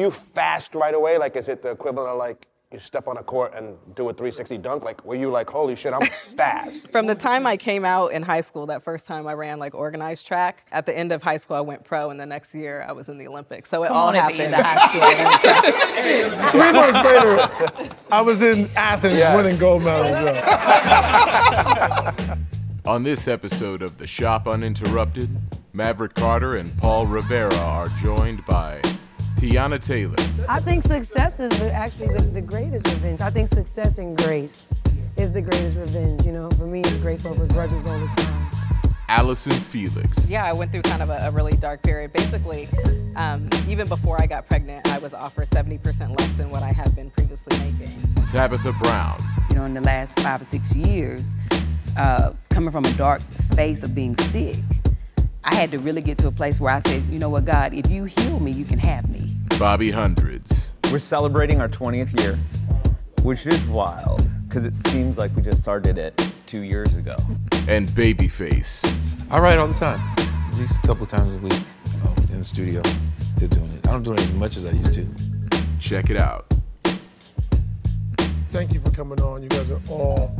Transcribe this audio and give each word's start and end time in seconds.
you 0.00 0.10
fast 0.10 0.74
right 0.74 0.94
away? 0.94 1.16
Like, 1.18 1.36
is 1.36 1.48
it 1.48 1.62
the 1.62 1.70
equivalent 1.70 2.10
of 2.10 2.18
like 2.18 2.46
you 2.72 2.78
step 2.78 3.08
on 3.08 3.16
a 3.16 3.22
court 3.22 3.52
and 3.56 3.74
do 3.96 4.08
a 4.10 4.12
360 4.12 4.56
dunk? 4.58 4.84
Like, 4.84 5.04
were 5.04 5.16
you 5.16 5.28
like, 5.28 5.50
holy 5.50 5.74
shit, 5.74 5.92
I'm 5.92 6.00
fast? 6.36 6.92
From 6.92 7.06
the 7.06 7.16
time 7.16 7.44
I 7.46 7.56
came 7.56 7.84
out 7.84 8.12
in 8.12 8.22
high 8.22 8.42
school, 8.42 8.66
that 8.66 8.84
first 8.84 9.06
time 9.08 9.26
I 9.26 9.32
ran 9.34 9.58
like 9.58 9.74
organized 9.74 10.24
track, 10.26 10.64
at 10.70 10.86
the 10.86 10.96
end 10.96 11.10
of 11.10 11.20
high 11.22 11.36
school 11.36 11.56
I 11.56 11.60
went 11.62 11.82
pro, 11.84 12.10
and 12.10 12.20
the 12.20 12.26
next 12.26 12.54
year 12.54 12.84
I 12.88 12.92
was 12.92 13.08
in 13.08 13.18
the 13.18 13.26
Olympics. 13.26 13.68
So 13.68 13.82
it 13.84 13.88
Come 13.88 13.96
all 13.96 14.08
on 14.08 14.14
happened. 14.14 14.40
end 14.40 14.54
of 14.54 14.60
high 14.64 16.28
school. 16.30 16.50
Three 16.52 16.72
months 16.72 17.02
later, 17.04 17.48
I 18.12 18.20
was 18.22 18.40
in 18.42 18.68
Athens 18.76 19.18
Yeah. 19.18 19.34
winning 19.36 19.58
gold 19.58 19.82
medals. 19.82 20.10
yeah. 20.12 21.16
On 22.86 23.02
this 23.02 23.28
episode 23.28 23.82
of 23.82 23.98
The 23.98 24.06
Shop 24.06 24.46
Uninterrupted, 24.48 25.28
Maverick 25.72 26.14
Carter 26.14 26.56
and 26.56 26.76
Paul 26.78 27.06
Rivera 27.06 27.54
are 27.56 27.88
joined 28.02 28.44
by 28.46 28.80
Teyana 29.40 29.80
Taylor, 29.80 30.16
I 30.50 30.60
think 30.60 30.82
success 30.82 31.40
is 31.40 31.58
actually 31.62 32.08
the, 32.14 32.24
the 32.24 32.42
greatest 32.42 32.86
revenge. 32.88 33.22
I 33.22 33.30
think 33.30 33.48
success 33.48 33.96
and 33.96 34.14
grace 34.14 34.68
is 35.16 35.32
the 35.32 35.40
greatest 35.40 35.78
revenge. 35.78 36.26
You 36.26 36.32
know, 36.32 36.50
for 36.58 36.66
me, 36.66 36.80
it's 36.80 36.98
grace 36.98 37.24
over 37.24 37.46
grudges 37.46 37.86
all 37.86 37.98
the 37.98 38.06
time. 38.08 38.50
Allyson 39.08 39.52
Felix, 39.52 40.28
Yeah, 40.28 40.44
I 40.44 40.52
went 40.52 40.72
through 40.72 40.82
kind 40.82 41.00
of 41.02 41.08
a, 41.08 41.20
a 41.22 41.30
really 41.30 41.52
dark 41.52 41.82
period. 41.82 42.12
Basically, 42.12 42.68
um, 43.16 43.48
even 43.66 43.88
before 43.88 44.18
I 44.20 44.26
got 44.26 44.46
pregnant, 44.46 44.86
I 44.88 44.98
was 44.98 45.14
offered 45.14 45.48
70% 45.48 46.18
less 46.18 46.32
than 46.34 46.50
what 46.50 46.62
I 46.62 46.70
had 46.70 46.94
been 46.94 47.10
previously 47.10 47.58
making. 47.60 48.14
Tabitha 48.26 48.72
Brown, 48.72 49.24
you 49.48 49.56
know, 49.56 49.64
in 49.64 49.72
the 49.72 49.80
last 49.80 50.20
five 50.20 50.42
or 50.42 50.44
six 50.44 50.76
years, 50.76 51.34
uh, 51.96 52.34
coming 52.50 52.70
from 52.70 52.84
a 52.84 52.92
dark 52.92 53.22
space 53.32 53.84
of 53.84 53.94
being 53.94 54.14
sick, 54.18 54.58
I 55.42 55.54
had 55.54 55.70
to 55.70 55.78
really 55.78 56.02
get 56.02 56.18
to 56.18 56.28
a 56.28 56.32
place 56.32 56.60
where 56.60 56.72
I 56.72 56.80
said, 56.80 57.02
you 57.04 57.18
know 57.18 57.28
what, 57.30 57.44
God, 57.44 57.72
if 57.72 57.90
you 57.90 58.04
heal 58.04 58.38
me, 58.40 58.50
you 58.50 58.64
can 58.64 58.78
have 58.78 59.08
me. 59.08 59.36
Bobby 59.58 59.90
Hundreds, 59.90 60.72
We're 60.92 60.98
celebrating 60.98 61.60
our 61.60 61.68
20th 61.68 62.18
year, 62.20 62.38
which 63.22 63.46
is 63.46 63.66
wild 63.66 64.26
because 64.48 64.66
it 64.66 64.74
seems 64.74 65.16
like 65.16 65.34
we 65.36 65.42
just 65.42 65.62
started 65.62 65.96
it 65.98 66.32
two 66.46 66.62
years 66.62 66.94
ago. 66.96 67.16
and 67.68 67.88
Babyface. 67.90 68.84
I 69.30 69.38
write 69.38 69.58
all 69.58 69.66
the 69.68 69.74
time, 69.74 70.00
at 70.18 70.58
least 70.58 70.84
a 70.84 70.86
couple 70.86 71.06
times 71.06 71.32
a 71.32 71.38
week 71.38 71.62
um, 72.04 72.14
in 72.30 72.38
the 72.38 72.44
studio. 72.44 72.82
Still 73.36 73.48
doing 73.48 73.70
it. 73.72 73.88
I 73.88 73.92
don't 73.92 74.02
do 74.02 74.12
it 74.12 74.20
as 74.20 74.32
much 74.32 74.56
as 74.56 74.66
I 74.66 74.70
used 74.72 74.92
to. 74.94 75.06
Check 75.78 76.10
it 76.10 76.20
out. 76.20 76.52
Thank 78.50 78.72
you 78.74 78.80
for 78.80 78.90
coming 78.90 79.20
on. 79.22 79.42
You 79.42 79.48
guys 79.48 79.70
are 79.70 79.80
all 79.88 80.34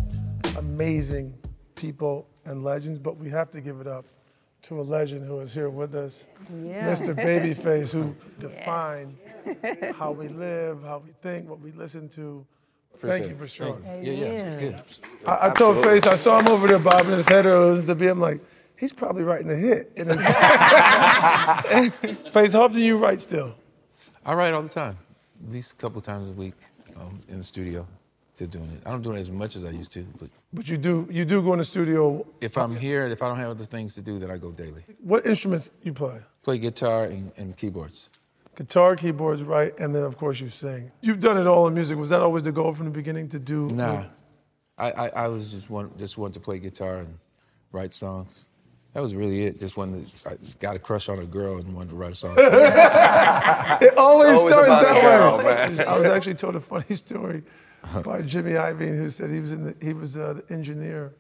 amazing 0.57 1.33
people 1.75 2.27
and 2.45 2.65
legends, 2.65 2.99
but 2.99 3.17
we 3.17 3.31
have 3.31 3.51
to 3.53 3.61
give 3.61 3.81
it 3.81 3.87
up 3.87 4.05
to 4.63 4.81
a 4.81 4.83
legend 4.83 5.25
who 5.25 5.39
is 5.41 5.53
here 5.55 5.71
with 5.71 5.95
us, 5.95 6.27
Yeah. 6.63 6.91
Mr. 6.93 7.15
Babyface, 7.15 7.93
who 7.93 8.15
defined 8.41 9.17
how 9.97 10.13
we 10.13 10.29
live, 10.29 10.83
how 10.83 11.03
we 11.05 11.13
think, 11.23 11.49
what 11.49 11.61
we 11.61 11.73
listen 11.73 12.09
to. 12.11 12.45
Thank 12.99 13.29
you 13.29 13.37
for 13.37 13.47
showing. 13.49 13.81
Thank. 13.83 14.05
Yeah, 14.07 14.13
yeah, 14.13 14.27
it's 14.29 14.57
good. 14.57 14.83
I, 15.27 15.49
I 15.49 15.51
told 15.51 15.83
Face, 15.83 16.07
I 16.07 16.17
saw 16.17 16.39
him 16.41 16.49
over 16.49 16.67
there 16.67 16.79
bobbing 16.79 17.13
his 17.13 17.27
head 17.27 17.47
earlier 17.47 17.81
to 17.83 17.95
be. 17.95 18.09
I'm 18.09 18.21
like, 18.21 18.41
he's 18.77 18.93
probably 18.93 19.23
writing 19.23 19.51
a 19.51 19.57
hit. 19.57 19.91
in 19.97 20.09
his- 20.09 20.17
Face, 22.33 22.53
how 22.53 22.63
often 22.63 22.77
do 22.79 22.85
you 22.85 22.99
write 22.99 23.23
still? 23.23 23.55
I 24.27 24.35
write 24.35 24.53
all 24.53 24.63
the 24.63 24.69
time, 24.69 24.99
at 25.47 25.53
least 25.53 25.73
a 25.73 25.77
couple 25.77 26.01
times 26.03 26.29
a 26.29 26.33
week 26.33 26.55
um, 27.01 27.21
in 27.29 27.39
the 27.39 27.45
studio. 27.45 27.87
Still 28.41 28.49
doing 28.63 28.71
it. 28.71 28.81
I 28.87 28.91
don't 28.91 29.03
do 29.03 29.13
it 29.13 29.19
as 29.21 29.31
much 29.31 29.55
as 29.55 29.67
I 29.67 29.69
used 29.69 29.93
to, 29.93 30.03
but 30.19 30.31
But 30.55 30.67
you 30.67 30.79
do, 30.79 31.07
you 31.11 31.27
do 31.27 31.43
go 31.43 31.53
in 31.53 31.59
the 31.59 31.65
studio. 31.67 32.27
if 32.41 32.57
I'm 32.57 32.75
here, 32.75 33.05
and 33.05 33.13
if 33.13 33.21
I 33.23 33.29
don't 33.29 33.37
have 33.37 33.51
other 33.51 33.67
things 33.67 33.95
to 33.97 34.01
do, 34.01 34.19
then 34.19 34.31
I 34.31 34.39
go 34.39 34.51
daily. 34.51 34.83
What 35.03 35.27
instruments 35.27 35.71
you 35.83 35.93
play? 35.93 36.17
Play 36.43 36.57
guitar 36.57 37.05
and, 37.05 37.31
and 37.37 37.55
keyboards. 37.55 38.09
Guitar, 38.57 38.97
keyboards, 38.97 39.43
right, 39.43 39.79
and 39.79 39.95
then 39.95 40.05
of 40.05 40.17
course 40.17 40.41
you 40.41 40.49
sing. 40.49 40.91
You've 41.03 41.21
done 41.21 41.37
it 41.37 41.47
all 41.47 41.69
in 41.69 41.75
music. 41.75 41.99
Was 41.99 42.09
that 42.09 42.23
always 42.23 42.43
the 42.43 42.51
goal 42.51 42.73
from 42.75 42.87
the 42.87 42.91
beginning 42.93 43.29
to 43.29 43.39
do? 43.39 43.69
Nah, 43.69 44.05
I, 44.79 44.91
I, 44.91 45.09
I 45.25 45.29
was 45.29 45.51
just 45.53 45.69
one 45.69 45.91
just 45.99 46.17
want 46.17 46.33
to 46.33 46.41
play 46.41 46.59
guitar 46.59 47.01
and 47.01 47.19
write 47.73 47.93
songs. 47.93 48.49
That 48.95 49.03
was 49.03 49.15
really 49.15 49.43
it. 49.45 49.61
Just 49.61 49.77
wanted 49.77 50.09
to, 50.09 50.31
I 50.31 50.37
got 50.61 50.77
a 50.77 50.79
crush 50.79 51.11
on 51.11 51.19
a 51.19 51.27
girl 51.27 51.59
and 51.59 51.75
wanted 51.77 51.91
to 51.91 51.97
write 51.97 52.13
a 52.13 52.15
song. 52.15 52.37
It 53.87 53.99
always, 53.99 54.39
Always 54.39 54.55
starts 54.55 54.67
about 54.67 54.83
a 54.83 54.95
that 54.95 55.03
girl, 55.03 55.37
way. 55.39 55.45
man. 55.45 55.87
I 55.87 55.99
was 55.99 56.07
actually 56.07 56.37
told 56.37 56.57
a 56.57 56.61
funny 56.61 56.95
story 57.07 57.43
by 58.05 58.23
Jimmy 58.23 58.53
Iovine, 58.53 58.97
who 58.97 59.11
said 59.11 59.31
he 59.31 59.41
was 59.41 59.53
in 59.53 59.65
the, 59.65 59.75
he 59.81 59.93
was 59.93 60.17
uh, 60.17 60.35
the 60.35 60.55
engineer 60.55 61.15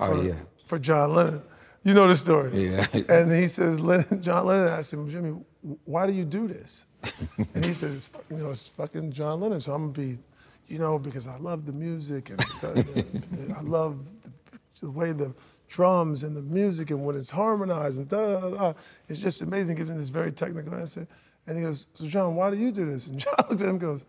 oh 0.00 0.22
yeah, 0.22 0.34
for 0.66 0.78
John 0.78 1.14
Lennon. 1.14 1.42
You 1.84 1.94
know 1.94 2.08
the 2.08 2.16
story. 2.16 2.70
Yeah. 2.70 2.84
And 3.08 3.32
he 3.32 3.48
says, 3.48 3.80
Lennon, 3.80 4.20
John 4.20 4.46
Lennon 4.46 4.68
asked 4.68 4.92
him, 4.92 5.08
Jimmy, 5.08 5.36
why 5.84 6.06
do 6.06 6.12
you 6.12 6.24
do 6.24 6.48
this? 6.48 6.86
and 7.54 7.64
he 7.64 7.72
says, 7.72 8.10
you 8.30 8.36
know, 8.36 8.50
it's 8.50 8.66
fucking 8.66 9.12
John 9.12 9.40
Lennon, 9.40 9.60
so 9.60 9.74
I'm 9.74 9.92
gonna 9.92 10.08
be, 10.08 10.18
you 10.66 10.78
know, 10.78 10.98
because 10.98 11.26
I 11.26 11.36
love 11.38 11.66
the 11.66 11.72
music 11.72 12.30
and 12.30 12.40
I 13.56 13.62
love 13.62 14.04
the, 14.22 14.30
the 14.80 14.90
way 14.90 15.12
the 15.12 15.32
drums 15.68 16.22
and 16.22 16.36
the 16.36 16.42
music 16.42 16.90
and 16.90 17.04
when 17.04 17.16
it's 17.16 17.30
harmonized 17.30 17.98
and 17.98 18.08
da 18.08 18.40
da 18.40 18.50
da. 18.50 18.72
It's 19.08 19.18
just 19.18 19.42
amazing. 19.42 19.76
Gives 19.76 19.90
him 19.90 19.98
this 19.98 20.08
very 20.08 20.32
technical 20.32 20.74
answer. 20.74 21.06
And 21.46 21.56
he 21.56 21.62
goes, 21.62 21.88
so 21.94 22.06
John, 22.06 22.34
why 22.34 22.50
do 22.50 22.56
you 22.56 22.70
do 22.70 22.84
this? 22.84 23.06
And 23.06 23.18
John 23.18 23.34
looks 23.48 23.62
at 23.62 23.68
him 23.68 23.70
and 23.70 23.80
goes, 23.80 24.04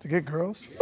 to 0.00 0.08
get 0.08 0.24
girls. 0.24 0.68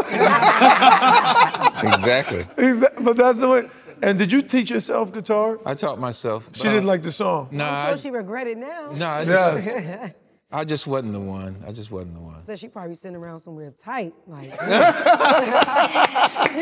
exactly. 1.83 2.47
Exactly. 2.57 3.05
But 3.05 3.17
that's 3.17 3.39
the 3.39 3.49
way. 3.49 3.69
And 4.03 4.19
did 4.19 4.33
you 4.33 4.43
teach 4.43 4.71
yourself 4.71 5.13
guitar? 5.13 5.59
I 5.65 5.75
taught 5.75 5.99
myself. 5.99 6.51
She 6.53 6.65
didn't 6.65 6.87
like 6.87 7.03
the 7.03 7.13
song. 7.13 7.49
Nah, 7.53 7.69
I'm 7.69 7.87
sure 7.87 7.95
I, 7.95 7.97
she 7.97 8.11
regret 8.11 8.47
it 8.47 8.59
now. 8.59 8.91
nah, 8.93 9.15
I 9.17 9.25
just, 9.25 9.67
Yes. 9.67 10.13
I 10.53 10.65
just 10.65 10.87
wasn't 10.87 11.15
the 11.15 11.21
one. 11.21 11.57
I 11.67 11.73
just 11.73 11.91
wasn't 11.91 12.15
the 12.15 12.21
one. 12.21 12.47
So 12.47 12.55
she 12.55 12.69
probably 12.69 12.95
sitting 12.95 13.17
around 13.17 13.41
somewhere 13.41 13.73
tight, 13.73 14.15
like. 14.27 14.53
she 14.55 14.61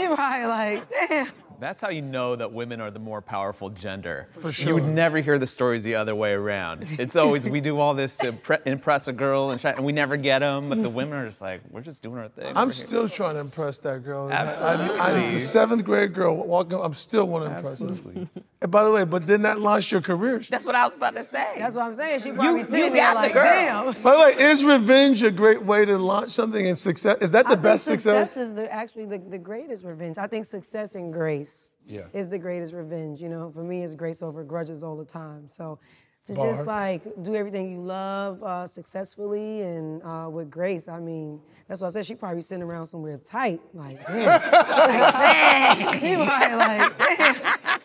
probably 0.07 0.47
like, 0.47 0.89
damn. 0.89 1.29
That's 1.63 1.81
how 1.81 1.91
you 1.91 2.03
know 2.03 2.35
that 2.35 2.53
women 2.53 2.81
are 2.81 2.91
the 2.91 2.99
more 2.99 3.23
powerful 3.23 3.71
gender. 3.71 4.27
For 4.31 4.51
sure. 4.51 4.67
You 4.67 4.75
would 4.75 4.85
never 4.93 5.19
hear 5.19 5.39
the 5.39 5.47
stories 5.47 5.85
the 5.85 5.95
other 5.95 6.13
way 6.13 6.33
around. 6.33 6.89
It's 6.99 7.15
always 7.15 7.49
we 7.49 7.61
do 7.61 7.79
all 7.79 7.95
this 7.95 8.17
to 8.17 8.33
pre- 8.33 8.57
impress 8.67 9.07
a 9.07 9.13
girl 9.13 9.51
and, 9.53 9.61
try, 9.61 9.71
and 9.71 9.85
we 9.85 9.93
never 9.93 10.17
get 10.17 10.41
them, 10.41 10.69
but 10.69 10.83
the 10.83 10.91
women 10.91 11.19
are 11.19 11.27
just 11.27 11.41
like, 11.41 11.61
we're 11.71 11.81
just 11.81 12.03
doing 12.03 12.19
our 12.19 12.29
thing. 12.29 12.47
I'm 12.49 12.55
We're 12.55 12.65
here." 12.65 12.73
still 12.73 13.09
trying 13.09 13.35
to 13.35 13.41
impress 13.41 13.79
that 13.79 14.03
girl. 14.03 14.27
I- 14.27 14.33
I, 14.33 14.35
Absolutely. 14.47 15.35
the 15.35 15.41
seventh 15.41 15.85
grade 15.85 16.13
girl 16.15 16.35
walking, 16.37 16.81
I'm 16.81 16.95
still 16.95 17.29
want 17.29 17.45
to 17.45 17.55
impress. 17.55 17.81
Absolutely. 17.81 18.29
And 18.61 18.71
by 18.71 18.85
the 18.85 18.91
way, 18.91 19.05
but 19.05 19.27
then 19.27 19.43
that 19.43 19.61
launched 19.61 19.91
your 19.93 20.01
career. 20.01 20.43
That's 20.49 20.65
what 20.65 20.75
I 20.75 20.85
was 20.85 20.95
about 20.95 21.15
to 21.17 21.25
say. 21.25 21.55
That's 21.59 21.75
what 21.77 21.85
I'm 21.85 21.97
saying. 21.97 22.21
She 22.21 22.31
probably 22.33 22.61
you 22.61 22.65
sitting 22.65 22.93
there 22.93 23.03
got 23.03 23.15
the 23.15 23.21
like, 23.21 23.33
girl. 23.35 23.43
damn. 23.45 24.03
By 24.03 24.13
the 24.13 24.19
way, 24.21 24.51
is 24.51 24.65
revenge 24.65 25.23
a 25.23 25.31
great 25.31 25.65
way 25.65 25.85
to 25.85 25.97
launch 25.99 26.31
something 26.33 26.67
in 26.67 26.77
success? 26.77 27.19
Is 27.21 27.31
that 27.33 27.47
the 27.47 27.53
I 27.53 27.57
best 27.57 27.87
think 27.87 28.01
success? 28.01 28.33
success 28.33 28.49
is 28.49 28.55
the, 28.55 28.73
actually 28.73 29.07
the, 29.07 29.19
the 29.19 29.39
greatest 29.39 29.85
revenge. 29.85 30.17
I 30.19 30.27
think 30.27 30.45
success 30.45 30.95
and 30.95 31.13
grace 31.13 31.52
Yeah. 31.87 32.07
is 32.13 32.29
the 32.29 32.39
greatest 32.39 32.73
revenge. 32.73 33.21
You 33.21 33.29
know, 33.29 33.51
for 33.51 33.63
me, 33.63 33.83
it's 33.83 33.95
grace 33.95 34.23
over 34.23 34.45
grudges 34.45 34.83
all 34.83 34.97
the 34.97 35.05
time. 35.05 35.49
So 35.49 35.79
to 36.27 36.35
Bar. 36.35 36.47
just 36.47 36.67
like 36.67 37.03
do 37.23 37.35
everything 37.35 37.71
you 37.71 37.81
love 37.81 38.43
uh, 38.43 38.67
successfully 38.67 39.63
and 39.63 40.03
uh, 40.05 40.29
with 40.31 40.51
grace, 40.51 40.87
I 40.89 41.01
mean, 41.01 41.41
that's 41.67 41.81
what 41.81 41.89
I 41.89 41.91
said. 41.91 42.07
She 42.07 42.15
probably 42.15 42.43
sitting 42.43 42.63
around 42.63 42.87
somewhere 42.87 43.19
tight, 43.19 43.61
like, 43.75 44.07
damn. 44.07 45.95
he 46.01 46.15
probably 46.15 46.57
like, 46.57 46.99
damn. 46.99 47.81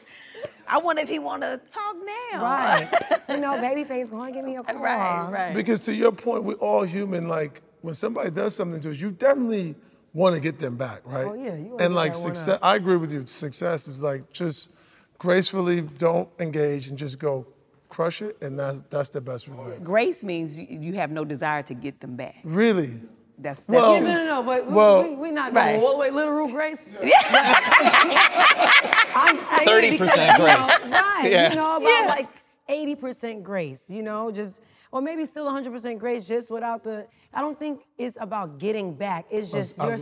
I 0.69 0.77
wonder 0.77 1.01
if 1.01 1.09
he 1.09 1.19
want 1.19 1.43
to 1.43 1.59
talk 1.71 1.95
now. 2.31 2.43
Right. 2.43 2.89
you 3.29 3.39
know, 3.39 3.53
babyface, 3.53 4.11
go 4.11 4.21
and 4.21 4.33
give 4.33 4.43
me 4.43 4.57
a 4.57 4.63
call. 4.63 4.75
Right, 4.81 5.29
right. 5.31 5.55
Because 5.55 5.79
to 5.81 5.93
your 5.93 6.11
point, 6.11 6.43
we're 6.43 6.55
all 6.55 6.83
human. 6.83 7.27
Like 7.27 7.61
when 7.81 7.93
somebody 7.93 8.29
does 8.31 8.53
something 8.53 8.81
to 8.81 8.91
us, 8.91 8.99
you 8.99 9.11
definitely 9.11 9.75
want 10.17 10.33
to 10.35 10.41
get 10.41 10.57
them 10.59 10.75
back, 10.75 11.01
right? 11.05 11.27
Oh, 11.27 11.33
yeah, 11.35 11.53
you 11.55 11.65
wanna 11.71 11.83
And 11.83 11.91
get 11.93 12.01
like 12.01 12.13
that 12.13 12.19
one 12.23 12.35
success. 12.35 12.59
I 12.61 12.75
agree 12.75 12.97
with 12.97 13.11
you. 13.11 13.25
Success 13.27 13.87
is 13.87 14.01
like 14.01 14.33
just 14.33 14.71
gracefully 15.19 15.81
don't 15.81 16.27
engage 16.39 16.87
and 16.87 16.97
just 16.97 17.19
go 17.19 17.45
crush 17.89 18.21
it, 18.21 18.35
and 18.41 18.57
that, 18.59 18.89
that's 18.89 19.09
the 19.09 19.21
best 19.21 19.47
revenge. 19.47 19.83
Grace 19.83 20.23
means 20.23 20.59
you, 20.59 20.67
you 20.69 20.93
have 20.93 21.11
no 21.11 21.23
desire 21.23 21.61
to 21.63 21.73
get 21.73 21.99
them 22.01 22.15
back. 22.15 22.35
Really? 22.43 22.99
That's 23.39 23.63
that's 23.65 23.69
Well- 23.69 23.93
Yeah, 23.93 23.99
true. 23.99 24.07
no, 24.07 24.13
no, 24.15 24.25
no, 24.25 24.43
but 24.43 24.67
we, 24.67 24.73
Well- 24.73 25.03
we, 25.03 25.15
we 25.15 25.31
not 25.31 25.53
going 25.53 25.65
Right. 25.75 25.79
all 25.83 25.91
the 25.93 25.97
way 25.99 26.09
literal 26.09 26.47
grace. 26.47 26.89
I'm 29.15 29.37
saying 29.37 29.67
30% 29.67 29.91
because, 29.91 30.17
you 30.17 30.25
know, 30.27 30.37
grace. 30.37 30.91
right. 30.91 31.27
Yes. 31.31 31.53
You 31.53 31.59
know, 31.61 31.77
about 31.77 31.81
Yeah. 31.87 32.07
like 32.07 32.29
80% 32.69 33.43
grace, 33.43 33.89
you 33.89 34.03
know, 34.03 34.31
just, 34.31 34.61
or 34.91 35.01
maybe 35.01 35.25
still 35.25 35.45
100% 35.47 35.97
grace 35.99 36.25
just 36.25 36.49
without 36.51 36.83
the, 36.83 37.05
I 37.33 37.41
don't 37.41 37.57
think 37.59 37.81
it's 37.97 38.17
about 38.19 38.57
getting 38.57 38.93
back. 38.93 39.25
It's 39.29 39.49
just 39.51 39.79
I 39.79 39.83
you're 39.87 39.97
would- 39.97 40.01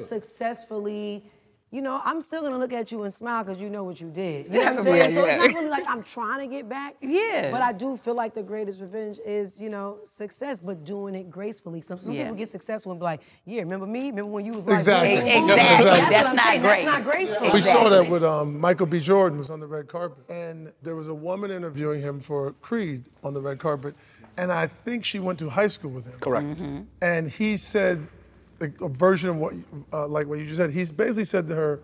successfully, 0.50 1.24
you 1.72 1.82
know, 1.82 2.00
I'm 2.06 2.22
still 2.22 2.42
gonna 2.42 2.58
look 2.58 2.72
at 2.72 2.90
you 2.92 3.04
and 3.04 3.12
smile 3.14 3.44
because 3.44 3.62
you 3.62 3.70
know 3.70 3.84
what 3.84 4.00
you 4.00 4.10
did. 4.10 4.46
You 4.54 4.60
know 4.60 4.60
what 4.60 4.68
I'm 4.68 4.76
Yeah, 4.78 4.84
saying? 4.84 5.16
so 5.16 5.26
yeah. 5.26 5.34
it's 5.44 5.54
not 5.54 5.56
really 5.56 5.70
like 5.70 5.84
I'm 5.90 6.04
trying 6.04 6.40
to 6.40 6.48
get 6.56 6.70
back. 6.70 6.96
Yeah. 7.02 7.52
But 7.52 7.62
I 7.62 7.74
do 7.74 7.98
feel 7.98 8.14
like 8.14 8.34
the 8.34 8.44
greatest 8.44 8.80
revenge 8.80 9.20
is, 9.26 9.60
you 9.60 9.70
know, 9.70 9.98
success, 10.06 10.62
but 10.62 10.86
doing 10.86 11.16
it 11.16 11.30
gracefully. 11.30 11.81
Some, 11.81 12.00
some 12.00 12.14
Yeah. 12.14 12.24
people 12.26 12.36
get 12.38 12.50
successful 12.50 12.92
and 12.94 13.00
be 13.02 13.04
like, 13.04 13.22
yeah, 13.46 13.62
remember 13.62 13.88
me? 13.88 14.10
Remember 14.12 14.31
when 14.31 14.46
you 14.46 14.54
was 14.54 14.66
like, 14.66 14.80
Exactly. 14.80 15.16
boom, 15.16 15.26
boom, 15.26 15.48
boom? 15.48 15.50
Exactly. 15.50 15.86
That's, 15.86 16.10
That's 16.12 16.36
not 16.36 16.46
saying. 16.46 16.62
grace. 16.62 16.86
That's 16.86 17.06
not 17.06 17.12
graceful. 17.14 17.52
We 17.52 17.62
saw 17.62 17.90
that 17.90 18.10
with 18.10 18.24
um, 18.24 18.58
Michael 18.60 18.86
B. 18.86 19.00
Jordan 19.02 19.38
was 19.38 19.50
on 19.50 19.60
the 19.60 19.68
red 19.68 19.90
carpet, 19.90 20.24
and 20.30 20.72
there 20.81 20.96
was 20.96 21.10
a 21.10 21.14
woman 21.14 21.52
interviewing 21.52 22.00
him 22.00 22.22
for 22.22 22.52
Creed 22.62 23.04
on 23.24 23.34
the 23.34 23.42
red 23.42 23.60
carpet, 23.60 23.96
and 24.38 24.52
I 24.52 24.68
think 24.68 25.06
she 25.06 25.20
went 25.20 25.40
to 25.40 25.50
high 25.50 25.68
school 25.68 25.92
with 25.92 26.06
him. 26.06 26.20
Correct. 26.20 26.48
And 27.02 27.30
he 27.30 27.58
said, 27.58 28.06
like, 28.60 28.80
a 28.82 28.88
version 28.90 29.30
of 29.30 29.38
what, 29.38 29.54
you- 29.54 29.64
uh, 29.94 30.08
like 30.08 30.28
what 30.28 30.40
you 30.40 30.46
just 30.46 30.58
said. 30.58 30.72
He's 30.72 30.92
basically 30.92 31.26
said 31.26 31.48
to 31.50 31.56
her, 31.56 31.80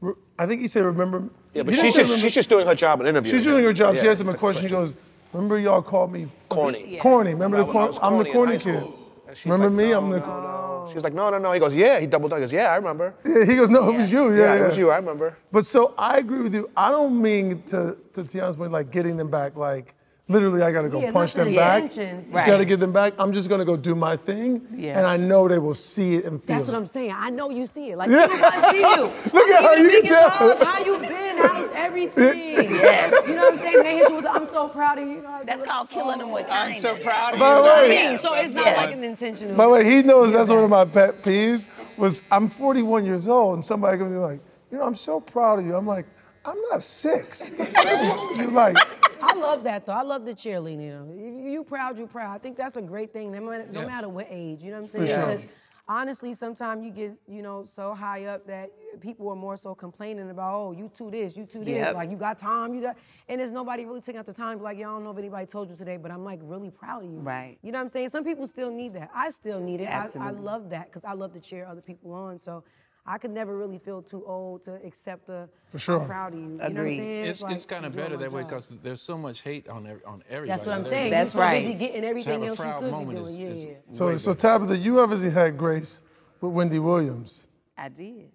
re- 0.00 0.14
I 0.38 0.46
think 0.46 0.60
he 0.60 0.68
said, 0.68 0.84
remember. 0.84 1.28
Yeah, 1.54 1.62
but 1.62 1.74
he 1.74 1.76
didn't 1.80 1.86
she's 1.86 1.94
say 1.94 2.00
just, 2.02 2.08
remember- 2.10 2.22
she's 2.22 2.34
just 2.34 2.48
doing 2.48 2.66
her 2.66 2.74
job 2.74 3.00
in 3.00 3.06
interviews. 3.06 3.32
She's 3.34 3.44
doing 3.44 3.64
her 3.64 3.72
job. 3.72 3.96
She 3.96 4.04
Yeah, 4.04 4.10
asked 4.12 4.20
him 4.20 4.28
a 4.28 4.32
it's 4.32 4.40
question. 4.40 4.62
He 4.64 4.68
goes, 4.70 4.94
remember 5.32 5.58
y'all 5.58 5.82
called 5.82 6.12
me 6.12 6.28
Corny. 6.48 6.98
corny. 7.00 7.32
Remember 7.32 7.58
the 7.58 7.64
I 7.68 7.72
corny? 7.72 7.88
was 7.88 7.98
I'm 8.02 8.18
the 8.18 8.24
corny 8.26 8.54
in 8.54 8.60
high 8.60 8.64
kid. 8.64 8.78
school. 8.80 8.96
And 9.28 9.36
she's 9.36 9.46
Remember 9.46 9.68
like, 9.76 9.86
me? 9.86 9.92
no, 9.92 9.98
I'm 9.98 10.10
the. 10.10 10.18
no, 10.18 10.26
no. 10.26 10.86
She 10.88 10.94
was 10.96 11.04
like, 11.04 11.14
no, 11.14 11.30
no, 11.30 11.38
no. 11.38 11.52
He 11.52 11.60
goes, 11.60 11.74
yeah. 11.74 12.00
He 12.00 12.06
doubled 12.06 12.30
down. 12.32 12.40
He 12.40 12.44
goes, 12.46 12.52
yeah, 12.52 12.72
I 12.72 12.76
remember. 12.76 13.14
Yeah, 13.24 13.44
he 13.44 13.54
goes, 13.54 13.70
no, 13.70 13.88
it 13.90 13.96
was 13.96 14.10
you. 14.12 14.30
Yeah, 14.32 14.38
Yeah, 14.38 14.54
yeah, 14.56 14.64
it 14.64 14.66
was 14.68 14.76
you. 14.78 14.90
I 14.90 14.96
remember. 14.96 15.36
But 15.52 15.64
so 15.66 15.94
I 15.96 16.18
agree 16.18 16.40
with 16.40 16.52
you. 16.54 16.68
I 16.76 16.90
don't 16.90 17.20
mean 17.22 17.62
to 17.68 17.96
to 18.14 18.24
Teyana's 18.24 18.56
point, 18.56 18.72
like 18.72 18.90
getting 18.90 19.16
them 19.16 19.30
back, 19.30 19.54
like 19.56 19.94
literally 20.30 20.62
I 20.62 20.72
gotta 20.72 20.88
go 20.88 21.00
Yeah, 21.00 21.10
punch 21.12 21.34
them 21.34 21.48
the 21.50 21.56
back. 21.56 21.82
intentions. 21.82 22.32
Right. 22.32 22.46
Gotta 22.46 22.64
get 22.64 22.80
them 22.80 22.92
back. 22.92 23.14
I'm 23.18 23.32
just 23.32 23.48
gonna 23.48 23.64
go 23.64 23.76
do 23.76 23.94
my 23.94 24.16
thing. 24.16 24.66
Yeah. 24.74 24.96
And 24.98 25.06
I 25.06 25.16
know 25.16 25.48
they 25.48 25.58
will 25.58 25.74
see 25.74 26.14
it 26.16 26.24
and 26.24 26.42
feel 26.42 26.56
That's 26.56 26.68
what. 26.68 26.76
I'm 26.76 26.86
saying. 26.88 27.14
I 27.16 27.30
know 27.30 27.50
you 27.50 27.66
see 27.66 27.90
it. 27.90 27.98
Like, 27.98 28.10
Yeah. 28.10 28.26
I 28.30 28.72
see 28.72 28.80
you. 28.80 29.02
Look 29.32 29.46
I'm 29.48 29.52
at 29.52 29.62
her, 29.64 29.76
you 29.76 29.76
can 29.76 29.86
making 29.88 30.10
tell. 30.10 30.30
talk. 30.30 30.62
How 30.62 30.84
you 30.84 30.98
been? 30.98 31.36
How's 31.38 31.70
everything? 31.74 32.70
Yes. 32.70 33.28
You 33.28 33.34
know 33.34 33.42
what 33.44 33.52
I'm 33.54 33.58
saying? 33.58 33.82
They 33.82 33.96
hit 33.98 34.08
you 34.08 34.14
with 34.16 34.24
the, 34.24 34.30
I'm 34.30 34.46
so 34.46 34.68
proud 34.68 34.98
of 34.98 35.06
you. 35.08 35.22
That's 35.44 35.62
called 35.62 35.90
killing 35.90 36.18
them 36.18 36.30
with 36.30 36.46
oh, 36.46 36.50
kindness. 36.50 36.84
I'm 36.84 36.96
so 36.98 37.02
proud 37.02 37.34
of 37.34 37.40
By 37.40 37.54
the 37.54 37.60
you. 37.60 37.90
way- 37.90 38.06
I 38.08 38.16
so 38.16 38.34
it's 38.34 38.52
not 38.54 38.66
Yeah. 38.66 38.74
like 38.76 38.92
an 38.94 39.04
intentional. 39.04 39.56
By 39.56 39.64
the 39.64 39.70
way, 39.70 39.84
he 39.84 40.02
knows 40.02 40.32
that's 40.32 40.50
one 40.50 40.64
of 40.64 40.70
my 40.70 40.84
pet 40.84 41.22
peeves. 41.22 41.66
Was 41.98 42.22
I'm 42.30 42.48
41 42.48 43.04
years 43.04 43.28
old 43.28 43.54
and 43.56 43.64
somebody 43.64 43.98
comes 43.98 44.12
in 44.12 44.20
like, 44.22 44.40
you 44.70 44.78
know, 44.78 44.84
I'm 44.84 44.94
so 44.94 45.20
proud 45.20 45.58
of 45.58 45.66
you. 45.66 45.74
I'm 45.76 45.86
like, 45.86 46.06
I'm 46.44 46.56
not 46.70 46.82
six. 46.82 47.50
What's 47.56 48.02
wrong 48.02 48.36
you? 48.38 48.50
Like, 48.50 48.76
I 49.22 49.34
love 49.34 49.64
that 49.64 49.86
though. 49.86 49.92
I 49.92 50.02
love 50.02 50.24
the 50.24 50.34
cheerleading. 50.34 50.82
You 50.82 50.90
know, 50.90 51.14
you, 51.14 51.50
you 51.50 51.64
proud, 51.64 51.98
you 51.98 52.06
proud. 52.06 52.34
I 52.34 52.38
think 52.38 52.56
that's 52.56 52.76
a 52.76 52.82
great 52.82 53.12
thing. 53.12 53.32
No 53.32 53.40
matter, 53.40 53.66
no 53.72 53.86
matter 53.86 54.08
what 54.08 54.26
age. 54.30 54.62
You 54.62 54.70
know 54.70 54.76
what 54.76 54.82
I'm 54.82 54.88
saying? 54.88 55.06
sure. 55.06 55.16
Because 55.18 55.46
honestly, 55.88 56.34
sometimes 56.34 56.84
you 56.84 56.90
get 56.90 57.18
you 57.28 57.42
know 57.42 57.64
so 57.64 57.94
high 57.94 58.24
up 58.26 58.46
that 58.46 58.70
people 59.00 59.28
are 59.28 59.36
more 59.36 59.56
so 59.56 59.74
complaining 59.74 60.30
about, 60.30 60.54
oh, 60.54 60.72
you 60.72 60.88
too 60.88 61.10
this, 61.10 61.36
you 61.36 61.44
too 61.44 61.60
this. 61.60 61.74
Yep. 61.74 61.94
Like 61.94 62.10
you 62.10 62.16
got 62.16 62.38
time, 62.38 62.74
you 62.74 62.80
got, 62.82 62.96
and 63.28 63.40
there's 63.40 63.52
nobody 63.52 63.84
really 63.84 64.00
taking 64.00 64.18
out 64.18 64.26
the 64.26 64.32
time. 64.32 64.54
to 64.54 64.58
be 64.58 64.64
Like, 64.64 64.78
yeah, 64.78 64.88
I 64.88 64.92
don't 64.92 65.04
know 65.04 65.10
if 65.10 65.18
anybody 65.18 65.46
told 65.46 65.70
you 65.70 65.76
today, 65.76 65.96
but 65.96 66.10
I'm 66.10 66.24
like 66.24 66.40
really 66.42 66.70
proud 66.70 67.04
of 67.04 67.10
you. 67.10 67.18
Right. 67.18 67.58
You 67.62 67.72
know 67.72 67.78
what 67.78 67.84
I'm 67.84 67.90
saying? 67.90 68.08
Some 68.08 68.24
people 68.24 68.46
still 68.46 68.70
need 68.70 68.94
that. 68.94 69.10
I 69.14 69.30
still 69.30 69.60
need 69.60 69.80
it. 69.80 69.88
I, 69.88 70.06
I 70.18 70.30
love 70.30 70.70
that 70.70 70.86
because 70.86 71.04
I 71.04 71.12
love 71.12 71.32
to 71.34 71.40
cheer 71.40 71.66
other 71.66 71.82
people 71.82 72.12
on. 72.12 72.38
So. 72.38 72.64
I 73.10 73.18
could 73.18 73.32
never 73.32 73.56
really 73.56 73.78
feel 73.78 74.02
too 74.02 74.24
old 74.24 74.62
to 74.66 74.74
accept 74.86 75.26
the. 75.26 75.48
For 75.72 75.80
sure. 75.80 76.00
I'm 76.00 76.06
proud 76.06 76.32
of 76.32 76.38
you. 76.38 76.44
You 76.44 76.48
know 76.50 76.54
what 76.58 76.70
I'm 76.70 76.76
Agreed. 76.76 76.96
saying? 76.98 77.26
It's, 77.26 77.42
like, 77.42 77.52
it's 77.56 77.66
kind 77.66 77.84
of 77.84 77.92
doing 77.92 78.04
better 78.04 78.16
my 78.16 78.22
that 78.22 78.32
way 78.32 78.42
job. 78.42 78.48
because 78.50 78.68
there's 78.84 79.00
so 79.02 79.18
much 79.18 79.42
hate 79.42 79.68
on 79.68 79.84
every, 79.86 80.04
on 80.04 80.22
everybody. 80.30 80.48
That's 80.48 80.64
what 80.66 80.76
I'm 80.76 80.82
That 80.84 80.90
saying. 80.90 81.10
That's 81.10 81.34
You're 81.34 81.42
so 81.42 81.46
right. 81.46 81.58
busy 81.58 81.74
getting 81.74 82.04
everything 82.04 82.32
have 82.34 82.42
a 82.42 82.46
else 82.46 82.58
you 82.58 82.64
proud 82.64 82.78
could 82.78 82.84
be 82.86 82.90
moment 82.92 83.18
doing. 83.18 83.32
is- 83.34 83.40
yeah, 83.40 83.46
is 83.48 83.64
yeah. 83.64 83.74
so 83.94 84.06
way 84.06 84.16
so 84.16 84.30
better. 84.34 84.40
Tabitha, 84.40 84.76
you 84.78 85.00
obviously 85.00 85.30
had 85.30 85.58
grace 85.58 86.02
with 86.40 86.52
Wendy 86.52 86.78
Williams. 86.78 87.48
I 87.76 87.88
did. 87.88 88.30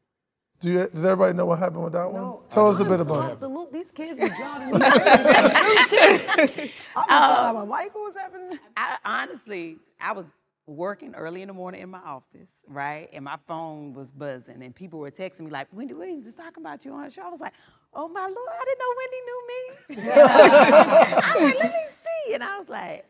Do 0.62 0.72
you, 0.72 0.88
does 0.94 1.06
everybody 1.06 1.34
know 1.38 1.46
what 1.46 1.60
happened 1.60 1.84
with 1.84 1.94
that 1.94 2.12
one? 2.12 2.22
No, 2.22 2.42
Tell 2.50 2.68
us 2.70 2.80
a 2.80 2.84
I'm 2.84 2.90
bit 2.90 3.00
about 3.00 3.32
it. 3.34 3.40
the 3.40 3.48
loop. 3.48 3.72
These 3.72 3.92
kids 3.92 4.20
are 4.20 4.28
driving 4.28 4.80
me 4.80 4.90
crazy. 4.90 6.72
I'm 6.96 7.08
just 7.10 7.12
um, 7.12 7.46
like, 7.46 7.54
my 7.56 7.66
Michael, 7.66 8.02
what's 8.02 8.18
happening? 8.18 8.58
I 8.76 8.98
honestly, 9.06 9.78
I 10.02 10.12
was 10.14 10.34
working 10.68 11.14
early 11.16 11.42
in 11.42 11.48
the 11.48 11.54
morning 11.54 11.82
in 11.82 11.90
my 11.90 12.00
office, 12.00 12.50
right? 12.68 13.10
And 13.14 13.24
my 13.26 13.38
phone 13.48 13.94
was 13.94 14.12
buzzing, 14.12 14.64
and 14.64 14.76
people 14.76 15.00
were 15.00 15.12
texting 15.12 15.42
me 15.42 15.52
like, 15.52 15.68
"Wendy 15.72 15.94
Williams 15.94 16.26
is 16.26 16.36
talking 16.36 16.64
about 16.64 16.84
you 16.86 16.92
on 16.94 17.04
the 17.04 17.10
show." 17.12 17.22
I 17.24 17.30
was 17.30 17.40
like, 17.40 17.54
"Oh 17.94 18.08
my 18.08 18.26
lord, 18.26 18.50
I 18.52 18.66
didn't 18.66 18.80
know 18.80 18.94
Wendy 18.98 19.22
knew 19.26 19.48
me." 19.48 20.12
I 20.12 21.34
was 21.36 21.44
like, 21.44 21.64
"Let 21.64 21.74
me 21.74 21.80
see," 21.92 22.34
and 22.34 22.44
I 22.44 22.58
was 22.60 22.70
like, 22.70 23.06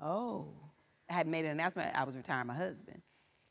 "Oh." 0.00 0.48
I 1.08 1.14
had 1.14 1.26
made 1.26 1.44
an 1.44 1.50
announcement 1.50 1.90
I 1.96 2.04
was 2.04 2.14
retiring 2.16 2.46
my 2.46 2.54
husband, 2.54 3.02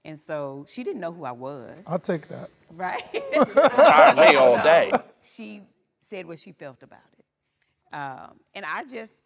and 0.06 0.18
so 0.18 0.66
she 0.70 0.82
didn't 0.86 1.02
know 1.02 1.12
who 1.12 1.26
I 1.26 1.34
was, 1.34 1.76
I'll 1.86 2.00
take 2.00 2.30
that. 2.30 2.50
right? 2.72 3.04
Tired 3.54 4.16
me 4.16 4.36
all 4.38 4.56
day. 4.64 4.94
she 5.22 5.64
said 6.00 6.26
what 6.26 6.40
she 6.40 6.54
felt 6.54 6.84
about 6.84 7.02
it. 7.18 7.26
Um, 7.94 8.40
and 8.56 8.64
I 8.66 8.86
just 8.86 9.24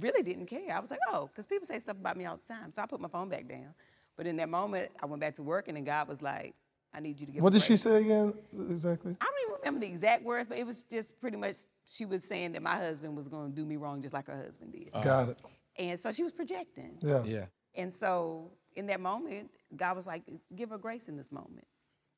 really 0.00 0.22
didn't 0.22 0.46
care. 0.46 0.74
I 0.74 0.80
was 0.80 0.90
like, 0.90 1.00
oh, 1.12 1.26
because 1.26 1.46
people 1.46 1.66
say 1.66 1.78
stuff 1.78 1.96
about 1.98 2.16
me 2.16 2.26
all 2.26 2.36
the 2.36 2.54
time. 2.54 2.72
So 2.72 2.82
I 2.82 2.86
put 2.86 3.00
my 3.00 3.08
phone 3.08 3.28
back 3.28 3.48
down. 3.48 3.74
But 4.16 4.26
in 4.26 4.36
that 4.36 4.48
moment, 4.48 4.90
I 5.00 5.06
went 5.06 5.20
back 5.20 5.34
to 5.36 5.42
work, 5.42 5.68
and 5.68 5.76
then 5.76 5.84
God 5.84 6.08
was 6.08 6.20
like, 6.20 6.54
I 6.92 7.00
need 7.00 7.20
you 7.20 7.26
to 7.26 7.32
get 7.32 7.42
What 7.42 7.52
did 7.52 7.62
she 7.62 7.76
say 7.76 8.00
again 8.02 8.34
exactly? 8.70 9.16
I 9.20 9.24
don't 9.24 9.34
even 9.44 9.54
remember 9.60 9.80
the 9.80 9.86
exact 9.86 10.24
words, 10.24 10.48
but 10.48 10.58
it 10.58 10.66
was 10.66 10.82
just 10.90 11.20
pretty 11.20 11.36
much 11.36 11.56
she 11.88 12.04
was 12.04 12.24
saying 12.24 12.52
that 12.52 12.62
my 12.62 12.76
husband 12.76 13.16
was 13.16 13.28
going 13.28 13.50
to 13.50 13.54
do 13.54 13.64
me 13.64 13.76
wrong 13.76 14.00
just 14.02 14.14
like 14.14 14.26
her 14.26 14.36
husband 14.36 14.72
did. 14.72 14.90
Uh-huh. 14.92 15.04
Got 15.04 15.28
it. 15.30 15.38
And 15.78 15.98
so 15.98 16.10
she 16.12 16.22
was 16.22 16.32
projecting. 16.32 16.98
Yes. 17.00 17.26
Yeah. 17.26 17.44
And 17.74 17.94
so 17.94 18.50
in 18.74 18.86
that 18.86 19.00
moment, 19.00 19.50
God 19.76 19.96
was 19.96 20.06
like, 20.06 20.22
give 20.56 20.70
her 20.70 20.78
grace 20.78 21.08
in 21.08 21.16
this 21.16 21.30
moment. 21.30 21.66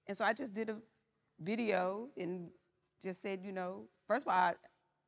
And 0.07 0.17
so 0.17 0.25
I 0.25 0.33
just 0.33 0.55
did 0.55 0.71
a 0.71 0.77
video 1.41 2.09
and 2.17 2.49
just 3.03 3.21
said, 3.21 3.41
you 3.45 3.53
know, 3.53 3.85
first 4.07 4.27
of 4.27 4.33
all, 4.33 4.39
I, 4.39 4.55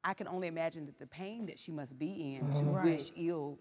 I 0.04 0.14
can 0.14 0.26
only 0.28 0.49
imagine 0.49 0.87
that 0.87 0.99
the 0.99 1.06
pain 1.06 1.46
that 1.46 1.58
she 1.58 1.70
must 1.72 1.99
be 1.99 2.37
in 2.37 2.50
to 2.52 2.58
mm-hmm. 2.58 2.84
wish 2.84 3.12
ill 3.16 3.58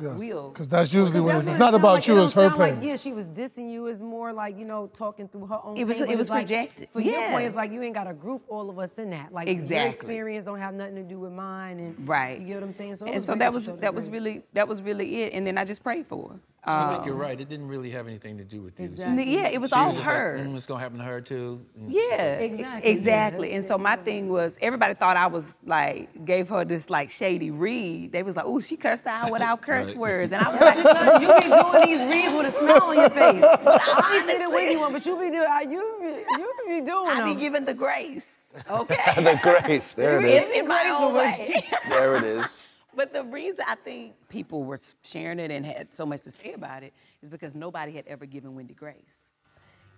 Yes. 0.00 0.20
will. 0.20 0.50
Because 0.50 0.68
that's 0.68 0.94
usually 0.94 1.20
what 1.20 1.34
it 1.34 1.38
is. 1.38 1.48
It's 1.48 1.58
not 1.58 1.74
about 1.74 1.94
like. 1.94 2.06
you, 2.06 2.16
It 2.16 2.22
it's 2.22 2.32
her 2.34 2.48
sound 2.48 2.58
like, 2.60 2.74
pain. 2.74 2.88
yeah, 2.88 2.94
she 2.94 3.12
was 3.12 3.26
dissing 3.26 3.68
you. 3.68 3.88
It's 3.88 4.00
more 4.00 4.32
like, 4.32 4.56
you 4.56 4.64
know, 4.64 4.86
talking 4.94 5.26
through 5.26 5.46
her 5.46 5.58
own 5.64 5.76
It 5.76 5.84
was- 5.88 5.98
pain, 5.98 6.10
it 6.10 6.16
was 6.16 6.28
it's 6.28 6.30
like, 6.30 6.46
projected. 6.46 6.88
For 6.92 7.00
your 7.00 7.20
point, 7.30 7.46
it's 7.46 7.56
like 7.56 7.72
you 7.72 7.82
ain't 7.82 7.96
got 7.96 8.06
a 8.06 8.14
group 8.14 8.44
all 8.48 8.70
of 8.70 8.78
us 8.78 8.96
in 8.98 9.10
that. 9.10 9.32
Like 9.32 9.48
your 9.48 9.86
experience 9.88 10.44
don't 10.44 10.60
have 10.60 10.74
nothing 10.74 10.94
to 10.94 11.02
do 11.02 11.18
with 11.18 11.32
mine. 11.32 11.80
And 11.80 12.08
Right. 12.08 12.38
You 12.40 12.46
get 12.46 12.54
what 12.54 12.62
I'm 12.62 12.72
saying? 12.72 12.96
So 12.96 13.06
And 13.06 13.20
so 13.20 13.34
that 13.34 13.52
was 13.52 13.66
that 13.66 13.92
was 13.92 14.08
really 14.08 14.44
that 14.52 14.68
was 14.68 14.82
really 14.82 15.22
it. 15.22 15.32
And 15.32 15.44
then 15.44 15.58
I 15.58 15.64
just 15.64 15.82
prayed 15.82 16.06
for 16.06 16.28
her. 16.28 16.40
I 16.64 16.88
think 16.90 17.00
Um, 17.02 17.06
you're 17.06 17.16
right. 17.16 17.40
It 17.40 17.48
didn't 17.48 17.68
really 17.68 17.88
have 17.90 18.06
anything 18.08 18.36
to 18.38 18.44
do 18.44 18.60
with 18.60 18.78
you. 18.78 18.86
Exactly. 18.86 19.32
yeah, 19.36 19.46
it 19.48 19.58
was 19.60 19.70
She 19.70 19.76
all 19.76 19.86
was 19.86 19.94
just 19.96 20.06
like, 20.06 20.16
her. 20.18 20.38
mm, 20.38 20.54
it's 20.56 20.66
gonna 20.66 20.80
happen 20.80 20.98
to 20.98 21.04
her 21.04 21.20
too. 21.20 21.64
And 21.76 21.90
Yeah, 21.92 22.16
said- 22.16 22.42
Exactly. 22.42 22.90
exactly. 22.90 23.52
And 23.52 23.64
so 23.64 23.78
my 23.78 23.96
thing 23.96 24.28
was, 24.28 24.58
everybody 24.60 24.92
thought 24.94 25.16
I 25.16 25.28
was 25.28 25.54
like, 25.64 26.24
gave 26.26 26.48
her 26.50 26.64
this 26.64 26.90
like 26.90 27.10
shady 27.10 27.50
read. 27.50 28.12
They 28.12 28.22
was 28.22 28.36
like, 28.36 28.44
"Oh, 28.44 28.60
she 28.60 28.76
cursed 28.76 29.06
out 29.06 29.30
without 29.30 29.62
curse 29.68 29.90
Right. 29.90 29.98
words," 29.98 30.32
and 30.32 30.44
I 30.44 30.50
was 30.50 30.60
like, 30.60 31.22
you 31.22 31.50
be 31.50 31.56
doing 31.56 31.86
these 31.86 32.14
reads 32.14 32.34
with 32.34 32.46
a 32.46 32.50
smile 32.50 32.82
on 32.82 32.96
your 32.96 33.10
face. 33.10 33.44
I 33.44 34.16
ain't 34.16 34.26
see 34.26 34.36
the 34.36 34.44
Honestly. 34.44 34.46
Whitney 34.54 34.76
one, 34.76 34.92
but 34.92 35.06
you 35.06 35.16
be 35.16 35.30
doing, 35.30 35.70
you 35.70 35.98
be, 36.00 36.42
you 36.42 36.52
be 36.66 36.80
doing 36.84 37.08
"I 37.08 37.22
be 37.24 37.30
them. 37.30 37.38
giving 37.38 37.64
the 37.64 37.74
grace." 37.74 38.52
Okay, 38.68 38.96
The 39.22 39.38
grace. 39.42 39.92
There 39.92 40.18
it 40.18 40.24
is. 40.24 40.44
in, 40.48 40.60
in 40.62 40.68
my 40.68 40.90
own 41.00 41.14
way. 41.14 41.64
There 41.88 42.16
it 42.16 42.24
is. 42.24 42.58
But 42.94 43.12
the 43.12 43.24
reason 43.24 43.64
I 43.68 43.74
think 43.76 44.14
people 44.28 44.64
were 44.64 44.78
sharing 45.02 45.38
it 45.38 45.50
and 45.50 45.64
had 45.64 45.94
so 45.94 46.06
much 46.06 46.22
to 46.22 46.30
say 46.30 46.52
about 46.52 46.82
it 46.82 46.92
is 47.22 47.28
because 47.28 47.54
nobody 47.54 47.92
had 47.92 48.06
ever 48.06 48.26
given 48.26 48.54
Wendy 48.54 48.74
grace. 48.74 49.20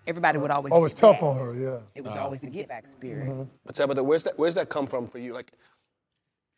Everybody 0.06 0.38
would 0.38 0.50
always. 0.50 0.73
Oh, 0.75 0.85
it's 0.85 0.94
tough 0.94 1.16
back. 1.16 1.23
on 1.23 1.37
her, 1.38 1.54
yeah. 1.54 1.78
It 1.94 2.04
was 2.04 2.16
always 2.16 2.40
the 2.40 2.49
get 2.49 2.68
back 2.68 2.85
mm-hmm. 2.85 2.92
spirit. 2.92 3.28
Mm-hmm. 3.28 3.42
But 3.64 3.75
Tabitha, 3.75 4.02
where's 4.02 4.25
that? 4.25 4.38
Where's 4.38 4.54
that 4.54 4.68
come 4.68 4.87
from 4.87 5.06
for 5.06 5.18
you? 5.18 5.35
Like, 5.35 5.52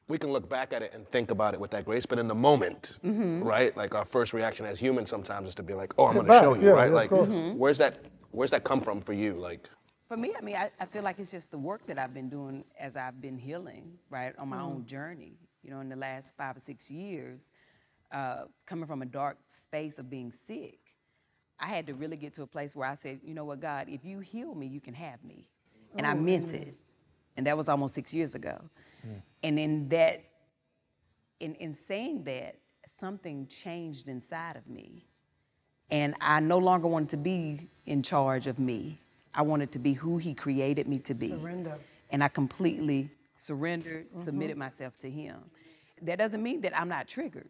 we 0.08 0.16
can 0.18 0.32
look 0.32 0.48
back 0.48 0.72
at 0.72 0.82
it 0.82 0.92
and 0.94 1.06
think 1.08 1.30
about 1.30 1.54
it 1.54 1.60
with 1.60 1.70
that 1.72 1.84
grace, 1.84 2.06
but 2.06 2.18
in 2.18 2.28
the 2.28 2.34
moment, 2.34 2.98
Mm-hmm. 3.04 3.42
right? 3.42 3.76
Like 3.76 3.94
our 3.94 4.04
first 4.04 4.32
reaction 4.32 4.64
as 4.64 4.78
humans 4.80 5.10
sometimes 5.10 5.48
is 5.48 5.54
to 5.56 5.62
be 5.62 5.74
like, 5.74 5.92
"Oh, 5.98 6.06
I'm 6.06 6.14
gonna 6.16 6.40
show 6.40 6.54
you," 6.54 6.66
yeah, 6.66 6.70
right? 6.70 6.82
yeah, 6.84 6.88
of 6.88 6.92
like, 6.92 7.10
course. 7.10 7.28
Mm-hmm. 7.28 7.58
where's 7.58 7.78
that? 7.78 8.04
Where's 8.30 8.50
that 8.52 8.64
come 8.64 8.80
from 8.80 9.00
for 9.00 9.12
you? 9.12 9.34
Like, 9.34 9.68
For 10.08 10.16
me, 10.16 10.32
I 10.36 10.40
mean, 10.40 10.56
I, 10.56 10.70
I 10.80 10.86
feel 10.86 11.02
like 11.02 11.18
it's 11.18 11.30
just 11.30 11.50
the 11.50 11.58
work 11.58 11.86
that 11.86 11.98
I've 11.98 12.14
been 12.14 12.28
doing 12.30 12.64
as 12.78 12.96
I've 12.96 13.20
been 13.20 13.36
healing, 13.36 13.92
right, 14.08 14.34
on 14.38 14.48
my 14.48 14.60
own 14.60 14.86
journey. 14.86 15.36
You 15.62 15.70
know, 15.70 15.80
in 15.80 15.88
the 15.88 15.96
last 15.96 16.34
five 16.36 16.56
or 16.56 16.60
six 16.60 16.90
years, 16.90 17.50
uh, 18.10 18.44
coming 18.66 18.86
from 18.86 19.02
a 19.02 19.06
dark 19.06 19.38
space 19.46 19.98
of 19.98 20.10
being 20.10 20.30
sick, 20.30 20.78
I 21.58 21.66
had 21.66 21.86
to 21.86 21.94
really 21.94 22.16
get 22.16 22.32
to 22.34 22.42
a 22.42 22.46
place 22.46 22.74
where 22.74 22.88
I 22.88 22.94
said, 22.94 23.20
you 23.22 23.34
know 23.34 23.44
what, 23.44 23.60
God, 23.60 23.88
if 23.88 24.04
you 24.04 24.20
heal 24.20 24.54
me, 24.54 24.66
you 24.66 24.80
can 24.80 24.94
have 24.94 25.22
me. 25.24 25.48
And 25.96 26.06
I 26.06 26.14
meant 26.14 26.52
it. 26.52 26.74
And 27.36 27.46
that 27.46 27.56
was 27.56 27.68
almost 27.68 27.94
six 27.94 28.12
years 28.12 28.34
ago. 28.34 28.60
And 29.42 29.58
in 29.58 29.88
that, 29.88 30.24
in, 31.40 31.54
in 31.56 31.74
saying 31.74 32.24
that, 32.24 32.56
something 32.86 33.46
changed 33.46 34.08
inside 34.08 34.56
of 34.56 34.66
me. 34.68 35.06
And 35.90 36.14
I 36.20 36.40
no 36.40 36.58
longer 36.58 36.88
wanted 36.88 37.10
to 37.10 37.16
be 37.16 37.68
in 37.86 38.02
charge 38.02 38.46
of 38.46 38.58
me. 38.58 39.00
I 39.34 39.42
wanted 39.42 39.72
to 39.72 39.78
be 39.78 39.92
who 39.92 40.18
He 40.18 40.34
created 40.34 40.88
me 40.88 40.98
to 41.00 41.14
be. 41.14 41.28
Surrender. 41.28 41.78
And 42.10 42.22
I 42.24 42.28
completely 42.28 43.10
surrendered, 43.42 44.08
mm-hmm. 44.08 44.22
submitted 44.22 44.56
myself 44.56 44.96
to 44.98 45.10
Him. 45.10 45.36
That 46.02 46.18
doesn't 46.18 46.42
mean 46.42 46.60
that 46.60 46.78
I'm 46.78 46.88
not 46.88 47.08
triggered, 47.08 47.48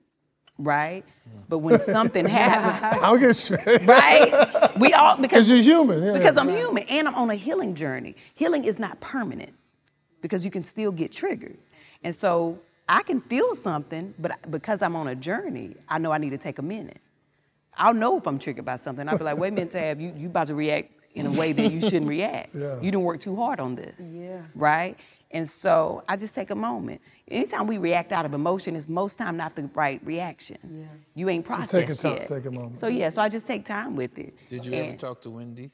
right? 0.58 1.04
But 1.50 1.58
when 1.58 1.78
something 1.96 2.24
happens, 2.26 3.02
I'll 3.02 3.18
get 3.18 3.34
straight. 3.34 3.86
right? 3.86 4.70
We 4.78 4.94
all 4.94 5.18
because 5.18 5.50
you're 5.50 5.58
human, 5.58 6.02
yeah. 6.02 6.12
because 6.14 6.38
I'm 6.38 6.48
human 6.48 6.84
and 6.84 7.08
I'm 7.08 7.14
on 7.14 7.30
a 7.30 7.34
healing 7.34 7.74
journey. 7.74 8.16
Healing 8.34 8.64
is 8.64 8.78
not 8.78 9.00
permanent 9.00 9.52
because 10.22 10.46
you 10.46 10.50
can 10.50 10.64
still 10.64 10.92
get 10.92 11.12
triggered. 11.12 11.58
And 12.02 12.14
so 12.14 12.58
I 12.88 13.02
can 13.02 13.20
feel 13.20 13.54
something, 13.54 14.14
but 14.18 14.50
because 14.50 14.80
I'm 14.80 14.96
on 14.96 15.08
a 15.08 15.14
journey, 15.14 15.76
I 15.88 15.98
know 15.98 16.10
I 16.10 16.18
need 16.18 16.30
to 16.30 16.38
take 16.38 16.58
a 16.58 16.62
minute. 16.62 17.00
I'll 17.76 17.94
know 17.94 18.16
if 18.16 18.26
I'm 18.26 18.38
triggered 18.38 18.64
by 18.64 18.76
something. 18.76 19.08
I'll 19.08 19.18
be 19.18 19.24
like, 19.24 19.38
wait 19.38 19.48
a 19.48 19.52
minute, 19.52 19.70
Tab, 19.72 20.00
you, 20.00 20.14
you 20.16 20.28
about 20.28 20.46
to 20.46 20.54
react 20.54 20.90
in 21.14 21.26
a 21.26 21.30
way 21.30 21.52
that 21.52 21.70
you 21.70 21.80
shouldn't 21.80 22.08
react. 22.08 22.54
Yeah. 22.54 22.76
You 22.76 22.90
didn't 22.90 23.02
work 23.02 23.20
too 23.20 23.36
hard 23.36 23.60
on 23.60 23.74
this. 23.74 24.18
Yeah. 24.18 24.40
Right? 24.54 24.96
And 25.32 25.48
so 25.48 26.04
I 26.08 26.16
just 26.16 26.34
take 26.34 26.50
a 26.50 26.54
moment. 26.54 27.00
Anytime 27.28 27.66
we 27.66 27.78
react 27.78 28.12
out 28.12 28.26
of 28.26 28.34
emotion 28.34 28.76
is 28.76 28.88
most 28.88 29.16
time 29.16 29.36
not 29.36 29.56
the 29.56 29.62
right 29.74 30.00
reaction. 30.04 30.58
Yeah. 30.62 30.86
You 31.14 31.28
ain't 31.30 31.44
processed 31.44 31.72
take 31.72 31.88
a 31.88 31.94
time- 31.94 32.16
yet. 32.16 32.28
take 32.28 32.44
a 32.44 32.50
moment. 32.50 32.78
So 32.78 32.86
yeah, 32.86 33.08
so 33.08 33.22
I 33.22 33.28
just 33.28 33.46
take 33.46 33.64
time 33.64 33.96
with 33.96 34.18
it. 34.18 34.34
Did 34.50 34.66
you 34.66 34.74
ever 34.74 34.96
talk 34.96 35.22
to 35.22 35.30
Wendy? 35.30 35.70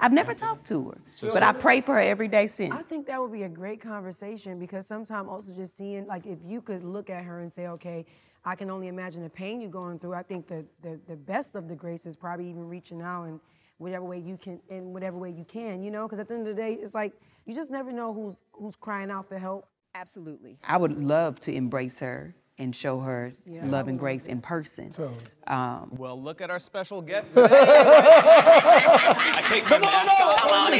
I've 0.00 0.12
never 0.12 0.34
talked 0.34 0.66
to 0.68 0.90
her, 0.90 0.98
but 1.32 1.42
I 1.42 1.52
pray 1.52 1.80
for 1.80 1.94
her 1.94 2.00
every 2.00 2.26
day 2.26 2.48
since. 2.48 2.74
I 2.74 2.82
think 2.82 3.06
that 3.06 3.20
would 3.20 3.30
be 3.32 3.44
a 3.44 3.48
great 3.48 3.80
conversation 3.80 4.58
because 4.58 4.86
sometimes 4.88 5.28
also 5.28 5.52
just 5.52 5.76
seeing 5.76 6.06
like 6.06 6.26
if 6.26 6.38
you 6.44 6.60
could 6.62 6.82
look 6.82 7.10
at 7.10 7.24
her 7.24 7.40
and 7.40 7.52
say, 7.52 7.68
okay, 7.68 8.04
I 8.44 8.56
can 8.56 8.70
only 8.70 8.88
imagine 8.88 9.22
the 9.22 9.30
pain 9.30 9.60
you're 9.60 9.70
going 9.70 9.98
through. 10.00 10.14
I 10.14 10.24
think 10.24 10.48
the 10.48 10.64
the, 10.82 10.98
the 11.06 11.16
best 11.16 11.54
of 11.54 11.68
the 11.68 11.76
grace 11.76 12.06
is 12.06 12.16
probably 12.16 12.50
even 12.50 12.68
reaching 12.68 13.02
out 13.02 13.24
and 13.24 13.40
whatever 13.78 14.04
way 14.04 14.18
you 14.18 14.36
can 14.36 14.60
in 14.68 14.92
whatever 14.92 15.16
way 15.18 15.30
you 15.30 15.44
can, 15.44 15.82
you 15.82 15.90
know, 15.90 16.06
because 16.06 16.18
at 16.18 16.28
the 16.28 16.34
end 16.34 16.46
of 16.46 16.54
the 16.56 16.62
day, 16.62 16.74
it's 16.74 16.94
like 16.94 17.12
you 17.46 17.54
just 17.54 17.70
never 17.70 17.92
know 17.92 18.12
who's 18.12 18.42
who's 18.52 18.76
crying 18.76 19.10
out 19.10 19.28
for 19.28 19.38
help. 19.38 19.66
Absolutely. 19.94 20.58
I 20.64 20.76
would 20.76 21.00
love 21.00 21.38
to 21.40 21.52
embrace 21.54 22.00
her 22.00 22.34
and 22.58 22.74
show 22.74 23.00
her 23.00 23.32
love 23.46 23.88
and 23.88 23.98
grace 23.98 24.26
in 24.26 24.40
person. 24.40 24.90
Totally. 24.90 25.16
Um, 25.46 25.90
Well, 25.96 26.20
look 26.20 26.40
at 26.40 26.50
our 26.50 26.58
special 26.58 27.02
guest 27.02 27.28
today. 27.34 27.48
I 27.50 29.42
take 29.48 29.68
my 29.68 29.78
mask 29.78 30.20
off. 30.20 30.40
Come 30.40 30.52
on 30.52 30.72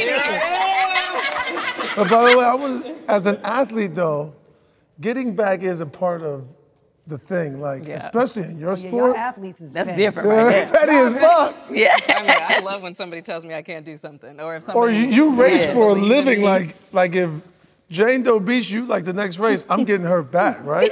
But 1.96 2.10
by 2.10 2.30
the 2.30 2.38
way, 2.38 2.44
I 2.44 2.54
was 2.54 2.82
as 3.08 3.26
an 3.26 3.38
athlete 3.44 3.94
though, 3.94 4.34
getting 5.00 5.34
back 5.34 5.62
is 5.62 5.80
a 5.80 5.86
part 5.86 6.22
of 6.22 6.46
the 7.06 7.18
thing. 7.18 7.60
Like 7.60 7.86
Yeah. 7.86 7.96
especially 7.96 8.44
in 8.44 8.58
your 8.58 8.76
sport. 8.76 9.14
y'all 9.14 9.16
athletes 9.16 9.60
is 9.60 9.72
that's 9.72 9.88
petty. 9.88 10.02
different 10.02 10.28
right 10.28 10.44
Yeah, 10.44 10.64
there. 10.64 10.80
petty 10.80 10.92
as 10.92 11.14
fuck. 11.14 11.54
Yeah. 11.70 11.96
I 12.08 12.22
mean, 12.22 12.30
I 12.30 12.60
love 12.60 12.82
when 12.82 12.94
somebody 12.94 13.22
tells 13.22 13.44
me 13.44 13.54
I 13.54 13.62
can't 13.62 13.84
do 13.84 13.96
something, 13.96 14.40
or 14.40 14.56
if 14.56 14.64
somebody. 14.64 14.78
Or 14.78 14.90
you, 14.90 15.08
you 15.08 15.30
race 15.34 15.66
for 15.66 15.90
a 15.90 15.94
living. 15.94 16.42
Like 16.42 16.74
like 16.92 17.14
if 17.14 17.30
Jane 17.90 18.22
Doe 18.22 18.40
beats 18.40 18.70
you, 18.70 18.86
like 18.86 19.04
the 19.04 19.12
next 19.12 19.38
race, 19.38 19.66
I'm 19.68 19.84
getting 19.84 20.06
her 20.06 20.22
back, 20.22 20.64
right? 20.64 20.90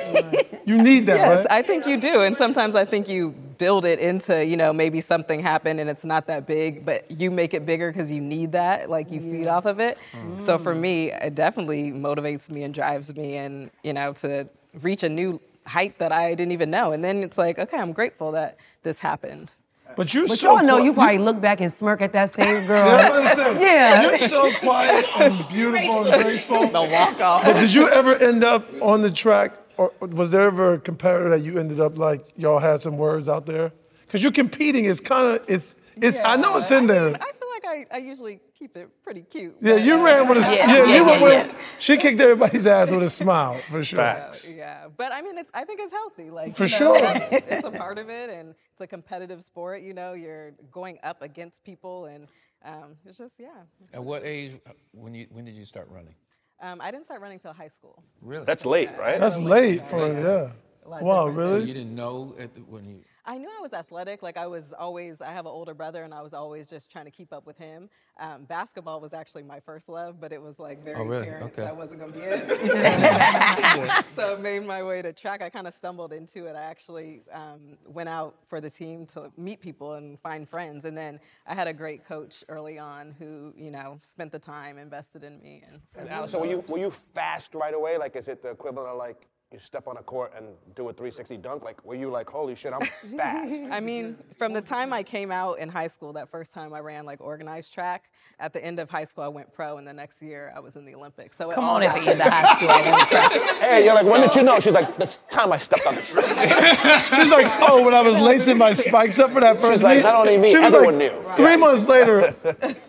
You 0.66 0.78
need 0.78 1.06
that, 1.06 1.16
Yes, 1.16 1.38
right? 1.38 1.46
I 1.50 1.62
think 1.62 1.86
you 1.86 1.96
do. 1.96 2.20
And 2.22 2.36
sometimes 2.36 2.74
I 2.74 2.84
think 2.84 3.08
you 3.08 3.30
build 3.58 3.84
it 3.84 3.98
into, 3.98 4.44
you 4.44 4.56
know, 4.56 4.72
maybe 4.72 5.00
something 5.00 5.40
happened 5.40 5.80
and 5.80 5.88
it's 5.88 6.04
not 6.04 6.26
that 6.26 6.46
big, 6.46 6.84
but 6.84 7.10
you 7.10 7.30
make 7.30 7.54
it 7.54 7.64
bigger 7.64 7.90
because 7.90 8.10
you 8.12 8.20
need 8.20 8.52
that. 8.52 8.90
Like 8.90 9.10
you 9.10 9.20
feed 9.20 9.46
off 9.46 9.66
of 9.66 9.80
it. 9.80 9.98
So 10.36 10.58
for 10.58 10.74
mm. 10.74 10.80
me, 10.80 11.12
it 11.12 11.34
definitely 11.34 11.92
motivates 11.92 12.50
me 12.50 12.64
and 12.64 12.74
drives 12.74 13.14
me 13.14 13.36
and, 13.36 13.70
you 13.82 13.92
know, 13.92 14.12
to 14.14 14.48
reach 14.80 15.02
a 15.02 15.08
new 15.08 15.40
height 15.66 15.98
that 15.98 16.12
I 16.12 16.34
didn't 16.34 16.52
even 16.52 16.70
know. 16.70 16.92
And 16.92 17.04
then 17.04 17.22
it's 17.22 17.38
like, 17.38 17.58
okay, 17.58 17.78
I'm 17.78 17.92
grateful 17.92 18.32
that 18.32 18.56
this 18.82 18.98
happened. 18.98 19.52
but 19.96 20.12
you're 20.14 20.26
But 20.26 20.38
so 20.38 20.56
y'all 20.56 20.64
know 20.66 20.76
qui- 20.78 20.84
you 20.86 20.94
probably 20.94 21.18
look 21.18 21.40
back 21.40 21.60
and 21.60 21.72
smirk 21.72 22.00
at 22.00 22.12
that 22.14 22.30
same 22.30 22.66
girl. 22.66 22.96
That's 22.96 23.36
what 23.36 23.46
I'm. 23.56 23.60
Yeah. 23.60 24.02
You're 24.02 24.16
so 24.16 24.50
quiet 24.54 25.04
and 25.20 25.48
beautiful 25.48 26.06
and 26.06 26.22
graceful. 26.22 26.66
The 26.68 26.82
walk 26.82 27.20
off. 27.20 27.44
But 27.44 27.54
did 27.60 27.72
you 27.74 27.88
ever 27.90 28.14
end 28.16 28.42
up 28.44 28.66
on 28.82 29.02
the 29.02 29.10
track, 29.10 29.54
or 29.76 29.92
was 30.00 30.30
there 30.30 30.42
ever 30.42 30.74
a 30.74 30.78
competitor 30.78 31.28
that 31.30 31.40
you 31.42 31.58
ended 31.58 31.80
up 31.80 31.98
like 31.98 32.26
y'all 32.36 32.58
had 32.58 32.80
some 32.80 32.96
words 32.98 33.28
out 33.28 33.46
there? 33.46 33.72
Because 34.06 34.22
you're 34.22 34.32
competing, 34.32 34.84
it's 34.86 35.00
kind 35.00 35.36
of 35.36 35.44
it's 35.48 35.74
it's. 35.96 36.18
I 36.20 36.36
know 36.36 36.56
it's 36.56 36.70
in 36.70 36.86
there. 36.86 37.08
I 37.08 37.10
feel 37.10 37.12
like 37.12 37.41
I, 37.72 37.86
I 37.90 37.98
usually 37.98 38.40
keep 38.54 38.76
it 38.76 38.88
pretty 39.02 39.22
cute. 39.22 39.56
Yeah, 39.60 39.74
but, 39.74 39.82
you 39.82 39.94
uh, 39.94 40.04
ran 40.04 40.28
with 40.28 40.38
a 40.38 40.40
yeah, 40.40 40.66
Yeah, 40.66 40.84
you 40.84 40.92
yeah, 40.92 41.02
went 41.02 41.20
yeah, 41.20 41.22
with, 41.22 41.46
yeah. 41.46 41.58
She 41.78 41.96
kicked 41.96 42.20
everybody's 42.20 42.66
ass 42.66 42.90
with 42.90 43.02
a 43.02 43.10
smile 43.10 43.58
for 43.70 43.82
sure. 43.82 43.98
Facts. 43.98 44.48
Yeah, 44.48 44.88
but 44.96 45.12
I 45.12 45.22
mean, 45.22 45.38
it's, 45.38 45.50
I 45.54 45.64
think 45.64 45.80
it's 45.80 45.92
healthy. 45.92 46.30
Like 46.30 46.56
For 46.56 46.64
you 46.64 46.70
know, 46.70 46.96
sure. 46.96 46.98
it's, 47.02 47.46
it's 47.50 47.66
a 47.66 47.70
part 47.70 47.98
of 47.98 48.10
it, 48.10 48.30
and 48.30 48.54
it's 48.72 48.80
a 48.80 48.86
competitive 48.86 49.42
sport. 49.42 49.82
You 49.82 49.94
know, 49.94 50.12
you're 50.12 50.52
going 50.70 50.98
up 51.02 51.22
against 51.22 51.64
people, 51.64 52.06
and 52.06 52.28
um, 52.64 52.96
it's 53.06 53.18
just 53.18 53.40
yeah. 53.40 53.48
At 53.92 54.04
what 54.04 54.22
age? 54.24 54.60
When 54.92 55.14
you 55.14 55.26
when 55.30 55.44
did 55.44 55.54
you 55.54 55.64
start 55.64 55.88
running? 55.90 56.14
Um, 56.60 56.80
I 56.80 56.90
didn't 56.92 57.06
start 57.06 57.20
running 57.20 57.40
till 57.40 57.52
high 57.52 57.68
school. 57.68 58.04
Really? 58.20 58.44
That's 58.44 58.64
late, 58.64 58.90
right? 58.96 59.18
That's 59.18 59.36
late 59.36 59.84
for 59.84 60.06
yeah. 60.06 60.52
lot 60.86 61.02
Wow, 61.02 61.26
different. 61.26 61.48
so 61.48 61.54
really? 61.56 61.68
you 61.68 61.74
didn't 61.74 61.94
know 61.94 62.34
at 62.38 62.54
the, 62.54 62.60
when 62.60 62.84
you. 62.88 63.00
I 63.24 63.38
knew 63.38 63.48
I 63.48 63.60
was 63.60 63.72
athletic. 63.72 64.22
Like 64.22 64.36
I 64.36 64.46
was 64.46 64.72
always, 64.72 65.20
I 65.20 65.30
have 65.32 65.46
an 65.46 65.52
older 65.52 65.74
brother, 65.74 66.02
and 66.02 66.12
I 66.12 66.22
was 66.22 66.32
always 66.34 66.68
just 66.68 66.90
trying 66.90 67.04
to 67.04 67.10
keep 67.10 67.32
up 67.32 67.46
with 67.46 67.56
him. 67.56 67.88
Um, 68.18 68.44
basketball 68.44 69.00
was 69.00 69.14
actually 69.14 69.44
my 69.44 69.60
first 69.60 69.88
love, 69.88 70.20
but 70.20 70.32
it 70.32 70.42
was 70.42 70.58
like 70.58 70.82
very 70.84 70.96
Oh, 71.00 71.04
really? 71.04 71.28
apparent 71.28 71.52
Okay. 71.52 71.62
that 71.62 71.76
wasn't 71.76 72.00
going 72.00 72.12
to 72.12 72.18
be 72.18 72.24
it. 72.24 74.04
so 74.10 74.36
I 74.36 74.40
made 74.40 74.64
my 74.66 74.82
way 74.82 75.02
to 75.02 75.12
track. 75.12 75.40
I 75.40 75.48
kind 75.50 75.66
of 75.66 75.72
stumbled 75.74 76.12
into 76.12 76.46
it. 76.46 76.56
I 76.56 76.62
actually 76.62 77.22
um, 77.32 77.78
went 77.86 78.08
out 78.08 78.34
for 78.48 78.60
the 78.60 78.68
team 78.70 79.06
to 79.06 79.30
meet 79.36 79.60
people 79.60 79.94
and 79.94 80.18
find 80.18 80.48
friends, 80.48 80.84
and 80.84 80.96
then 80.96 81.20
I 81.46 81.54
had 81.54 81.68
a 81.68 81.72
great 81.72 82.04
coach 82.04 82.42
early 82.48 82.78
on 82.78 83.12
who, 83.18 83.52
you 83.56 83.70
know, 83.70 83.98
spent 84.02 84.32
the 84.32 84.38
time, 84.40 84.78
invested 84.78 85.22
in 85.22 85.40
me, 85.40 85.62
and 85.68 85.80
And 85.96 86.08
Allyson, 86.10 86.40
were 86.40 86.46
you 86.46 86.64
were 86.68 86.78
you 86.78 86.90
fast 87.14 87.54
right 87.54 87.74
away? 87.74 87.98
Like, 87.98 88.16
is 88.16 88.26
it 88.28 88.42
the 88.42 88.50
equivalent 88.50 88.88
of 88.88 88.98
like 88.98 89.28
you 89.52 89.58
step 89.58 89.86
on 89.86 89.96
a 89.98 90.02
court 90.02 90.32
and 90.36 90.46
do 90.74 90.88
a 90.88 90.92
360 90.92 91.36
dunk? 91.38 91.62
Like, 91.62 91.84
were 91.84 91.94
you 91.94 92.10
like, 92.10 92.28
holy 92.28 92.54
shit, 92.54 92.72
I'm 92.72 92.80
fast? 93.16 93.52
I 93.70 93.80
mean, 93.80 94.16
from 94.38 94.52
the 94.52 94.62
time 94.62 94.92
I 94.92 95.02
came 95.02 95.30
out 95.30 95.58
in 95.58 95.68
high 95.68 95.86
school, 95.88 96.12
that 96.14 96.30
first 96.30 96.54
time 96.54 96.72
I 96.72 96.80
ran 96.80 97.04
like 97.04 97.20
organized 97.20 97.72
track, 97.74 98.10
at 98.40 98.52
the 98.52 98.64
end 98.64 98.78
of 98.78 98.90
high 98.90 99.04
school 99.04 99.24
I 99.24 99.28
went 99.28 99.52
pro, 99.52 99.76
and 99.78 99.86
the 99.86 99.92
next 99.92 100.22
year 100.22 100.52
I 100.56 100.60
was 100.60 100.76
in 100.76 100.84
the 100.84 100.94
Olympics. 100.94 101.36
So 101.36 101.50
it 101.50 101.54
Come 101.54 101.64
all 101.64 101.76
on 101.76 101.82
at 101.82 101.94
got- 101.94 102.04
the 102.04 102.10
end 102.12 102.20
of 102.20 102.26
high 102.26 102.54
school. 102.56 102.68
I 102.70 102.90
went 102.90 103.08
to 103.10 103.14
track. 103.14 103.60
hey, 103.60 103.84
you're 103.84 103.94
like, 103.94 104.06
when 104.06 104.20
did 104.22 104.34
you 104.34 104.42
know? 104.42 104.58
She's 104.60 104.72
like, 104.72 104.96
the 104.96 105.06
time 105.30 105.52
I 105.52 105.58
stepped 105.58 105.86
on 105.86 105.94
the 105.96 106.02
track. 106.02 107.14
She's 107.14 107.30
like, 107.30 107.46
oh, 107.60 107.84
when 107.84 107.94
I 107.94 108.00
was 108.00 108.18
lacing 108.18 108.58
my 108.58 108.72
spikes 108.72 109.18
up 109.18 109.32
for 109.32 109.40
that 109.40 109.58
first 109.60 109.82
like, 109.82 109.98
meet. 109.98 110.02
not 110.02 110.14
only 110.14 110.38
me, 110.38 110.50
she 110.50 110.58
was 110.58 110.72
everyone 110.72 110.98
like, 110.98 111.12
knew. 111.12 111.32
Three 111.34 111.56
months 111.56 111.86
later, 111.86 112.34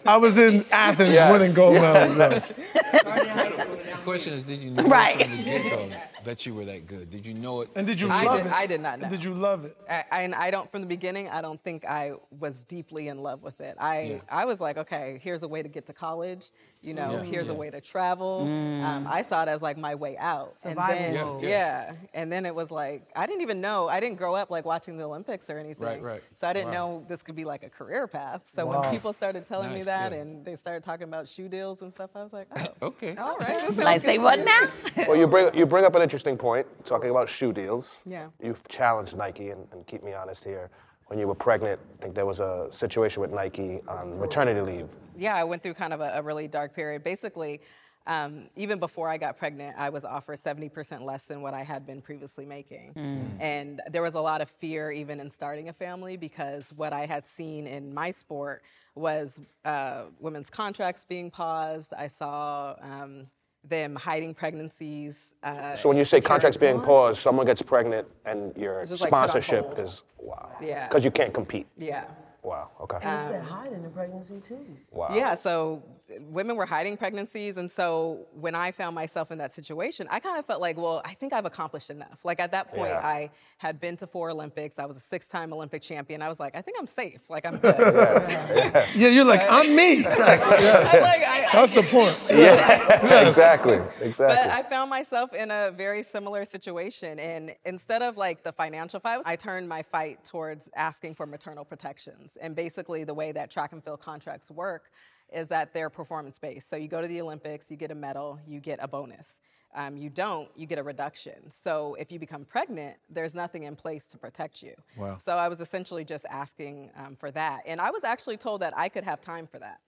I 0.05 0.17
was 0.17 0.37
in 0.37 0.63
Athens 0.71 1.13
Yes. 1.15 1.31
winning 1.31 1.53
gold 1.53 1.75
medals. 1.75 2.17
Yes. 2.17 2.53
The 2.53 3.99
question 4.03 4.33
is, 4.33 4.43
did 4.43 4.59
you 4.59 4.71
know 4.71 4.83
Right. 4.83 5.21
from 5.27 5.37
the 5.37 5.43
get-go 5.43 5.89
that 6.25 6.45
you 6.45 6.53
were 6.53 6.65
that 6.65 6.87
good? 6.87 7.09
Did 7.09 7.25
you 7.25 7.33
know 7.33 7.61
it? 7.61 7.69
And 7.75 7.85
did 7.85 7.99
you 7.99 8.09
I 8.09 8.23
love 8.23 8.37
did- 8.37 8.45
it? 8.47 8.53
I 8.53 8.65
did 8.67 8.81
not 8.81 8.93
And 8.93 9.03
know. 9.03 9.09
Did 9.09 9.23
you 9.23 9.33
love 9.33 9.65
it? 9.65 9.77
I, 9.89 10.03
I, 10.11 10.21
and 10.23 10.35
I 10.35 10.51
don't, 10.51 10.69
from 10.71 10.81
the 10.81 10.87
beginning, 10.87 11.29
I 11.29 11.41
don't 11.41 11.61
think 11.63 11.85
I 11.85 12.13
was 12.39 12.61
deeply 12.63 13.07
in 13.09 13.19
love 13.21 13.43
with 13.43 13.59
it. 13.61 13.75
I, 13.79 14.01
Yeah. 14.01 14.19
I 14.29 14.45
was 14.45 14.59
like, 14.59 14.77
okay, 14.77 15.19
here's 15.21 15.43
a 15.43 15.47
way 15.47 15.61
to 15.63 15.69
get 15.69 15.85
to 15.87 15.93
college. 15.93 16.51
You 16.83 16.93
know, 16.93 17.11
Yeah. 17.13 17.23
here's 17.23 17.47
a 17.47 17.53
way 17.53 17.69
to 17.69 17.79
travel. 17.79 18.41
Um, 18.41 19.07
I 19.09 19.21
saw 19.21 19.41
it 19.43 19.47
as 19.47 19.61
like 19.61 19.77
my 19.77 19.95
way 19.95 20.17
out. 20.17 20.53
Survival 20.53 20.95
and 20.97 21.15
then. 21.15 21.39
Yeah, 21.39 21.47
yeah. 21.47 21.47
yeah. 21.47 21.93
And 22.13 22.29
then 22.31 22.45
it 22.45 22.53
was 22.53 22.71
like, 22.71 23.03
I 23.15 23.25
didn't 23.25 23.41
even 23.41 23.61
know, 23.61 23.87
I 23.87 24.01
didn't 24.01 24.17
grow 24.17 24.35
up 24.35 24.51
like 24.51 24.65
watching 24.65 24.97
the 24.97 25.05
Olympics 25.05 25.49
or 25.49 25.57
anything. 25.57 25.85
Right, 25.87 26.01
right. 26.01 26.21
So 26.35 26.45
I 26.45 26.51
didn't 26.51 26.71
Wow. 26.71 26.73
know 26.99 27.05
this 27.07 27.23
could 27.23 27.35
be 27.37 27.45
like 27.45 27.63
a 27.63 27.69
career 27.69 28.05
path. 28.05 28.41
So 28.45 28.65
Wow. 28.65 28.81
when 28.81 28.91
people 28.91 29.13
started 29.13 29.45
telling 29.45 29.73
me 29.73 29.83
that 29.83 30.11
yeah. 30.11 30.17
and 30.19 30.43
they 30.43 30.55
started 30.57 30.83
talking 30.83 31.07
about 31.07 31.25
shoe 31.25 31.47
deals 31.47 31.81
and 31.83 31.93
stuff, 31.93 32.09
I 32.15 32.21
was 32.23 32.33
like, 32.33 32.47
oh, 32.81 32.87
Okay. 32.87 33.15
all 33.15 33.37
right. 33.37 33.47
this 33.61 33.61
sounds 33.61 33.77
Like, 33.77 34.01
say 34.01 34.17
what 34.17 34.39
now? 34.39 34.67
well, 35.07 35.15
you 35.15 35.25
bring 35.25 35.55
you 35.55 35.65
bring 35.65 35.85
up 35.85 35.95
an 35.95 36.01
interesting 36.01 36.37
point, 36.37 36.67
talking 36.85 37.09
about 37.11 37.29
shoe 37.29 37.53
deals. 37.53 37.95
Yeah. 38.05 38.27
You've 38.41 38.61
challenged 38.67 39.15
Nike, 39.15 39.51
and, 39.51 39.65
and 39.71 39.87
keep 39.87 40.03
me 40.03 40.11
honest 40.13 40.43
here. 40.43 40.69
When 41.13 41.19
you 41.19 41.27
were 41.27 41.35
pregnant, 41.35 41.79
I 41.99 42.01
think 42.01 42.15
there 42.15 42.25
was 42.25 42.39
a 42.39 42.69
situation 42.71 43.21
with 43.21 43.31
Nike 43.31 43.81
on 43.87 44.19
maternity 44.19 44.61
leave. 44.61 44.89
yeah, 45.15 45.35
I 45.35 45.43
went 45.43 45.61
through 45.61 45.75
kind 45.75 45.93
of 45.93 46.01
a, 46.01 46.13
a 46.15 46.23
really 46.23 46.47
dark 46.47 46.73
period. 46.73 47.03
Basically, 47.03 47.61
um, 48.07 48.49
even 48.55 48.79
before 48.79 49.07
I 49.09 49.19
got 49.19 49.37
pregnant, 49.37 49.75
I 49.77 49.89
was 49.89 50.05
offered 50.05 50.39
70% 50.39 51.01
less 51.01 51.25
than 51.25 51.43
what 51.43 51.53
I 51.53 51.61
had 51.61 51.85
been 51.85 52.01
previously 52.01 52.47
making. 52.47 52.93
And 53.39 53.79
there 53.91 54.01
was 54.01 54.15
a 54.15 54.19
lot 54.21 54.41
of 54.41 54.49
fear 54.49 54.89
even 54.91 55.19
in 55.19 55.29
starting 55.29 55.69
a 55.69 55.73
family 55.73 56.17
because 56.17 56.73
what 56.75 56.93
I 56.93 57.05
had 57.05 57.27
seen 57.27 57.67
in 57.67 57.93
my 57.93 58.09
sport 58.09 58.63
was 58.95 59.39
uh, 59.65 60.05
women's 60.19 60.49
contracts 60.49 61.05
being 61.05 61.29
paused. 61.29 61.93
I 61.95 62.07
saw 62.07 62.75
um, 62.81 63.27
them 63.63 63.95
hiding 63.95 64.33
pregnancies. 64.33 65.35
Uh, 65.43 65.75
So 65.75 65.89
when 65.89 65.97
you 65.97 66.05
say 66.05 66.19
contracts 66.21 66.57
being 66.57 66.79
paused, 66.81 67.19
someone 67.19 67.45
gets 67.45 67.61
pregnant 67.61 68.07
and 68.25 68.55
your 68.57 68.81
just, 68.85 69.01
like, 69.01 69.07
sponsorship 69.09 69.79
is 69.79 70.03
wow. 70.19 70.49
Yeah. 70.61 70.87
Because 70.87 71.05
you 71.05 71.11
can't 71.11 71.33
compete. 71.33 71.67
Yeah. 71.77 72.11
Wow. 72.43 72.69
Okay. 72.81 72.97
You 72.97 73.19
said 73.19 73.39
um, 73.41 73.45
hiding 73.47 73.83
the 73.83 73.89
pregnancy 73.89 74.41
too. 74.45 74.59
wow. 74.91 75.07
Yeah, 75.13 75.35
so 75.35 75.81
women 76.23 76.57
were 76.57 76.65
hiding 76.65 76.97
pregnancies. 76.97 77.57
And 77.57 77.71
so 77.71 78.27
when 78.33 78.53
I 78.53 78.71
found 78.71 78.95
myself 78.95 79.31
in 79.31 79.37
that 79.37 79.53
situation, 79.53 80.07
I 80.11 80.19
kind 80.19 80.37
of 80.37 80.45
felt 80.45 80.59
like, 80.59 80.75
well, 80.77 81.01
I 81.05 81.13
think 81.13 81.31
I've 81.31 81.45
accomplished 81.45 81.89
enough. 81.89 82.25
Like 82.25 82.41
at 82.41 82.51
that 82.51 82.67
point, 82.73 82.89
Yeah. 82.91 82.99
I 83.07 83.29
had 83.57 83.79
been 83.79 83.95
to 83.97 84.07
four 84.07 84.29
Olympics. 84.29 84.77
I 84.77 84.85
was 84.85 84.97
a 84.97 84.99
six 84.99 85.27
time 85.27 85.53
Olympic 85.53 85.81
champion. 85.81 86.21
I 86.21 86.27
was 86.27 86.37
like, 86.39 86.53
I 86.55 86.61
think 86.61 86.77
I'm 86.77 86.87
safe. 86.87 87.21
Like 87.29 87.45
I'm 87.45 87.57
good. 87.59 87.75
Yeah, 88.95 89.07
you're 89.07 89.23
like, 89.23 89.41
I'm 89.49 89.73
me. 89.75 90.05
I'm 90.05 90.19
like, 90.19 90.41
I, 90.41 91.47
That's 91.53 91.71
the 91.71 91.83
point. 91.83 92.17
Yeah. 92.29 93.27
exactly. 93.27 93.79
Exactly. 94.01 94.25
But 94.27 94.51
I 94.51 94.63
found 94.63 94.89
myself 94.89 95.33
in 95.33 95.49
a 95.49 95.71
very 95.71 96.03
similar 96.03 96.43
situation. 96.43 97.19
And 97.19 97.55
instead 97.65 98.01
of 98.01 98.17
like 98.17 98.43
the 98.43 98.51
financial 98.51 98.99
fight, 98.99 99.21
I 99.25 99.37
turned 99.37 99.69
my 99.69 99.81
fight 99.81 100.23
towards 100.25 100.69
asking 100.75 101.15
for 101.15 101.25
maternal 101.25 101.63
protections. 101.63 102.32
And 102.41 102.55
basically, 102.55 103.03
the 103.03 103.13
way 103.13 103.31
that 103.31 103.49
track 103.49 103.71
and 103.71 103.83
field 103.83 104.01
contracts 104.01 104.51
work 104.51 104.91
is 105.31 105.47
that 105.47 105.73
they're 105.73 105.89
performance 105.89 106.39
based. 106.39 106.69
So 106.69 106.75
you 106.75 106.87
go 106.87 107.01
to 107.01 107.07
the 107.07 107.21
Olympics, 107.21 107.71
you 107.71 107.77
get 107.77 107.91
a 107.91 107.95
medal, 107.95 108.39
you 108.47 108.59
get 108.59 108.79
a 108.81 108.87
bonus. 108.87 109.41
Um, 109.75 109.97
you 109.97 110.11
don't, 110.11 110.49
you 110.55 110.67
get 110.67 110.77
a 110.77 110.83
reduction. 110.83 111.49
So 111.49 111.95
if 111.95 112.11
you 112.11 112.19
become 112.19 112.45
pregnant, 112.45 112.97
there's 113.09 113.33
nothing 113.33 113.63
in 113.63 113.75
place 113.75 114.07
to 114.09 114.19
protect 114.19 114.61
you. 114.61 114.75
Wow. 114.95 115.17
So 115.17 115.33
I 115.35 115.47
was 115.47 115.59
essentially 115.61 116.05
just 116.05 116.27
asking 116.29 116.91
um, 116.95 117.15
for 117.15 117.31
that. 117.31 117.63
And 117.65 117.81
I 117.81 117.89
was 117.89 118.03
actually 118.03 118.37
told 118.37 118.61
that 118.61 118.77
I 118.77 118.87
could 118.87 119.03
have 119.03 119.19
time 119.19 119.47
for 119.47 119.57
that 119.57 119.79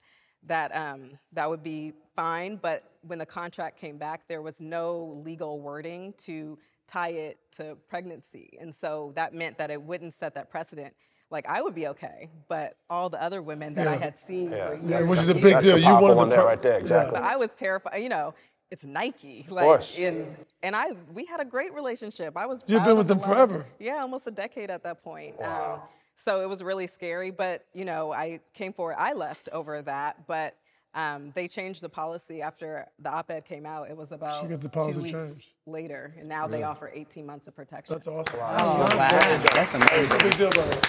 that 0.48 0.76
um, 0.76 1.12
that 1.34 1.50
would 1.50 1.64
be 1.64 1.94
fine. 2.16 2.58
But 2.58 2.84
when 3.02 3.20
the 3.20 3.26
contract 3.26 3.80
came 3.80 3.98
back, 3.98 4.28
there 4.28 4.42
was 4.42 4.62
no 4.62 5.20
legal 5.24 5.60
wording 5.60 6.14
to 6.20 6.58
tie 6.88 7.10
it 7.10 7.40
to 7.54 7.76
pregnancy, 7.90 8.58
and 8.62 8.74
so 8.74 9.12
that 9.16 9.34
meant 9.34 9.58
that 9.58 9.72
it 9.72 9.82
wouldn't 9.82 10.14
set 10.14 10.36
that 10.36 10.50
precedent. 10.50 10.94
Like 11.32 11.48
I 11.50 11.62
would 11.62 11.76
be 11.76 11.88
okay, 11.88 12.30
but 12.48 12.78
all 12.90 13.10
the 13.10 13.22
other 13.22 13.42
women 13.42 13.74
that 13.76 13.88
I 13.88 13.96
had 13.96 14.20
seen 14.20 14.52
Yeah. 14.52 14.70
for 14.70 14.76
Yeah, 14.76 14.98
years, 15.00 15.08
which 15.10 15.20
is 15.20 15.30
a 15.30 15.34
big 15.34 15.44
That's 15.54 15.66
deal. 15.66 15.78
You 15.78 15.86
powerful 15.86 16.16
wanted 16.16 16.32
the 16.32 16.36
there 16.38 16.46
right 16.46 16.62
there, 16.62 16.78
exactly. 16.80 17.20
but 17.20 17.24
I 17.24 17.36
was 17.36 17.50
terrified. 17.52 17.98
You 17.98 18.10
know, 18.10 18.34
it's 18.72 18.86
Nike. 18.86 19.46
Like, 19.50 19.66
course. 19.66 19.96
and 19.98 20.38
and 20.64 20.76
I 20.76 20.92
we 21.14 21.26
had 21.26 21.42
a 21.42 21.46
great 21.46 21.74
relationship. 21.74 22.38
I 22.38 22.46
was. 22.46 22.64
You've 22.68 22.84
been 22.86 22.98
with 22.98 23.08
them 23.08 23.18
a 23.18 23.22
lot. 23.22 23.30
forever. 23.30 23.66
Yeah, 23.80 23.98
almost 24.02 24.28
a 24.28 24.32
decade 24.32 24.70
at 24.70 24.84
that 24.84 25.04
point. 25.04 25.42
Um, 25.42 25.80
so 26.16 26.42
it 26.42 26.48
was 26.50 26.64
really 26.64 26.88
scary, 26.88 27.32
but 27.32 27.66
you 27.74 27.86
know, 27.86 28.14
I 28.14 28.40
came 28.54 28.72
forward. 28.72 28.96
I 29.00 29.14
left 29.14 29.50
over 29.52 29.82
that, 29.82 30.28
but 30.28 30.56
um, 30.94 31.32
they 31.36 31.48
changed 31.48 31.82
the 31.82 31.90
policy 31.90 32.42
after 32.42 32.86
the 33.00 33.10
op-ed 33.12 33.44
came 33.46 33.66
out. 33.66 33.90
It 33.90 33.98
was 33.98 34.12
about 34.14 34.48
got 34.48 34.62
the 34.62 34.70
two 34.94 35.02
weeks 35.02 35.22
changed. 35.24 35.48
later, 35.66 36.14
and 36.18 36.30
now 36.30 36.48
they 36.48 36.64
offer 36.64 36.90
18 36.94 37.26
months 37.26 37.48
of 37.50 37.56
protection. 37.56 37.96
That's 37.96 38.08
awesome. 38.08 38.40
Oh, 38.40 38.88
wow. 38.98 39.44
That's 39.54 39.74
amazing. 39.74 40.18
Big 40.20 40.38
deal, 40.38 40.50
brother. 40.52 40.80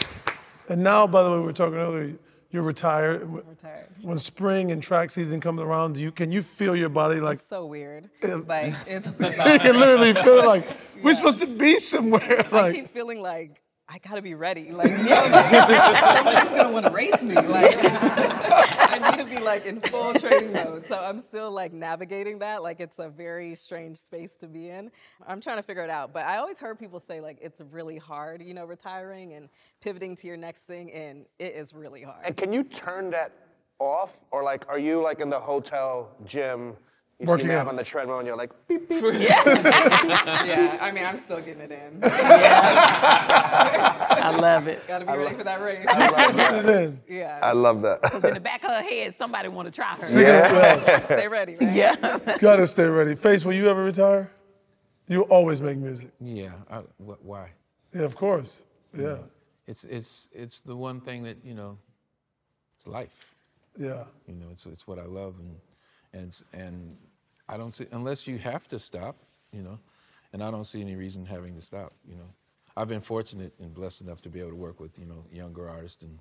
And 0.68 0.82
now, 0.82 1.06
by 1.06 1.22
the 1.22 1.30
way, 1.30 1.38
we 1.38 1.44
were 1.44 1.52
talking 1.52 1.76
earlier. 1.76 2.14
You're 2.50 2.62
retired. 2.62 3.28
retired. 3.28 3.88
When 4.02 4.18
spring 4.18 4.70
and 4.70 4.82
track 4.82 5.10
season 5.10 5.40
comes 5.40 5.60
around, 5.60 5.96
do 5.96 6.02
you 6.02 6.12
can 6.12 6.30
you 6.32 6.42
feel 6.42 6.76
your 6.76 6.88
body 6.88 7.20
like? 7.20 7.38
It's 7.38 7.46
so 7.46 7.66
weird. 7.66 8.08
Yeah. 8.22 8.40
Like 8.46 8.74
it's 8.86 9.06
you 9.64 9.72
literally 9.72 10.14
feel 10.14 10.46
like 10.46 10.66
we're 11.02 11.14
supposed 11.14 11.40
to 11.40 11.46
be 11.46 11.78
somewhere. 11.78 12.46
Like, 12.50 12.54
I 12.54 12.72
keep 12.72 12.88
feeling 12.88 13.20
like 13.20 13.60
I 13.88 13.98
gotta 13.98 14.20
be 14.22 14.34
ready. 14.34 14.72
Like, 14.72 14.90
you 14.90 14.96
know, 15.04 15.22
somebody's 15.22 16.50
gonna 16.50 16.72
want 16.72 16.86
to 16.86 16.92
race 16.92 17.22
me. 17.22 17.34
Like, 17.34 17.76
I 17.82 19.10
need 19.10 19.22
to 19.22 19.28
be 19.28 19.38
like 19.40 19.64
in 19.66 19.80
full 19.80 20.12
training 20.14 20.52
mode. 20.52 20.86
So 20.86 20.98
I'm 20.98 21.20
still 21.20 21.52
like 21.52 21.72
navigating 21.72 22.40
that. 22.40 22.62
Like, 22.62 22.80
it's 22.80 22.98
a 22.98 23.08
very 23.08 23.54
strange 23.54 23.96
space 23.96 24.34
to 24.36 24.48
be 24.48 24.70
in. 24.70 24.90
I'm 25.26 25.40
trying 25.40 25.56
to 25.58 25.62
figure 25.62 25.84
it 25.84 25.90
out. 25.90 26.12
But 26.12 26.24
I 26.26 26.38
always 26.38 26.58
heard 26.58 26.78
people 26.78 26.98
say 26.98 27.20
like 27.20 27.38
it's 27.40 27.62
really 27.70 27.98
hard, 27.98 28.42
you 28.42 28.54
know, 28.54 28.64
retiring 28.64 29.34
and 29.34 29.48
pivoting 29.80 30.16
to 30.16 30.26
your 30.26 30.36
next 30.36 30.62
thing, 30.62 30.92
and 30.92 31.26
it 31.38 31.54
is 31.54 31.72
really 31.72 32.02
hard. 32.02 32.24
And 32.24 32.36
can 32.36 32.52
you 32.52 32.64
turn 32.64 33.10
that 33.10 33.32
off, 33.78 34.16
or 34.32 34.42
like, 34.42 34.64
are 34.68 34.78
you 34.78 35.00
like 35.00 35.20
in 35.20 35.30
the 35.30 35.38
hotel 35.38 36.10
gym? 36.24 36.76
You 37.18 37.26
Working 37.26 37.46
see 37.46 37.52
Mav 37.52 37.62
out. 37.62 37.68
on 37.68 37.76
the 37.76 37.84
treadmill, 37.84 38.18
and 38.18 38.26
you're 38.26 38.36
like, 38.36 38.50
beep, 38.68 38.88
beep. 38.90 39.02
yeah, 39.14 39.42
yeah, 40.44 40.78
I 40.82 40.92
mean, 40.92 41.02
I'm 41.04 41.16
still 41.16 41.40
getting 41.40 41.62
it 41.62 41.70
in. 41.72 42.00
I 43.30 44.36
love 44.38 44.66
it. 44.68 44.86
Gotta 44.86 45.06
be 45.06 45.12
ready 45.16 45.34
for 45.34 45.44
that 45.44 45.62
race. 45.62 45.86
and 45.88 46.68
then 46.68 47.00
yeah, 47.08 47.40
I 47.42 47.52
love 47.52 47.80
that. 47.82 48.00
In 48.22 48.34
the 48.34 48.40
back 48.40 48.62
of 48.64 48.70
her 48.70 48.82
head, 48.82 49.14
somebody 49.14 49.48
want 49.48 49.66
to 49.66 49.72
try 49.72 49.94
her. 49.96 50.20
yeah. 50.20 51.00
stay 51.04 51.26
ready. 51.28 51.56
Right? 51.56 51.72
Yeah. 51.72 52.18
gotta 52.38 52.66
stay 52.66 52.84
ready. 52.84 53.14
Face, 53.14 53.44
will 53.46 53.54
you 53.54 53.68
ever 53.70 53.82
retire? 53.84 54.30
You 55.08 55.22
always 55.22 55.62
make 55.62 55.78
music. 55.78 56.10
Yeah. 56.20 56.52
I, 56.70 56.78
wh- 57.02 57.24
why? 57.24 57.50
Yeah, 57.94 58.02
of 58.02 58.14
course. 58.16 58.62
Yeah, 58.96 59.16
It's 59.66 59.84
it's 59.84 60.28
it's 60.32 60.60
the 60.60 60.76
one 60.76 61.00
thing 61.00 61.22
that 61.24 61.38
you 61.44 61.54
know. 61.54 61.78
It's 62.76 62.86
life. 62.86 63.34
yeah. 63.78 64.04
You 64.28 64.34
know, 64.34 64.48
it's 64.50 64.66
it's 64.66 64.86
what 64.86 64.98
I 64.98 65.04
love, 65.06 65.38
and 65.38 65.56
and 66.12 66.42
and 66.52 66.96
I 67.48 67.56
don't 67.56 67.74
see 67.74 67.86
unless 67.92 68.26
you 68.26 68.38
have 68.38 68.66
to 68.68 68.78
stop. 68.78 69.16
You 69.52 69.62
know, 69.62 69.78
and 70.32 70.42
I 70.42 70.50
don't 70.50 70.64
see 70.64 70.80
any 70.80 70.96
reason 70.96 71.24
having 71.24 71.54
to 71.54 71.60
stop. 71.60 71.92
You 72.08 72.16
know, 72.16 72.28
I've 72.76 72.88
been 72.88 73.00
fortunate 73.00 73.52
and 73.58 73.72
blessed 73.72 74.02
enough 74.02 74.20
to 74.22 74.28
be 74.28 74.40
able 74.40 74.50
to 74.50 74.56
work 74.56 74.80
with 74.80 74.98
you 74.98 75.06
know 75.06 75.24
younger 75.32 75.68
artists 75.68 76.02
and 76.02 76.18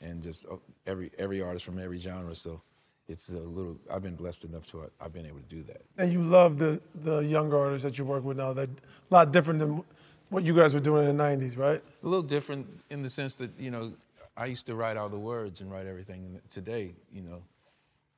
and 0.00 0.22
just 0.22 0.46
uh, 0.46 0.56
every 0.86 1.10
every 1.18 1.40
artist 1.42 1.64
from 1.64 1.78
every 1.78 1.98
genre. 1.98 2.34
So 2.34 2.60
it's 3.08 3.32
a 3.32 3.38
little. 3.38 3.78
I've 3.90 4.02
been 4.02 4.16
blessed 4.16 4.44
enough 4.44 4.66
to 4.68 4.90
I've 5.00 5.12
been 5.12 5.26
able 5.26 5.40
to 5.40 5.54
do 5.56 5.62
that. 5.64 5.82
And 5.98 6.12
you 6.12 6.22
love 6.22 6.58
the 6.58 6.80
the 7.02 7.18
younger 7.18 7.58
artists 7.58 7.84
that 7.84 7.98
you 7.98 8.04
work 8.04 8.24
with 8.24 8.36
now. 8.36 8.52
That 8.52 8.68
a 8.68 9.14
lot 9.14 9.32
different 9.32 9.60
than 9.60 9.84
what 10.30 10.42
you 10.42 10.54
guys 10.54 10.74
were 10.74 10.80
doing 10.80 11.06
in 11.08 11.16
the 11.16 11.22
'90s, 11.22 11.56
right? 11.56 11.82
A 12.02 12.06
little 12.06 12.22
different 12.22 12.66
in 12.90 13.02
the 13.02 13.10
sense 13.10 13.36
that 13.36 13.50
you 13.58 13.70
know 13.70 13.92
I 14.36 14.46
used 14.46 14.66
to 14.66 14.74
write 14.74 14.96
all 14.96 15.08
the 15.08 15.18
words 15.18 15.60
and 15.60 15.70
write 15.70 15.86
everything. 15.86 16.24
And 16.24 16.50
today, 16.50 16.94
you 17.12 17.22
know, 17.22 17.42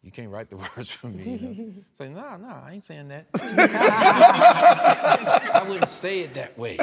you 0.07 0.13
can't 0.13 0.31
write 0.31 0.49
the 0.49 0.57
words 0.77 0.93
for 0.93 1.09
me. 1.09 1.25
You 1.25 1.39
know? 1.39 1.73
Say, 1.95 2.09
nah, 2.11 2.37
nah, 2.37 2.63
I 2.65 2.75
ain't 2.75 2.83
saying 2.85 3.09
that. 3.09 3.27
I 5.53 5.65
wouldn't 5.69 5.89
say 5.89 6.21
it 6.21 6.33
that 6.35 6.57
way. 6.57 6.77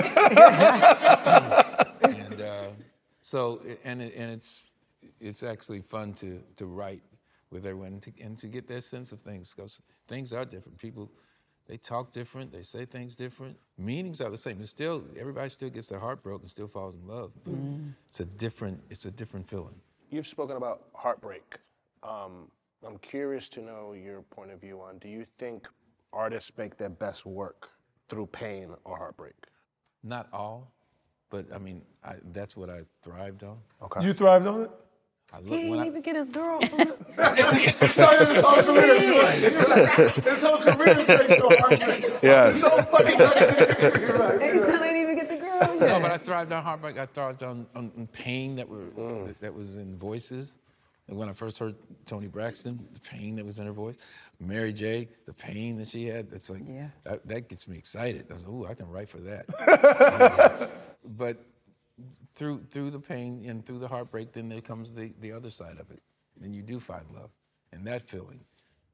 and 2.03 2.41
uh, 2.41 2.67
so, 3.21 3.62
and 3.86 4.01
it, 4.01 4.13
and 4.15 4.29
it's 4.29 4.65
it's 5.21 5.41
actually 5.41 5.79
fun 5.79 6.12
to 6.15 6.43
to 6.57 6.65
write 6.65 7.01
with 7.49 7.65
everyone 7.65 7.93
and 7.93 8.01
to, 8.01 8.12
and 8.21 8.38
to 8.39 8.47
get 8.47 8.67
that 8.67 8.83
sense 8.83 9.13
of 9.13 9.21
things 9.21 9.53
because 9.55 9.81
things 10.07 10.33
are 10.33 10.43
different. 10.43 10.77
People. 10.77 11.09
They 11.65 11.77
talk 11.77 12.12
different. 12.12 12.51
They 12.51 12.62
say 12.62 12.83
things 12.83 13.15
different. 13.15 13.55
Meanings 13.77 14.19
are 14.19 14.29
the 14.29 14.38
same. 14.38 14.59
It's 14.59 14.69
still 14.69 15.01
everybody 15.17 15.47
still 15.47 15.69
gets 15.69 15.88
their 15.88 15.97
heart 15.97 16.21
broken, 16.21 16.49
still 16.49 16.67
falls 16.67 16.95
in 16.95 17.07
love. 17.07 17.31
But 17.45 17.53
it's 18.09 18.19
a 18.19 18.25
different. 18.25 18.81
It's 18.89 19.05
a 19.05 19.12
different 19.12 19.47
feeling. 19.47 19.79
You've 20.09 20.27
spoken 20.27 20.57
about 20.57 20.81
heartbreak. 20.93 21.57
Um, 22.03 22.49
I'm 22.86 22.98
curious 23.00 23.50
to 23.50 23.62
know 23.62 23.93
your 23.93 24.22
point 24.22 24.52
of 24.52 24.60
view 24.60 24.82
on 24.82 24.98
do 25.00 25.08
you 25.08 25.26
think 25.39 25.67
artists 26.12 26.52
make 26.58 26.78
their 26.78 26.89
best 26.89 27.26
work 27.26 27.69
through 28.10 28.28
pain 28.28 28.69
or 28.84 28.98
heartbreak? 28.98 29.36
Not 30.04 30.28
all, 30.34 30.72
but 31.30 31.46
I 31.54 31.58
mean, 31.58 31.82
I, 32.04 32.15
that's 32.34 32.58
what 32.58 32.69
I 32.69 32.82
thrived 33.02 33.43
on. 33.43 33.58
Okay. 33.82 34.06
You 34.06 34.13
thrived 34.13 34.48
on 34.48 34.63
it. 34.63 34.72
I 35.34 35.41
He 35.41 35.50
didn't 35.50 35.69
when 35.69 35.80
I, 35.80 35.88
even 35.88 36.02
get 36.02 36.15
his 36.15 36.30
girl. 36.30 36.62
From 36.62 36.78
the, 37.15 37.89
started 37.91 38.28
his 38.28 38.41
whole 38.41 38.62
career. 38.62 38.96
You're 38.96 39.24
right. 39.24 39.41
You're 39.41 39.62
right. 39.62 40.24
His 40.24 40.43
whole 40.43 40.58
career 40.58 41.00
is 41.00 41.08
based 41.08 41.41
on 41.41 41.58
heartbreak. 41.58 42.13
Yes. 42.22 42.54
His 42.54 42.62
whole 42.63 42.84
fucking 42.84 43.17
career. 43.17 44.00
You're 44.00 44.17
right. 44.17 44.41
he 44.41 44.58
still 44.58 44.84
ain't 44.84 44.98
even 44.98 45.15
get 45.15 45.30
the 45.30 45.38
girl 45.38 45.76
no, 45.80 46.00
but 46.00 46.12
I 46.12 46.17
thrived 46.17 46.52
on 46.52 46.63
heartbreak. 46.63 47.00
I 47.00 47.06
thrived 47.08 47.43
on, 47.43 47.65
on, 47.76 47.91
on 47.98 48.08
pain 48.08 48.56
that 48.58 48.67
were 48.67 48.86
that, 49.26 49.41
that 49.41 49.54
was 49.54 49.76
in 49.76 49.98
voices. 49.98 50.58
And 51.07 51.17
when 51.17 51.27
I 51.27 51.33
first 51.33 51.59
heard 51.59 51.75
Toni 52.05 52.27
Braxton, 52.27 52.87
the 52.93 52.99
pain 53.01 53.35
that 53.35 53.45
was 53.45 53.59
in 53.59 53.65
her 53.65 53.73
voice, 53.73 53.97
Mary 54.39 54.71
J, 54.71 55.09
the 55.25 55.33
pain 55.33 55.77
that 55.77 55.89
she 55.89 56.05
had, 56.05 56.29
that's 56.31 56.49
like 56.49 56.61
Yeah. 56.65 56.87
that, 57.03 57.27
that 57.27 57.49
gets 57.49 57.67
me 57.67 57.77
excited. 57.77 58.25
I 58.29 58.33
was, 58.33 58.43
like, 58.43 58.53
ooh, 58.53 58.65
I 58.65 58.73
can 58.73 58.87
write 58.89 59.09
for 59.09 59.17
that. 59.19 60.71
but 61.17 61.37
through 62.33 62.63
through 62.69 62.89
the 62.91 62.99
pain 62.99 63.43
and 63.47 63.65
through 63.65 63.79
the 63.79 63.87
heartbreak, 63.87 64.31
then 64.31 64.49
there 64.49 64.61
comes 64.61 64.95
the, 64.95 65.13
the 65.19 65.31
other 65.31 65.49
side 65.49 65.77
of 65.79 65.91
it. 65.91 66.01
Then 66.39 66.53
you 66.53 66.61
do 66.61 66.79
find 66.79 67.05
love 67.13 67.29
and 67.71 67.85
that 67.85 68.07
feeling. 68.09 68.39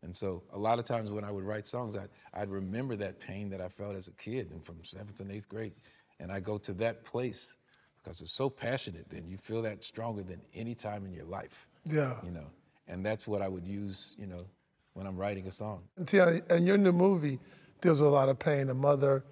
And 0.01 0.15
so 0.15 0.43
a 0.53 0.57
lot 0.57 0.79
of 0.79 0.85
times 0.85 1.11
when 1.11 1.23
I 1.23 1.31
would 1.31 1.43
write 1.43 1.65
songs, 1.65 1.97
I'd, 1.97 2.09
I'd 2.33 2.49
remember 2.49 2.95
that 2.97 3.19
pain 3.19 3.49
that 3.49 3.61
I 3.61 3.67
felt 3.67 3.95
as 3.95 4.07
a 4.07 4.13
kid 4.13 4.51
and 4.51 4.63
from 4.65 4.83
seventh 4.83 5.19
and 5.19 5.31
eighth 5.31 5.47
grade. 5.49 5.73
And 6.21 6.31
I 6.31 6.39
go 6.39 6.57
to 6.59 6.73
that 6.73 7.03
place 7.03 7.55
because 8.01 8.21
it's 8.21 8.31
so 8.31 8.49
passionate 8.49 9.09
then. 9.09 9.27
You 9.27 9.38
feel 9.38 9.62
that 9.63 9.83
stronger 9.83 10.23
than 10.23 10.41
any 10.53 10.75
time 10.75 11.05
in 11.05 11.13
your 11.13 11.25
life. 11.25 11.67
Yeah. 11.85 12.15
You 12.23 12.31
know, 12.31 12.45
and 12.88 13.05
that's 13.05 13.27
what 13.27 13.41
I 13.41 13.47
would 13.47 13.67
use, 13.67 14.15
you 14.19 14.27
know, 14.27 14.45
when 14.93 15.07
I'm 15.07 15.17
writing 15.17 15.47
a 15.47 15.51
song. 15.51 15.83
And 15.97 16.07
Teyana, 16.07 16.49
and 16.49 16.65
your 16.65 16.77
new 16.77 16.91
movie 16.91 17.39
deals 17.81 17.99
with 17.99 18.09
a 18.09 18.12
lot 18.12 18.29
of 18.29 18.39
pain, 18.39 18.67
the 18.67 18.73
mother 18.73 19.23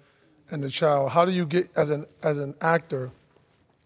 and 0.50 0.62
the 0.62 0.70
child. 0.70 1.10
How 1.10 1.24
do 1.24 1.32
you 1.32 1.46
get 1.46 1.68
as 1.76 1.90
an 1.90 2.06
as 2.22 2.38
an 2.38 2.54
actor? 2.60 3.10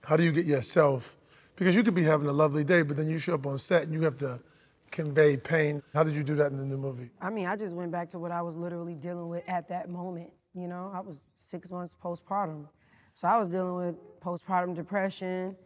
How 0.04 0.16
do 0.16 0.22
you 0.22 0.32
get 0.32 0.46
yourself? 0.46 1.16
Because 1.56 1.76
you 1.76 1.82
could 1.82 1.94
be 1.94 2.02
having 2.02 2.26
a 2.26 2.32
lovely 2.32 2.64
day, 2.64 2.82
but 2.82 2.96
then 2.96 3.08
you 3.08 3.18
show 3.18 3.34
up 3.34 3.46
on 3.46 3.58
set 3.58 3.84
and 3.84 3.92
you 3.92 4.02
have 4.02 4.18
to 4.18 4.40
convey 4.90 5.36
pain. 5.36 5.82
How 5.94 6.02
did 6.02 6.14
you 6.14 6.22
do 6.22 6.34
that 6.36 6.50
in 6.50 6.58
the 6.58 6.64
new 6.64 6.76
movie? 6.76 7.10
I 7.20 7.30
mean, 7.30 7.46
I 7.46 7.56
just 7.56 7.74
went 7.76 7.92
back 7.92 8.08
to 8.10 8.18
what 8.18 8.32
I 8.32 8.42
was 8.42 8.56
literally 8.56 8.94
dealing 8.94 9.28
with 9.28 9.48
at 9.48 9.68
that 9.68 9.88
moment. 9.88 10.30
You 10.54 10.68
know, 10.68 10.90
I 10.94 11.00
was 11.00 11.24
six 11.34 11.70
months 11.70 11.96
postpartum. 12.02 12.66
So 13.14 13.28
I 13.28 13.38
was 13.38 13.48
dealing 13.48 13.74
with 13.74 14.20
postpartum 14.20 14.74
depression, 14.74 15.56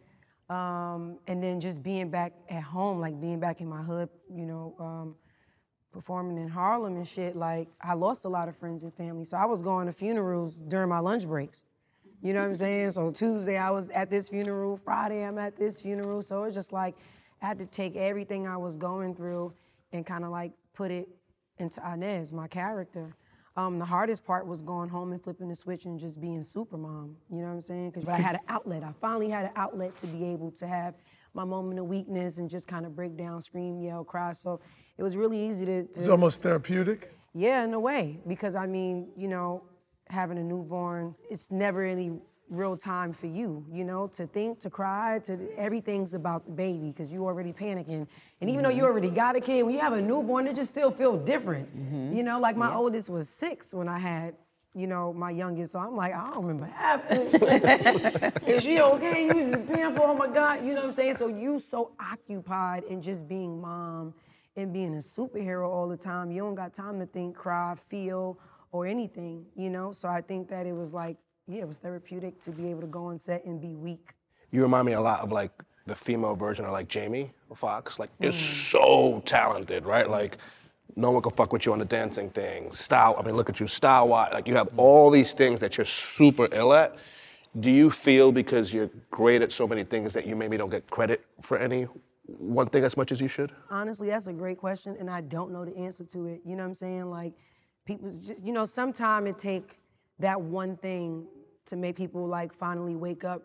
um, 0.49 1.19
and 1.27 1.43
then 1.43 1.59
just 1.59 1.83
being 1.83 2.09
back 2.09 2.33
at 2.49 2.63
home, 2.63 2.99
like 2.99 3.19
being 3.19 3.39
back 3.39 3.61
in 3.61 3.67
my 3.67 3.81
hood, 3.81 4.09
you 4.29 4.45
know, 4.45 4.75
um, 4.79 5.15
performing 5.91 6.37
in 6.37 6.47
Harlem 6.47 6.95
and 6.95 7.07
shit. 7.07 7.35
Like, 7.35 7.67
I 7.81 7.93
lost 7.93 8.25
a 8.25 8.29
lot 8.29 8.47
of 8.47 8.55
friends 8.55 8.83
and 8.83 8.93
family. 8.93 9.23
So 9.23 9.37
I 9.37 9.45
was 9.45 9.61
going 9.61 9.87
to 9.87 9.93
funerals 9.93 10.59
during 10.59 10.89
my 10.89 10.99
lunch 10.99 11.25
breaks. 11.27 11.65
You 12.21 12.33
know 12.33 12.41
what 12.41 12.47
I'm 12.47 12.55
saying? 12.55 12.89
So 12.91 13.11
Tuesday 13.11 13.57
I 13.57 13.71
was 13.71 13.89
at 13.91 14.09
this 14.09 14.29
funeral, 14.29 14.77
Friday 14.77 15.23
I'm 15.23 15.37
at 15.37 15.55
this 15.55 15.81
funeral. 15.81 16.21
So 16.21 16.43
it's 16.43 16.55
just 16.55 16.73
like 16.73 16.95
I 17.41 17.47
had 17.47 17.59
to 17.59 17.65
take 17.65 17.95
everything 17.95 18.47
I 18.47 18.57
was 18.57 18.75
going 18.75 19.15
through 19.15 19.53
and 19.91 20.05
kind 20.05 20.23
of 20.23 20.31
like 20.31 20.51
put 20.73 20.91
it 20.91 21.07
into 21.59 21.81
Inez, 21.93 22.33
my 22.33 22.47
character. 22.47 23.15
Um, 23.57 23.79
the 23.79 23.85
hardest 23.85 24.23
part 24.23 24.45
was 24.45 24.61
going 24.61 24.87
home 24.87 25.11
and 25.13 25.21
flipping 25.23 25.47
the 25.47 25.55
switch 25.55 25.85
and 25.85 25.99
just 25.99 26.21
being 26.21 26.43
super 26.43 26.77
mom. 26.77 27.17
You 27.31 27.37
know 27.37 27.47
what 27.47 27.53
I'm 27.53 27.61
saying? 27.61 27.89
Because 27.89 28.07
I 28.07 28.15
had 28.15 28.35
an 28.35 28.41
outlet. 28.49 28.83
I 28.83 28.91
finally 29.01 29.29
had 29.29 29.45
an 29.45 29.51
outlet 29.55 29.95
to 29.97 30.07
be 30.07 30.25
able 30.25 30.51
to 30.51 30.67
have 30.67 30.93
my 31.33 31.43
moment 31.43 31.79
of 31.79 31.87
weakness 31.87 32.37
and 32.37 32.47
just 32.47 32.67
kind 32.67 32.85
of 32.85 32.95
break 32.95 33.17
down, 33.17 33.41
scream, 33.41 33.81
yell, 33.81 34.03
cry. 34.03 34.31
So 34.31 34.59
it 34.95 35.01
was 35.01 35.17
really 35.17 35.39
easy 35.39 35.65
to, 35.65 35.83
to 35.85 35.99
It's 35.99 36.07
almost 36.07 36.43
therapeutic. 36.43 37.11
yeah, 37.33 37.63
in 37.63 37.73
a 37.73 37.79
way, 37.79 38.19
because 38.27 38.55
I 38.55 38.67
mean, 38.67 39.09
you 39.17 39.27
know, 39.27 39.63
having 40.07 40.37
a 40.37 40.43
newborn, 40.43 41.15
it's 41.29 41.51
never 41.51 41.83
any 41.83 42.11
real 42.49 42.77
time 42.77 43.13
for 43.13 43.27
you, 43.27 43.65
you 43.71 43.83
know, 43.83 44.07
to 44.07 44.25
think, 44.27 44.59
to 44.59 44.69
cry, 44.69 45.19
to 45.19 45.37
everything's 45.57 46.13
about 46.13 46.45
the 46.45 46.51
baby 46.51 46.87
because 46.89 47.11
you 47.11 47.25
already 47.25 47.51
panicking. 47.51 48.07
And 48.41 48.49
even 48.49 48.63
though 48.63 48.69
you 48.69 48.83
mm-hmm. 48.83 48.85
already 48.85 49.09
got 49.09 49.35
a 49.35 49.41
kid, 49.41 49.63
when 49.63 49.73
you 49.73 49.81
have 49.81 49.93
a 49.93 50.01
newborn, 50.01 50.47
it 50.47 50.55
just 50.55 50.69
still 50.69 50.91
feel 50.91 51.17
different. 51.17 51.75
Mm-hmm. 51.75 52.15
You 52.15 52.23
know, 52.23 52.39
like 52.39 52.55
my 52.55 52.73
oldest 52.73 53.09
was 53.09 53.27
six 53.29 53.73
when 53.73 53.87
I 53.87 53.99
had, 53.99 54.35
you 54.73 54.87
know, 54.87 55.11
my 55.11 55.31
youngest. 55.31 55.73
So 55.73 55.79
I'm 55.79 55.95
like, 55.95 56.13
I 56.13 56.29
don't 56.31 56.45
remember 56.45 56.65
happening. 56.65 57.27
Is 58.47 58.63
she 58.63 58.79
okay? 58.79 59.25
You 59.25 59.33
need 59.33 59.51
to 59.51 59.59
pamper, 59.59 60.03
oh 60.03 60.15
my 60.15 60.27
God. 60.27 60.65
You 60.65 60.73
know 60.73 60.81
what 60.81 60.89
I'm 60.89 60.93
saying? 60.93 61.15
So 61.15 61.27
you 61.27 61.59
so 61.59 61.91
occupied 61.99 62.83
in 62.83 63.01
just 63.01 63.27
being 63.27 63.59
mom 63.59 64.13
and 64.55 64.71
being 64.71 64.95
a 64.95 64.99
superhero 64.99 65.67
all 65.69 65.87
the 65.87 65.97
time. 65.97 66.31
You 66.31 66.41
don't 66.41 66.55
got 66.55 66.73
time 66.73 66.99
to 66.99 67.05
think, 67.05 67.35
cry, 67.35 67.75
feel, 67.75 68.39
or 68.71 68.85
anything, 68.85 69.45
you 69.55 69.69
know? 69.69 69.91
So 69.91 70.07
I 70.09 70.21
think 70.21 70.49
that 70.49 70.65
it 70.65 70.73
was 70.73 70.93
like, 70.93 71.17
yeah, 71.47 71.61
it 71.61 71.67
was 71.67 71.77
therapeutic 71.77 72.39
to 72.41 72.51
be 72.51 72.69
able 72.69 72.81
to 72.81 72.87
go 72.87 73.05
on 73.05 73.17
set 73.17 73.45
and 73.45 73.61
be 73.61 73.75
weak. 73.75 74.13
You 74.51 74.61
remind 74.61 74.85
me 74.85 74.93
a 74.93 75.01
lot 75.01 75.21
of 75.21 75.31
like 75.31 75.51
the 75.85 75.95
female 75.95 76.35
version 76.35 76.65
of 76.65 76.71
like 76.71 76.87
Jamie 76.87 77.31
Foxx. 77.55 77.97
Like, 77.99 78.09
is 78.19 78.35
mm. 78.35 78.71
so 78.71 79.23
talented, 79.25 79.85
right? 79.85 80.09
Like, 80.09 80.37
no 80.95 81.11
one 81.11 81.21
can 81.21 81.31
fuck 81.33 81.53
with 81.53 81.65
you 81.65 81.73
on 81.73 81.79
the 81.79 81.85
dancing 81.85 82.29
thing. 82.29 82.71
Style, 82.71 83.15
I 83.17 83.23
mean, 83.23 83.35
look 83.35 83.49
at 83.49 83.59
you, 83.59 83.67
style 83.67 84.07
wise. 84.07 84.33
Like, 84.33 84.47
you 84.47 84.55
have 84.55 84.69
all 84.77 85.09
these 85.09 85.33
things 85.33 85.59
that 85.59 85.77
you're 85.77 85.85
super 85.85 86.47
ill 86.51 86.73
at. 86.73 86.97
Do 87.59 87.71
you 87.71 87.89
feel 87.89 88.31
because 88.31 88.73
you're 88.73 88.89
great 89.09 89.41
at 89.41 89.51
so 89.51 89.67
many 89.67 89.83
things 89.83 90.13
that 90.13 90.25
you 90.25 90.35
maybe 90.35 90.57
don't 90.57 90.69
get 90.69 90.89
credit 90.89 91.25
for 91.41 91.57
any 91.57 91.87
one 92.25 92.67
thing 92.67 92.83
as 92.83 92.97
much 92.97 93.11
as 93.11 93.21
you 93.21 93.27
should? 93.27 93.51
Honestly, 93.69 94.09
that's 94.09 94.27
a 94.27 94.33
great 94.33 94.57
question, 94.57 94.95
and 94.99 95.09
I 95.09 95.21
don't 95.21 95.51
know 95.51 95.65
the 95.65 95.75
answer 95.77 96.03
to 96.03 96.25
it. 96.27 96.41
You 96.45 96.55
know 96.55 96.63
what 96.63 96.69
I'm 96.69 96.73
saying? 96.73 97.05
Like, 97.09 97.33
people 97.85 98.11
just, 98.11 98.45
you 98.45 98.51
know, 98.51 98.65
sometimes 98.65 99.29
it 99.29 99.39
take 99.39 99.79
that 100.19 100.39
one 100.39 100.75
thing 100.77 101.27
to 101.67 101.75
make 101.75 101.95
people 101.95 102.25
like 102.25 102.53
finally 102.53 102.95
wake 102.95 103.23
up 103.23 103.43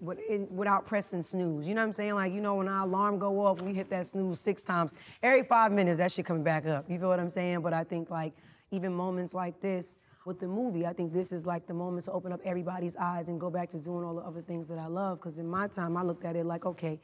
with, 0.00 0.18
without 0.50 0.86
pressing 0.86 1.22
snooze. 1.22 1.68
You 1.68 1.74
know 1.74 1.82
what 1.82 1.88
I'm 1.88 1.92
saying? 1.92 2.14
Like, 2.14 2.32
you 2.32 2.40
know, 2.40 2.56
when 2.56 2.68
our 2.68 2.86
alarm 2.86 3.18
go 3.18 3.44
off, 3.44 3.60
we 3.60 3.72
hit 3.72 3.90
that 3.90 4.06
snooze 4.06 4.40
six 4.40 4.62
times. 4.62 4.92
Every 5.22 5.44
five 5.44 5.72
minutes, 5.72 5.98
that 5.98 6.10
shit 6.10 6.24
coming 6.24 6.42
back 6.42 6.66
up. 6.66 6.90
You 6.90 6.98
feel 6.98 7.08
what 7.08 7.20
I'm 7.20 7.30
saying? 7.30 7.60
But 7.60 7.72
I 7.72 7.84
think 7.84 8.10
like 8.10 8.34
even 8.70 8.92
moments 8.92 9.34
like 9.34 9.60
this 9.60 9.98
with 10.26 10.40
the 10.40 10.46
movie, 10.46 10.86
I 10.86 10.92
think 10.92 11.12
this 11.12 11.32
is 11.32 11.46
like 11.46 11.66
the 11.66 11.74
moment 11.74 12.04
to 12.06 12.12
open 12.12 12.32
up 12.32 12.40
everybody's 12.44 12.96
eyes 12.96 13.28
and 13.28 13.40
go 13.40 13.50
back 13.50 13.70
to 13.70 13.78
doing 13.78 14.04
all 14.04 14.14
the 14.14 14.22
other 14.22 14.42
things 14.42 14.66
that 14.68 14.78
I 14.78 14.86
love. 14.86 15.18
Because 15.18 15.38
in 15.38 15.48
my 15.48 15.66
time, 15.66 15.96
I 15.96 16.02
looked 16.02 16.24
at 16.24 16.36
it 16.36 16.46
like, 16.46 16.66
okay, 16.66 17.00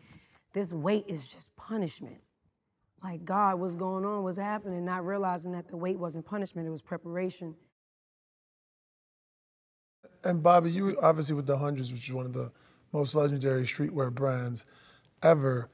this 0.52 0.72
weight 0.72 1.04
is 1.06 1.28
just 1.28 1.54
punishment. 1.56 2.18
Like 3.02 3.24
God, 3.24 3.60
what's 3.60 3.74
going 3.74 4.04
on, 4.04 4.22
what's 4.22 4.38
happening, 4.38 4.84
not 4.84 5.04
realizing 5.04 5.52
that 5.52 5.68
the 5.68 5.76
weight 5.76 5.98
wasn't 5.98 6.24
punishment, 6.24 6.66
it 6.66 6.70
was 6.70 6.82
preparation. 6.82 7.54
And 10.26 10.42
Bobby, 10.42 10.70
you 10.70 10.98
obviously 11.00 11.34
with 11.34 11.46
the 11.46 11.56
Hundreds, 11.56 11.92
which 11.92 12.08
is 12.08 12.12
one 12.12 12.26
of 12.26 12.32
the 12.32 12.50
most 12.92 13.14
legendary 13.14 13.62
streetwear 13.62 14.12
brands 14.12 14.66
ever. 15.22 15.68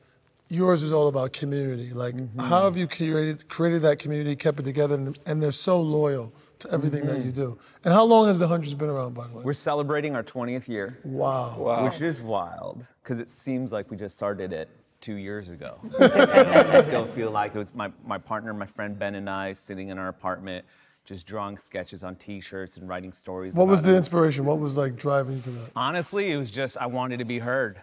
Yours 0.48 0.82
is 0.82 0.92
all 0.92 1.08
about 1.08 1.32
community. 1.32 1.92
Like, 1.94 2.14
mm-hmm. 2.14 2.38
how 2.38 2.64
have 2.64 2.76
you 2.76 2.86
created 2.86 3.48
created 3.48 3.82
that 3.82 3.98
community, 3.98 4.36
kept 4.36 4.60
it 4.60 4.64
together, 4.64 4.96
and, 4.96 5.18
and 5.24 5.42
they're 5.42 5.50
so 5.50 5.80
loyal 5.80 6.32
to 6.58 6.70
everything 6.70 7.06
that 7.06 7.16
mm-hmm. 7.16 7.26
you 7.26 7.32
do? 7.32 7.58
And 7.84 7.94
how 7.94 8.04
long 8.04 8.26
has 8.26 8.38
the 8.38 8.46
Hundreds 8.46 8.74
been 8.74 8.90
around, 8.90 9.14
by 9.14 9.26
the 9.26 9.32
way? 9.32 9.44
We're 9.44 9.54
celebrating 9.54 10.14
our 10.14 10.22
20th 10.22 10.68
year, 10.68 10.98
Wow, 11.04 11.56
wow. 11.58 11.84
which 11.84 12.02
is 12.02 12.20
wild 12.20 12.86
because 13.02 13.20
it 13.20 13.30
seems 13.30 13.72
like 13.72 13.90
we 13.90 13.96
just 13.96 14.14
started 14.14 14.52
it 14.52 14.68
two 15.00 15.14
years 15.14 15.48
ago. 15.48 15.78
I 15.98 16.82
still 16.82 17.06
feel 17.06 17.30
like 17.30 17.54
it 17.54 17.58
was 17.58 17.74
my, 17.74 17.90
my 18.04 18.18
partner, 18.18 18.52
my 18.52 18.66
friend 18.66 18.98
Ben, 18.98 19.14
and 19.14 19.30
I 19.30 19.54
sitting 19.54 19.88
in 19.88 19.98
our 19.98 20.08
apartment 20.08 20.66
just 21.04 21.26
drawing 21.26 21.58
sketches 21.58 22.04
on 22.04 22.16
t 22.16 22.40
shirts 22.40 22.76
and 22.76 22.88
writing 22.88 23.12
stories. 23.12 23.54
What 23.54 23.68
was 23.68 23.82
the 23.82 23.92
it. 23.92 23.96
inspiration? 23.96 24.44
What 24.44 24.58
was 24.58 24.76
like 24.76 24.96
driving 24.96 25.36
you 25.36 25.42
to 25.42 25.50
that? 25.50 25.70
Honestly, 25.74 26.32
it 26.32 26.36
was 26.36 26.50
just 26.50 26.76
I 26.78 26.86
wanted 26.86 27.18
to 27.18 27.24
be 27.24 27.38
heard. 27.38 27.80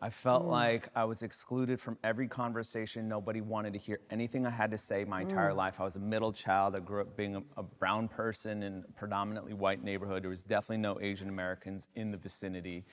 I 0.00 0.10
felt 0.10 0.44
mm. 0.44 0.50
like 0.50 0.88
I 0.94 1.04
was 1.04 1.22
excluded 1.22 1.80
from 1.80 1.98
every 2.04 2.28
conversation. 2.28 3.08
Nobody 3.08 3.40
wanted 3.40 3.72
to 3.72 3.78
hear 3.80 3.98
anything 4.10 4.46
I 4.46 4.50
had 4.50 4.70
to 4.70 4.78
say 4.78 5.04
my 5.04 5.22
entire 5.22 5.50
mm. 5.50 5.56
life. 5.56 5.80
I 5.80 5.84
was 5.84 5.96
a 5.96 6.00
middle 6.00 6.32
child. 6.32 6.76
I 6.76 6.80
grew 6.80 7.00
up 7.00 7.16
being 7.16 7.34
a, 7.34 7.42
a 7.56 7.64
brown 7.64 8.06
person 8.06 8.62
in 8.62 8.84
a 8.88 8.92
predominantly 8.92 9.54
white 9.54 9.82
neighborhood. 9.82 10.22
There 10.22 10.30
was 10.30 10.44
definitely 10.44 10.78
no 10.78 11.00
Asian 11.00 11.28
Americans 11.28 11.88
in 11.96 12.12
the 12.12 12.16
vicinity. 12.16 12.84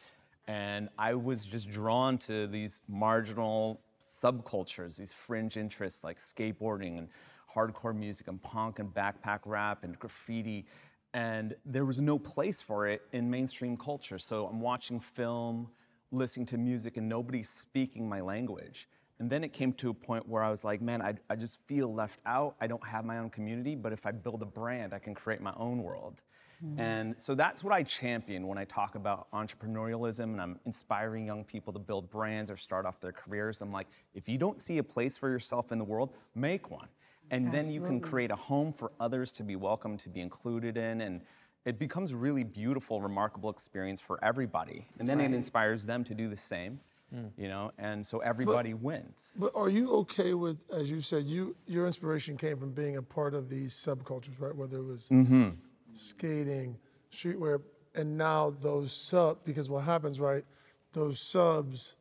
And 0.47 0.89
I 0.97 1.13
was 1.13 1.45
just 1.45 1.69
drawn 1.69 2.17
to 2.19 2.47
these 2.47 2.81
marginal 2.87 3.81
subcultures, 3.99 4.97
these 4.97 5.13
fringe 5.13 5.57
interests 5.57 6.03
like 6.03 6.17
skateboarding 6.17 6.97
and 6.97 7.07
hardcore 7.55 7.95
music 7.95 8.27
and 8.27 8.41
punk 8.41 8.79
and 8.79 8.93
backpack 8.93 9.39
rap 9.45 9.83
and 9.83 9.97
graffiti. 9.97 10.65
And 11.13 11.55
there 11.65 11.85
was 11.85 12.01
no 12.01 12.19
place 12.19 12.61
for 12.61 12.87
it 12.87 13.01
in 13.13 13.29
mainstream 13.29 13.77
culture. 13.77 14.17
So 14.17 14.47
I'm 14.47 14.59
watching 14.59 14.99
film, 14.99 15.69
listening 16.11 16.45
to 16.47 16.57
music, 16.57 16.97
and 16.97 17.07
nobody's 17.07 17.49
speaking 17.49 18.09
my 18.09 18.21
language. 18.21 18.89
And 19.19 19.29
then 19.29 19.43
it 19.43 19.53
came 19.53 19.71
to 19.73 19.89
a 19.89 19.93
point 19.93 20.27
where 20.27 20.43
I 20.43 20.49
was 20.49 20.65
like, 20.65 20.81
man, 20.81 21.01
I, 21.01 21.13
I 21.29 21.37
just 21.37 21.65
feel 21.67 21.93
left 21.93 22.19
out. 22.25 22.55
I 22.59 22.67
don't 22.67 22.85
have 22.85 23.05
my 23.05 23.19
own 23.19 23.29
community, 23.29 23.75
but 23.75 23.93
if 23.93 24.05
I 24.05 24.11
build 24.11 24.41
a 24.41 24.45
brand, 24.45 24.93
I 24.93 24.99
can 24.99 25.15
create 25.15 25.39
my 25.39 25.53
own 25.55 25.81
world. 25.83 26.21
Mm-hmm. 26.63 26.79
And 26.79 27.19
so 27.19 27.35
that's 27.35 27.63
what 27.63 27.73
I 27.73 27.83
champion 27.83 28.47
when 28.47 28.57
I 28.57 28.65
talk 28.65 28.95
about 28.95 29.31
entrepreneurialism 29.31 30.23
and 30.23 30.41
I'm 30.41 30.59
inspiring 30.65 31.25
young 31.25 31.43
people 31.43 31.73
to 31.73 31.79
build 31.79 32.09
brands 32.09 32.49
or 32.49 32.57
start 32.57 32.85
off 32.85 32.99
their 32.99 33.11
careers. 33.11 33.61
I'm 33.61 33.71
like, 33.71 33.87
if 34.13 34.27
you 34.27 34.37
don't 34.37 34.59
see 34.59 34.77
a 34.77 34.83
place 34.83 35.17
for 35.17 35.29
yourself 35.29 35.71
in 35.71 35.77
the 35.77 35.83
world, 35.85 36.13
make 36.33 36.69
one. 36.69 36.87
And 37.31 37.51
then 37.51 37.71
you 37.71 37.81
can 37.81 37.99
create 37.99 38.31
a 38.31 38.35
home 38.35 38.71
for 38.71 38.91
others 38.99 39.31
to 39.33 39.43
be 39.43 39.55
welcome, 39.55 39.97
to 39.97 40.09
be 40.09 40.21
included 40.21 40.77
in. 40.77 41.01
And 41.01 41.21
it 41.65 41.79
becomes 41.79 42.11
a 42.11 42.15
really 42.15 42.43
beautiful, 42.43 43.01
remarkable 43.01 43.49
experience 43.49 43.99
for 43.99 44.23
everybody. 44.23 44.87
And 44.99 45.07
then 45.07 45.19
it 45.19 45.33
inspires 45.33 45.85
them 45.85 46.03
to 46.05 46.13
do 46.13 46.27
the 46.27 46.37
same, 46.37 46.79
mm. 47.13 47.31
you 47.37 47.47
know, 47.47 47.71
and 47.77 48.05
so 48.05 48.19
everybody 48.19 48.73
wins. 48.73 49.35
But 49.39 49.51
are 49.55 49.69
you 49.69 49.91
okay 49.97 50.33
with, 50.35 50.63
as 50.71 50.89
you 50.89 51.01
said, 51.01 51.25
you 51.25 51.55
your 51.65 51.87
inspiration 51.87 52.37
came 52.37 52.57
from 52.57 52.71
being 52.71 52.97
a 52.97 53.01
part 53.01 53.33
of 53.33 53.49
these 53.49 53.73
subcultures, 53.73 54.39
right? 54.39 54.55
Whether 54.55 54.77
it 54.77 54.85
was 54.85 55.09
mm-hmm. 55.09 55.49
skating, 55.93 56.77
streetwear, 57.11 57.61
and 57.95 58.17
now 58.17 58.53
those 58.61 58.93
sub 58.93 59.39
because 59.43 59.69
what 59.69 59.83
happens, 59.83 60.19
right? 60.19 60.45
Those 60.93 61.19
subs 61.19 61.95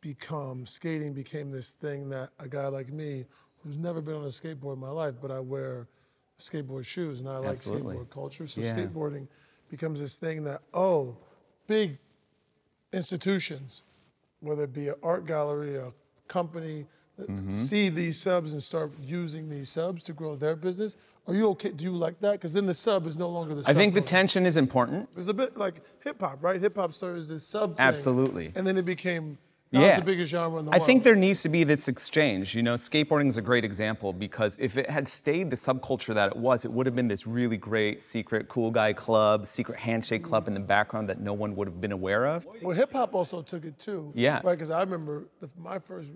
become 0.00 0.66
skating 0.66 1.12
became 1.12 1.50
this 1.50 1.72
thing 1.72 2.08
that 2.10 2.30
a 2.38 2.48
guy 2.48 2.68
like 2.68 2.92
me, 2.92 3.26
who's 3.64 3.76
never 3.78 4.00
been 4.00 4.14
on 4.14 4.24
a 4.24 4.28
skateboard 4.28 4.74
in 4.74 4.80
my 4.80 4.90
life, 4.90 5.14
but 5.20 5.30
I 5.30 5.40
wear 5.40 5.86
skateboard 6.38 6.84
shoes 6.86 7.20
and 7.20 7.28
I 7.28 7.38
like 7.38 7.50
Absolutely. 7.50 7.96
skateboard 7.96 8.10
culture. 8.10 8.46
So 8.46 8.60
Yeah. 8.60 8.72
skateboarding 8.72 9.26
becomes 9.68 10.00
this 10.00 10.16
thing 10.16 10.44
that 10.44 10.62
oh, 10.74 11.16
big 11.66 11.98
institutions, 12.92 13.82
whether 14.40 14.64
it 14.64 14.72
be 14.72 14.88
an 14.88 14.94
art 15.02 15.26
gallery, 15.26 15.76
a 15.76 15.92
company, 16.28 16.86
Mm-hmm. 17.20 17.50
see 17.50 17.90
these 17.90 18.18
subs 18.18 18.54
and 18.54 18.62
start 18.62 18.92
using 19.02 19.46
these 19.50 19.68
subs 19.68 20.02
to 20.04 20.14
grow 20.14 20.36
their 20.36 20.56
business. 20.56 20.96
Are 21.26 21.34
you 21.34 21.48
okay? 21.50 21.68
Do 21.68 21.84
you 21.84 21.94
like 21.94 22.18
that? 22.20 22.32
Because 22.32 22.54
then 22.54 22.64
the 22.64 22.72
sub 22.72 23.06
is 23.06 23.18
no 23.18 23.28
longer 23.28 23.54
the. 23.54 23.62
Sub. 23.62 23.76
I 23.76 23.78
think 23.78 23.92
the 23.92 24.00
tension 24.00 24.46
is 24.46 24.56
important. 24.56 25.06
It's 25.14 25.26
a 25.26 25.34
bit 25.34 25.54
like 25.58 25.82
hip 26.02 26.18
hop, 26.20 26.38
right? 26.42 26.58
Hip 26.58 26.76
hop 26.76 26.94
started 26.94 27.18
as 27.18 27.28
this 27.28 27.46
sub. 27.46 27.76
thing, 27.76 27.84
Absolutely. 27.84 28.52
And 28.54 28.66
then 28.66 28.78
it 28.78 28.86
became. 28.86 29.36
Now 29.72 29.82
yeah. 29.82 30.00
the 30.00 30.04
biggest 30.04 30.32
genre 30.32 30.58
in 30.58 30.64
the 30.64 30.72
I 30.72 30.78
world. 30.78 30.86
think 30.86 31.04
there 31.04 31.14
needs 31.14 31.42
to 31.44 31.48
be 31.48 31.62
this 31.62 31.86
exchange. 31.86 32.56
You 32.56 32.62
know, 32.62 32.74
skateboarding 32.74 33.28
is 33.28 33.36
a 33.36 33.42
great 33.42 33.64
example 33.64 34.12
because 34.12 34.56
if 34.58 34.76
it 34.76 34.90
had 34.90 35.06
stayed 35.06 35.50
the 35.50 35.56
subculture 35.56 36.12
that 36.12 36.32
it 36.32 36.36
was, 36.36 36.64
it 36.64 36.72
would 36.72 36.86
have 36.86 36.96
been 36.96 37.06
this 37.06 37.24
really 37.24 37.56
great 37.56 38.00
secret 38.00 38.48
cool 38.48 38.72
guy 38.72 38.92
club, 38.92 39.46
secret 39.46 39.78
handshake 39.78 40.24
club 40.24 40.48
in 40.48 40.54
the 40.54 40.60
background 40.60 41.08
that 41.08 41.20
no 41.20 41.32
one 41.32 41.54
would 41.54 41.68
have 41.68 41.80
been 41.80 41.92
aware 41.92 42.26
of. 42.26 42.48
Well, 42.62 42.76
hip 42.76 42.92
hop 42.92 43.14
also 43.14 43.42
took 43.42 43.64
it 43.64 43.78
too. 43.78 44.12
Yeah. 44.16 44.40
Right, 44.42 44.58
because 44.58 44.70
I 44.70 44.80
remember 44.80 45.28
the, 45.40 45.48
my 45.56 45.78
first 45.78 46.10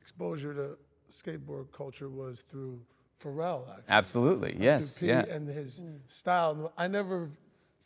exposure 0.00 0.54
to 0.54 0.78
skateboard 1.10 1.72
culture 1.72 2.08
was 2.08 2.42
through 2.42 2.80
Pharrell. 3.20 3.68
Actually. 3.68 3.84
Absolutely. 3.88 4.56
Yes. 4.58 5.02
Yeah. 5.02 5.24
And 5.28 5.48
his 5.48 5.82
style. 6.06 6.72
I 6.78 6.86
never 6.86 7.30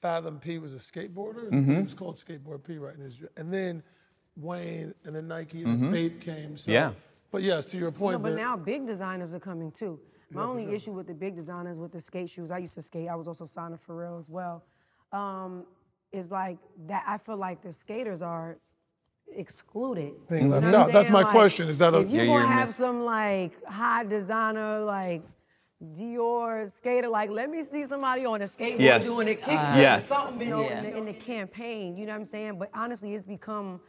fathomed 0.03 0.43
P 0.43 0.59
was 0.59 0.75
a 0.75 0.77
skateboarder. 0.77 1.51
Mm-hmm. 1.51 1.71
It 1.71 1.83
was 1.85 1.95
called 1.95 2.17
Skateboard 2.17 2.63
P, 2.63 2.77
right? 2.77 2.95
In 2.95 3.01
his, 3.01 3.21
and 3.39 3.53
then 3.53 3.83
Wayne 4.37 4.95
and 5.05 5.15
then 5.15 5.29
Nike 5.29 5.63
and 5.63 5.83
then 5.83 5.93
Bape 5.93 6.21
came. 6.21 6.57
So, 6.57 6.71
Mm-hmm. 6.71 6.73
Yeah. 6.73 6.93
But 7.31 7.43
yes, 7.43 7.65
to 7.67 7.79
your 7.79 7.91
point. 7.91 8.13
No, 8.23 8.31
but 8.31 8.37
now 8.37 8.57
big 8.57 8.87
designers 8.87 9.35
are 9.35 9.41
coming 9.41 9.71
too. 9.73 9.99
My 10.31 10.43
only 10.45 10.73
issue 10.75 10.93
with 10.93 11.07
the 11.07 11.15
big 11.15 11.35
designers 11.37 11.79
with 11.79 11.93
the 11.93 12.01
skate 12.01 12.29
shoes, 12.29 12.51
I 12.51 12.59
used 12.59 12.75
to 12.75 12.83
skate. 12.83 13.09
I 13.09 13.15
was 13.17 13.27
also 13.29 13.45
signing 13.45 13.77
to 13.79 13.85
Pharrell 13.85 14.19
as 14.19 14.29
well. 14.31 14.65
Um, 15.13 15.65
is 16.13 16.31
like 16.31 16.59
that. 16.87 17.05
I 17.07 17.19
feel 17.19 17.37
like 17.37 17.61
the 17.63 17.73
skaters 17.73 18.23
are 18.23 18.59
excluded. 19.33 20.13
You 20.31 20.41
know 20.43 20.49
left 20.49 20.65
what 20.65 20.75
I'm 20.75 20.81
out. 20.83 20.93
That's 20.93 21.11
my 21.11 21.23
Like, 21.23 21.31
question. 21.33 21.69
Is 21.69 21.79
that 21.79 21.95
a- 21.95 21.99
if 22.01 22.11
you 22.11 22.21
Yeah, 22.23 22.27
gonna 22.27 22.47
have 22.47 22.69
miss- 22.69 22.77
some 22.77 23.05
like 23.05 23.65
high 23.65 24.05
designer 24.05 24.81
like 24.81 25.23
Dior 25.83 26.71
skater, 26.71 27.09
like 27.09 27.31
let 27.31 27.51
me 27.51 27.63
see 27.63 27.85
somebody 27.85 28.25
on 28.25 28.41
a 28.43 28.45
skateboard 28.45 28.81
Yes. 28.81 29.07
doing 29.07 29.29
a 29.29 29.33
kickflip 29.33 29.75
Uh, 29.75 29.79
yeah. 29.79 29.99
or 29.99 30.01
something, 30.01 30.41
you 30.41 30.55
know, 30.55 30.63
Yeah. 30.63 30.79
in, 30.79 30.85
the, 30.85 30.97
in 30.99 31.05
the 31.05 31.13
campaign. 31.13 31.97
You 31.97 32.07
know 32.07 32.13
what 32.13 32.19
I'm 32.21 32.25
saying? 32.25 32.59
But 32.59 32.71
honestly, 32.75 33.13
it's 33.15 33.25
become 33.25 33.81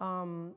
um, 0.00 0.54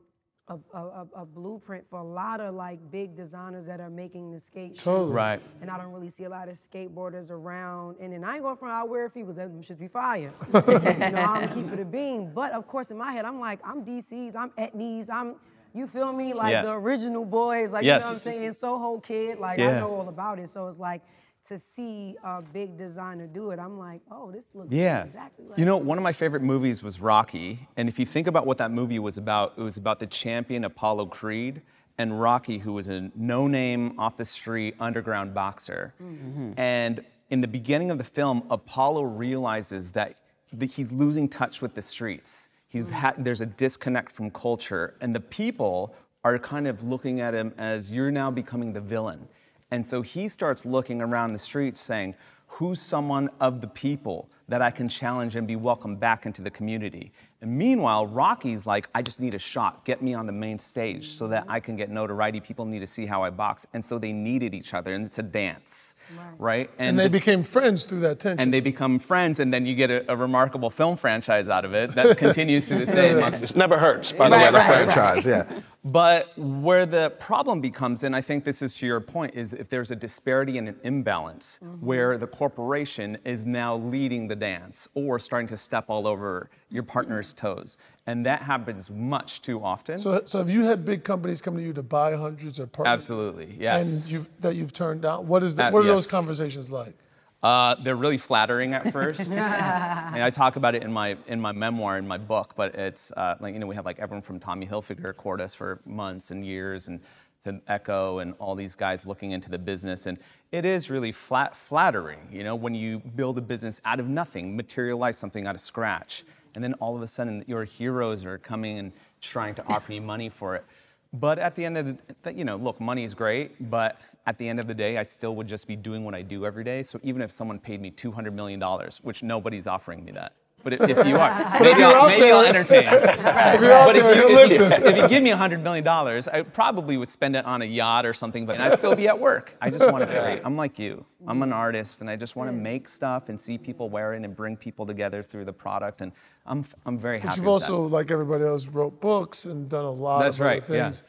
a, 0.48 0.54
a, 0.74 0.78
a- 0.82 1.08
a 1.22 1.26
blueprint 1.26 1.86
for 1.86 1.98
a 1.98 2.02
lot 2.04 2.40
of 2.40 2.54
like 2.54 2.78
big 2.90 3.14
designers 3.14 3.66
that 3.66 3.80
are 3.80 3.90
making 3.90 4.32
the 4.32 4.40
skate 4.40 4.74
shoes. 4.76 4.84
Totally. 4.84 5.12
Right. 5.12 5.42
And 5.60 5.70
I 5.70 5.76
don't 5.76 5.92
really 5.92 6.08
see 6.08 6.24
a 6.24 6.28
lot 6.30 6.48
of 6.48 6.54
skateboarders 6.54 7.30
around. 7.30 7.96
And 8.00 8.12
then 8.14 8.24
I 8.24 8.34
ain't 8.36 8.42
going 8.42 8.56
from 8.56 8.70
I'll 8.70 8.88
wear 8.88 9.04
a 9.04 9.10
few 9.10 9.24
because 9.24 9.36
them 9.36 9.60
should 9.60 9.78
be 9.78 9.88
fire. 9.88 10.32
you 10.54 10.60
know, 10.60 11.22
I'm 11.22 11.48
keep 11.50 11.70
it 11.72 11.80
a 11.80 11.84
beam. 11.84 12.32
But 12.34 12.52
of 12.52 12.66
course, 12.66 12.90
in 12.90 12.96
my 12.96 13.12
head, 13.12 13.26
I'm 13.26 13.38
like, 13.40 13.60
I'm 13.62 13.84
DC's, 13.84 14.34
I'm 14.34 14.48
Etnies, 14.50 15.10
I'm, 15.10 15.34
you 15.74 15.86
feel 15.86 16.14
me? 16.14 16.32
Like 16.32 16.52
Yeah. 16.52 16.62
the 16.62 16.72
original 16.72 17.26
boys, 17.26 17.74
like, 17.74 17.84
you 17.84 17.90
know 17.90 17.98
what 17.98 18.06
I'm 18.06 18.14
saying? 18.14 18.52
Soho 18.52 18.98
Kid, 19.00 19.38
like, 19.38 19.60
I 19.60 19.72
know 19.78 19.90
all 19.90 20.08
about 20.08 20.38
it. 20.38 20.48
So 20.48 20.66
it's 20.68 20.78
like, 20.78 21.02
to 21.48 21.58
see 21.58 22.16
a 22.22 22.42
big 22.42 22.76
designer 22.76 23.26
do 23.26 23.50
it, 23.50 23.58
I'm 23.58 23.78
like, 23.78 24.00
oh, 24.10 24.30
this 24.30 24.48
looks 24.54 24.72
Yeah. 24.72 25.04
exactly 25.04 25.46
like 25.46 25.58
You 25.58 25.64
know, 25.64 25.76
one 25.76 25.98
of 25.98 26.04
my 26.04 26.12
favorite 26.12 26.42
movies 26.42 26.82
was 26.82 27.00
Rocky. 27.00 27.68
And 27.76 27.88
if 27.88 27.98
you 27.98 28.06
think 28.06 28.26
about 28.26 28.46
what 28.46 28.58
that 28.58 28.70
movie 28.70 28.98
was 28.98 29.16
about, 29.18 29.54
it 29.56 29.62
was 29.62 29.76
about 29.76 29.98
the 29.98 30.06
champion 30.06 30.64
Apollo 30.64 31.06
Creed 31.06 31.62
and 31.96 32.20
Rocky, 32.20 32.58
who 32.58 32.74
was 32.74 32.88
a 32.88 33.10
no 33.14 33.48
name, 33.48 33.98
off 33.98 34.16
the 34.16 34.24
street, 34.24 34.76
underground 34.78 35.34
boxer. 35.34 35.94
Mm-hmm. 36.02 36.52
And 36.56 37.04
in 37.30 37.40
the 37.40 37.48
beginning 37.48 37.90
of 37.90 37.98
the 37.98 38.04
film, 38.04 38.44
Apollo 38.50 39.02
realizes 39.02 39.92
that 39.92 40.16
the, 40.52 40.66
he's 40.66 40.92
losing 40.92 41.28
touch 41.28 41.60
with 41.60 41.74
the 41.74 41.82
streets. 41.82 42.48
He's 42.68 42.90
ha- 42.90 43.14
there's 43.16 43.40
a 43.40 43.46
disconnect 43.46 44.12
from 44.12 44.30
culture, 44.30 44.94
and 45.00 45.14
the 45.14 45.20
people 45.20 45.94
are 46.24 46.38
kind 46.38 46.68
of 46.68 46.82
looking 46.82 47.20
at 47.20 47.32
him 47.34 47.54
as 47.58 47.90
you're 47.90 48.10
now 48.10 48.30
becoming 48.30 48.72
the 48.74 48.80
villain. 48.80 49.28
And 49.70 49.86
so 49.86 50.02
he 50.02 50.28
starts 50.28 50.64
looking 50.64 51.00
around 51.02 51.32
the 51.32 51.38
streets 51.38 51.80
saying, 51.80 52.14
Who's 52.52 52.80
someone 52.80 53.28
of 53.40 53.60
the 53.60 53.68
people 53.68 54.30
that 54.48 54.62
I 54.62 54.70
can 54.70 54.88
challenge 54.88 55.36
and 55.36 55.46
be 55.46 55.54
welcomed 55.56 56.00
back 56.00 56.24
into 56.24 56.40
the 56.40 56.50
community? 56.50 57.12
And 57.42 57.56
meanwhile, 57.56 58.06
Rocky's 58.06 58.66
like, 58.66 58.88
I 58.94 59.02
just 59.02 59.20
need 59.20 59.34
a 59.34 59.38
shot. 59.38 59.84
Get 59.84 60.00
me 60.02 60.14
on 60.14 60.24
the 60.26 60.32
main 60.32 60.58
stage 60.58 61.10
so 61.10 61.28
that 61.28 61.44
I 61.46 61.60
can 61.60 61.76
get 61.76 61.90
notoriety. 61.90 62.40
People 62.40 62.64
need 62.64 62.80
to 62.80 62.86
see 62.86 63.04
how 63.04 63.22
I 63.22 63.28
box. 63.30 63.66
And 63.74 63.84
so 63.84 63.98
they 63.98 64.12
needed 64.14 64.54
each 64.54 64.72
other, 64.72 64.94
and 64.94 65.04
it's 65.04 65.18
a 65.18 65.22
dance, 65.22 65.94
right? 66.38 66.70
And 66.78 66.98
they 66.98 67.04
the- 67.04 67.10
became 67.10 67.42
friends 67.44 67.84
through 67.84 68.00
that 68.00 68.18
tension. 68.18 68.40
and 68.40 68.52
they 68.52 68.60
become 68.60 68.98
friends, 68.98 69.38
and 69.38 69.52
then 69.52 69.66
you 69.66 69.74
get 69.76 69.90
a, 69.90 70.10
a 70.10 70.16
remarkable 70.16 70.70
film 70.70 70.96
franchise 70.96 71.48
out 71.50 71.64
of 71.66 71.74
it 71.74 71.94
that 71.94 72.16
continues 72.24 72.66
to 72.68 72.76
this 72.76 72.88
day. 72.88 73.10
It 73.10 73.54
never 73.56 73.78
hurts, 73.78 74.10
by 74.10 74.30
the 74.30 74.36
way, 74.36 74.46
the 74.50 74.60
franchise. 74.60 75.26
Yeah. 75.26 75.44
But 75.92 76.36
where 76.36 76.84
the 76.84 77.10
problem 77.18 77.60
becomes, 77.60 78.04
and 78.04 78.14
I 78.14 78.20
think 78.20 78.44
this 78.44 78.60
is 78.60 78.74
to 78.74 78.86
your 78.86 79.00
point, 79.00 79.34
is 79.34 79.54
if 79.54 79.70
there's 79.70 79.90
a 79.90 79.96
disparity 79.96 80.58
and 80.58 80.68
an 80.68 80.76
imbalance 80.82 81.60
where 81.80 82.18
the 82.18 82.26
corporation 82.26 83.16
is 83.24 83.46
now 83.46 83.76
leading 83.76 84.28
the 84.28 84.36
dance 84.36 84.88
or 84.94 85.18
starting 85.18 85.48
to 85.48 85.56
step 85.56 85.86
all 85.88 86.06
over 86.06 86.50
your 86.68 86.82
partner's 86.82 87.32
toes. 87.32 87.78
And 88.06 88.26
that 88.26 88.42
happens 88.42 88.90
much 88.90 89.40
too 89.40 89.62
often. 89.62 89.98
So, 89.98 90.22
so 90.24 90.38
have 90.38 90.50
you 90.50 90.64
had 90.64 90.84
big 90.84 91.04
companies 91.04 91.40
come 91.40 91.56
to 91.56 91.62
you 91.62 91.72
to 91.72 91.82
buy 91.82 92.16
hundreds 92.16 92.58
of 92.58 92.70
partners? 92.70 92.92
Absolutely, 92.92 93.54
yes. 93.58 94.04
And 94.04 94.12
you've, 94.12 94.28
that 94.40 94.56
you've 94.56 94.72
turned 94.72 95.02
down. 95.02 95.26
What 95.26 95.42
is 95.42 95.56
that? 95.56 95.68
Uh, 95.68 95.72
what 95.72 95.84
are 95.84 95.88
those 95.88 96.06
conversations 96.06 96.70
like? 96.70 96.94
Uh, 97.42 97.76
they're 97.82 97.96
really 97.96 98.18
flattering 98.18 98.74
at 98.74 98.92
first. 98.92 99.32
and 99.32 100.22
I 100.22 100.30
talk 100.30 100.56
about 100.56 100.74
it 100.74 100.82
in 100.82 100.92
my 100.92 101.16
in 101.26 101.40
my 101.40 101.52
memoir 101.52 101.96
in 101.96 102.06
my 102.06 102.18
book. 102.18 102.54
But 102.56 102.74
it's 102.74 103.12
uh, 103.12 103.36
like 103.40 103.54
you 103.54 103.60
know 103.60 103.66
we 103.66 103.76
have 103.76 103.84
like 103.84 104.00
everyone 104.00 104.22
from 104.22 104.40
Tommy 104.40 104.66
Hilfiger 104.66 105.16
court 105.16 105.40
us 105.40 105.54
for 105.54 105.80
months 105.86 106.30
and 106.30 106.44
years, 106.44 106.88
and 106.88 107.00
to 107.44 107.60
Ecko 107.68 108.18
and 108.18 108.34
all 108.40 108.54
these 108.54 108.74
guys 108.74 109.06
looking 109.06 109.30
into 109.30 109.50
the 109.50 109.58
business, 109.58 110.06
and 110.06 110.18
it 110.50 110.64
is 110.64 110.90
really 110.90 111.12
flat 111.12 111.54
flattering. 111.54 112.18
You 112.30 112.42
know 112.42 112.56
when 112.56 112.74
you 112.74 112.98
build 112.98 113.38
a 113.38 113.42
business 113.42 113.80
out 113.84 114.00
of 114.00 114.08
nothing, 114.08 114.56
materialize 114.56 115.16
something 115.16 115.46
out 115.46 115.54
of 115.54 115.60
scratch, 115.60 116.24
and 116.56 116.64
then 116.64 116.74
all 116.74 116.96
of 116.96 117.02
a 117.02 117.06
sudden 117.06 117.44
your 117.46 117.64
heroes 117.64 118.24
are 118.24 118.38
coming 118.38 118.78
and 118.78 118.92
trying 119.20 119.54
to 119.54 119.66
offer 119.68 119.92
you 119.92 120.00
money 120.00 120.28
for 120.28 120.56
it. 120.56 120.64
But 121.12 121.38
at 121.38 121.54
the 121.54 121.64
end 121.64 121.78
of 121.78 121.98
the, 122.22 122.34
you 122.34 122.44
know, 122.44 122.56
look, 122.56 122.80
money 122.80 123.04
is 123.04 123.14
great, 123.14 123.70
but 123.70 123.98
at 124.26 124.36
the 124.36 124.46
end 124.46 124.60
of 124.60 124.66
the 124.66 124.74
day, 124.74 124.98
I 124.98 125.04
still 125.04 125.34
would 125.36 125.48
just 125.48 125.66
be 125.66 125.74
doing 125.74 126.04
what 126.04 126.14
I 126.14 126.22
do 126.22 126.44
every 126.44 126.64
day. 126.64 126.82
So 126.82 127.00
even 127.02 127.22
if 127.22 127.30
someone 127.30 127.58
paid 127.58 127.80
me 127.80 127.90
$200 127.90 128.32
million, 128.32 128.62
which 129.02 129.22
nobody's 129.22 129.66
offering 129.66 130.04
me 130.04 130.12
that. 130.12 130.34
But 130.64 130.72
if 130.72 131.06
you 131.06 131.16
are, 131.16 131.58
maybe, 131.60 131.82
I'll, 131.82 132.08
maybe 132.08 132.30
I'll 132.30 132.44
entertain. 132.44 132.84
but 132.90 133.96
if 133.96 134.16
you, 134.16 134.28
you 134.28 134.38
if, 134.38 134.50
you, 134.50 134.64
if 134.64 134.96
you 134.96 135.08
give 135.08 135.22
me 135.22 135.30
$100 135.30 135.62
million, 135.62 135.86
I 135.86 136.42
probably 136.42 136.96
would 136.96 137.10
spend 137.10 137.36
it 137.36 137.44
on 137.44 137.62
a 137.62 137.64
yacht 137.64 138.04
or 138.04 138.12
something, 138.12 138.44
but 138.44 138.60
I'd 138.60 138.76
still 138.76 138.96
be 138.96 139.08
at 139.08 139.18
work. 139.18 139.54
I 139.60 139.70
just 139.70 139.90
want 139.90 140.04
to 140.04 140.06
create. 140.06 140.42
I'm 140.44 140.56
like 140.56 140.78
you. 140.78 141.04
I'm 141.26 141.42
an 141.42 141.52
artist, 141.52 142.00
and 142.00 142.10
I 142.10 142.16
just 142.16 142.36
want 142.36 142.48
to 142.48 142.52
make 142.52 142.88
stuff 142.88 143.28
and 143.28 143.40
see 143.40 143.56
people 143.56 143.88
wear 143.88 144.14
it 144.14 144.24
and 144.24 144.36
bring 144.36 144.56
people 144.56 144.84
together 144.84 145.22
through 145.22 145.44
the 145.44 145.52
product. 145.52 146.00
And 146.00 146.12
I'm, 146.48 146.64
I'm 146.86 146.98
very 146.98 147.18
happy 147.20 147.28
But 147.28 147.36
you've 147.36 147.46
with 147.52 147.62
that. 147.62 147.70
also, 147.70 147.86
like 147.86 148.10
everybody 148.10 148.44
else, 148.44 148.66
wrote 148.66 149.00
books 149.00 149.44
and 149.44 149.68
done 149.68 149.84
a 149.84 149.90
lot 149.90 150.22
That's 150.22 150.36
of 150.36 150.40
other 150.42 150.50
right, 150.50 150.62
yeah. 150.68 150.84
things. 150.86 151.02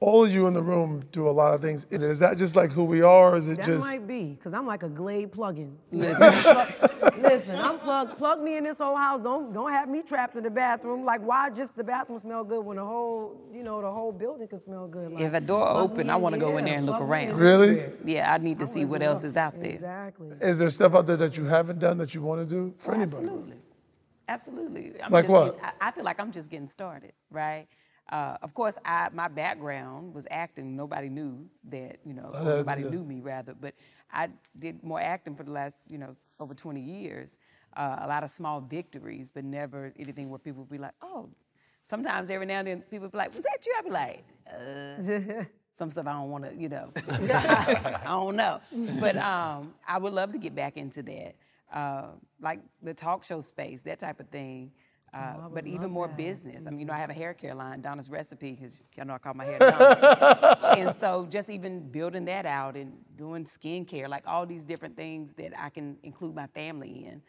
All 0.00 0.24
of 0.24 0.32
you 0.32 0.46
in 0.46 0.54
the 0.54 0.62
room 0.62 1.04
do 1.10 1.28
a 1.28 1.30
lot 1.30 1.52
of 1.52 1.60
things. 1.60 1.84
Is 1.90 2.20
that 2.20 2.38
just 2.38 2.54
like 2.54 2.70
who 2.70 2.84
we 2.84 3.02
are, 3.02 3.32
or 3.32 3.36
is 3.36 3.48
it 3.48 3.56
That 3.56 3.66
just? 3.66 3.84
might 3.84 4.06
be, 4.06 4.34
because 4.34 4.54
I'm 4.54 4.66
like 4.66 4.82
a 4.84 4.88
Glade 4.88 5.32
plug-in. 5.32 5.76
Listen, 5.92 6.32
plug, 6.32 7.14
listen, 7.18 7.56
I'm 7.58 7.78
plug, 7.80 8.16
plug 8.16 8.40
me 8.40 8.56
in 8.56 8.64
this 8.64 8.78
whole 8.78 8.96
house. 8.96 9.20
Don't 9.20 9.52
don't 9.52 9.72
have 9.72 9.88
me 9.88 10.02
trapped 10.02 10.36
in 10.36 10.44
the 10.44 10.50
bathroom. 10.50 11.04
Like, 11.04 11.20
why 11.22 11.50
just 11.50 11.74
the 11.76 11.84
bathroom 11.84 12.18
smell 12.20 12.44
good 12.44 12.64
when 12.64 12.76
the 12.76 12.84
whole, 12.84 13.36
you 13.52 13.62
know, 13.64 13.80
the 13.82 13.90
whole 13.90 14.12
building 14.12 14.46
can 14.46 14.60
smell 14.60 14.86
good? 14.86 15.12
Like, 15.12 15.22
If 15.24 15.34
a 15.34 15.40
door 15.40 15.68
open, 15.68 16.08
I 16.08 16.16
wanna 16.16 16.38
go 16.38 16.56
in 16.58 16.66
there 16.66 16.76
and 16.78 16.86
look 16.86 16.96
plug 16.98 17.10
me 17.10 17.22
in 17.24 17.28
around. 17.30 17.40
Really? 17.40 17.82
Yeah, 18.04 18.32
I 18.32 18.38
need 18.38 18.58
to 18.60 18.66
see 18.66 18.84
what 18.84 19.02
else 19.02 19.20
up. 19.20 19.24
is 19.26 19.36
out 19.36 19.60
there. 19.60 19.72
Exactly. 19.72 20.28
Is 20.40 20.58
there 20.58 20.70
stuff 20.70 20.94
out 20.94 21.06
there 21.06 21.16
that 21.16 21.36
you 21.36 21.44
haven't 21.46 21.78
done 21.80 21.98
that 21.98 22.14
you 22.14 22.22
want 22.22 22.40
to 22.48 22.54
do 22.54 22.74
for 22.78 22.94
anybody? 22.94 23.16
Absolutely. 23.26 23.56
Absolutely. 24.28 24.94
I'm 25.02 25.10
Like 25.12 25.24
just 25.24 25.32
what? 25.32 25.58
I, 25.62 25.88
I 25.88 25.90
feel 25.90 26.04
like 26.04 26.18
I'm 26.20 26.32
just 26.32 26.50
getting 26.50 26.68
started, 26.68 27.12
right? 27.30 27.66
Uh, 28.10 28.36
of 28.42 28.54
course, 28.54 28.78
I, 28.84 29.08
my 29.12 29.28
background 29.28 30.14
was 30.14 30.26
acting. 30.30 30.76
Nobody 30.76 31.08
knew 31.08 31.46
that, 31.70 31.98
you 32.04 32.12
know, 32.14 32.32
Uh, 32.34 32.44
nobody 32.56 32.82
yeah. 32.82 32.88
knew 32.90 33.04
me 33.04 33.20
rather. 33.20 33.54
But 33.54 33.74
I 34.12 34.28
did 34.58 34.82
more 34.82 35.00
acting 35.00 35.34
for 35.36 35.42
the 35.42 35.50
last, 35.52 35.90
you 35.90 35.98
know, 35.98 36.14
over 36.40 36.54
20 36.54 36.80
years. 36.80 37.38
Uh, 37.76 37.96
a 38.00 38.06
lot 38.06 38.22
of 38.22 38.30
small 38.30 38.60
victories, 38.60 39.30
but 39.30 39.44
never 39.44 39.92
anything 39.98 40.30
where 40.30 40.38
people 40.38 40.62
would 40.62 40.70
be 40.70 40.78
like, 40.78 40.94
oh. 41.02 41.28
Sometimes 41.82 42.30
every 42.30 42.46
now 42.46 42.60
and 42.60 42.68
then 42.68 42.80
people 42.82 43.00
would 43.06 43.12
be 43.12 43.18
like, 43.18 43.34
was 43.34 43.44
that 43.44 43.64
you? 43.66 43.74
I'd 43.78 43.84
be 43.84 43.90
like, 43.90 44.24
uh, 44.50 45.44
some 45.74 45.90
stuff 45.90 46.06
I 46.06 46.12
don't 46.12 46.30
want 46.30 46.44
to, 46.44 46.54
you 46.54 46.68
know, 46.68 46.92
I 47.08 48.02
don't 48.04 48.36
know. 48.36 48.60
But 48.98 49.16
um, 49.16 49.74
I 49.86 49.98
would 49.98 50.12
love 50.12 50.32
to 50.32 50.38
get 50.38 50.54
back 50.54 50.76
into 50.76 51.02
that, 51.02 51.34
uh, 51.72 52.08
like 52.40 52.60
the 52.82 52.94
talk 52.94 53.24
show 53.24 53.40
space, 53.40 53.82
that 53.82 53.98
type 53.98 54.20
of 54.20 54.28
thing. 54.28 54.70
Uh, 55.12 55.48
but 55.52 55.64
even 55.64 55.92
more 55.92 56.08
business. 56.08 56.66
I 56.66 56.70
mean, 56.70 56.80
you 56.80 56.86
know, 56.86 56.92
I 56.92 56.98
have 56.98 57.10
a 57.10 57.14
hair 57.14 57.34
care 57.34 57.54
line, 57.54 57.80
Donna's 57.80 58.10
Recipe, 58.10 58.50
because 58.50 58.82
y'all 58.96 59.06
know 59.06 59.14
I 59.14 59.18
call 59.18 59.32
my 59.34 59.44
hair 59.44 59.60
Donna. 59.60 60.58
and 60.76 60.96
so 60.96 61.28
just 61.30 61.50
even 61.50 61.88
building 61.88 62.24
that 62.24 62.46
out 62.46 62.76
and 62.76 62.92
doing 63.14 63.44
skincare, 63.44 64.08
like 64.08 64.24
all 64.26 64.44
these 64.44 64.64
different 64.64 64.96
things 64.96 65.32
that 65.34 65.52
I 65.56 65.70
can 65.70 65.98
include 66.02 66.34
my 66.34 66.48
family 66.48 67.06
in. 67.06 67.22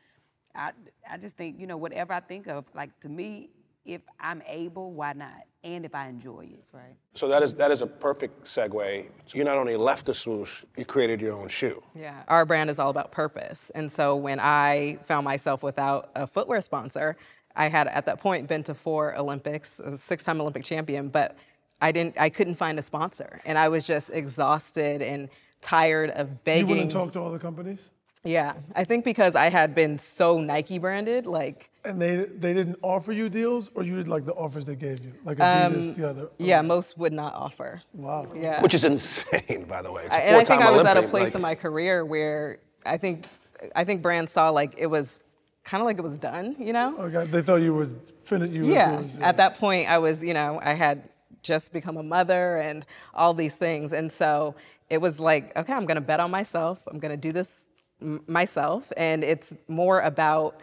I, 0.55 0.71
I 1.07 1.17
just 1.17 1.37
think, 1.37 1.59
you 1.59 1.67
know, 1.67 1.77
whatever 1.77 2.13
I 2.13 2.21
think 2.21 2.47
of, 2.47 2.65
like 2.73 2.99
to 3.01 3.09
me, 3.09 3.51
if 3.85 4.01
I'm 4.19 4.41
able, 4.47 4.91
why 4.91 5.13
not? 5.13 5.45
And 5.63 5.85
if 5.85 5.95
I 5.95 6.07
enjoy 6.07 6.49
it. 6.51 6.69
right. 6.73 6.95
So 7.13 7.27
that 7.27 7.41
is 7.41 7.55
that 7.55 7.71
is 7.71 7.81
a 7.81 7.87
perfect 7.87 8.45
segue. 8.45 9.05
You 9.33 9.43
not 9.43 9.57
only 9.57 9.75
left 9.75 10.05
the 10.07 10.13
swoosh, 10.13 10.63
you 10.77 10.85
created 10.85 11.21
your 11.21 11.33
own 11.33 11.47
shoe. 11.47 11.81
Yeah, 11.95 12.23
our 12.27 12.45
brand 12.45 12.69
is 12.69 12.77
all 12.77 12.89
about 12.89 13.11
purpose. 13.11 13.71
And 13.73 13.91
so 13.91 14.15
when 14.15 14.39
I 14.39 14.99
found 15.05 15.25
myself 15.25 15.63
without 15.63 16.09
a 16.15 16.27
footwear 16.27 16.61
sponsor, 16.61 17.15
I 17.55 17.69
had 17.69 17.87
at 17.87 18.05
that 18.05 18.19
point 18.19 18.47
been 18.47 18.63
to 18.63 18.73
four 18.73 19.17
Olympics, 19.17 19.79
a 19.79 19.97
six-time 19.97 20.39
Olympic 20.41 20.63
champion, 20.63 21.09
but 21.09 21.37
I 21.81 21.91
didn't 21.91 22.19
I 22.19 22.29
couldn't 22.29 22.55
find 22.55 22.77
a 22.77 22.83
sponsor. 22.83 23.39
And 23.45 23.57
I 23.57 23.69
was 23.69 23.87
just 23.87 24.11
exhausted 24.11 25.01
and 25.01 25.29
tired 25.61 26.11
of 26.11 26.43
begging. 26.43 26.59
You 26.59 26.65
begging. 26.65 26.67
wouldn't 26.67 26.91
talk 26.91 27.13
to 27.13 27.19
all 27.19 27.31
the 27.31 27.39
companies, 27.39 27.89
Yeah, 28.25 28.53
I 28.75 28.83
think 28.83 29.05
because 29.05 29.35
I 29.35 29.49
had 29.51 29.75
been 29.75 29.99
so 29.99 30.39
Nike 30.39 30.79
branded, 30.79 31.27
like 31.27 31.69
and 31.85 32.01
they 32.01 32.25
they 32.25 32.53
didn't 32.55 32.77
offer 32.81 33.11
you 33.11 33.29
deals, 33.29 33.69
or 33.75 33.83
you 33.83 33.95
did 33.95 34.07
like 34.07 34.25
the 34.25 34.33
offers 34.33 34.65
they 34.65 34.75
gave 34.75 34.99
you, 35.05 35.13
like 35.23 35.37
Adidas, 35.37 35.89
Um, 35.89 35.93
the 35.93 36.09
other. 36.09 36.29
yeah, 36.39 36.61
most 36.63 36.97
would 36.97 37.13
not 37.13 37.35
offer. 37.35 37.81
Wow. 37.93 38.25
Yeah. 38.35 38.61
Which 38.63 38.73
is 38.73 38.83
insane, 38.83 39.65
by 39.69 39.83
the 39.83 39.91
way. 39.91 40.03
It's 40.05 40.13
a 40.15 40.17
I- 40.17 40.21
and 40.21 40.37
I 40.37 40.43
think 40.43 40.61
I 40.63 40.71
was 40.71 40.85
at 40.87 40.97
a 40.97 41.03
place 41.03 41.25
like- 41.29 41.35
in 41.35 41.41
my 41.41 41.53
career 41.53 42.03
where 42.03 42.57
I 42.85 42.97
think 42.97 43.27
I 43.75 43.83
think 43.83 44.01
brands 44.01 44.31
saw 44.31 44.49
like 44.49 44.73
it 44.77 44.87
was 44.87 45.19
kind 45.63 45.81
of 45.81 45.85
like 45.85 45.97
it 45.99 46.03
was 46.03 46.17
done, 46.17 46.55
you 46.59 46.73
know? 46.73 46.97
Okay, 46.97 47.25
they 47.31 47.41
thought 47.43 47.61
you 47.61 47.75
would 47.75 47.99
finish. 48.23 48.49
You 48.51 48.65
Yeah. 48.65 49.01
Would, 49.01 49.21
At 49.21 49.37
that 49.37 49.57
point, 49.59 49.87
I 49.89 49.97
was, 49.99 50.23
you 50.23 50.33
know, 50.33 50.59
I 50.63 50.73
had 50.73 51.09
just 51.43 51.71
become 51.73 51.97
a 51.97 52.03
mother 52.03 52.57
and 52.57 52.85
all 53.13 53.33
these 53.35 53.55
things, 53.55 53.93
and 53.93 54.11
so 54.11 54.55
it 54.89 54.99
was 54.99 55.19
like, 55.19 55.55
okay, 55.55 55.73
I'm 55.73 55.85
gonna 55.85 56.01
bet 56.01 56.19
on 56.19 56.31
myself. 56.31 56.81
I'm 56.87 56.97
gonna 56.99 57.17
do 57.17 57.31
this 57.31 57.67
m- 58.01 58.23
myself, 58.27 58.91
and 58.97 59.23
it's 59.23 59.55
more 59.67 60.01
about 60.01 60.59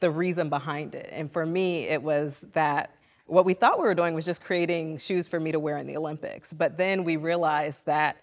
the 0.00 0.10
reason 0.10 0.48
behind 0.48 0.94
it. 0.94 1.08
And 1.12 1.30
for 1.32 1.46
me, 1.46 1.84
it 1.84 2.02
was 2.02 2.44
that 2.52 2.94
what 3.26 3.44
we 3.44 3.54
thought 3.54 3.78
we 3.78 3.84
were 3.84 3.94
doing 3.94 4.14
was 4.14 4.24
just 4.24 4.42
creating 4.42 4.98
shoes 4.98 5.26
for 5.28 5.38
me 5.40 5.52
to 5.52 5.58
wear 5.60 5.76
in 5.78 5.86
the 5.86 5.96
Olympics, 5.96 6.52
but 6.52 6.76
then 6.78 7.04
we 7.04 7.16
realized 7.16 7.84
that 7.86 8.20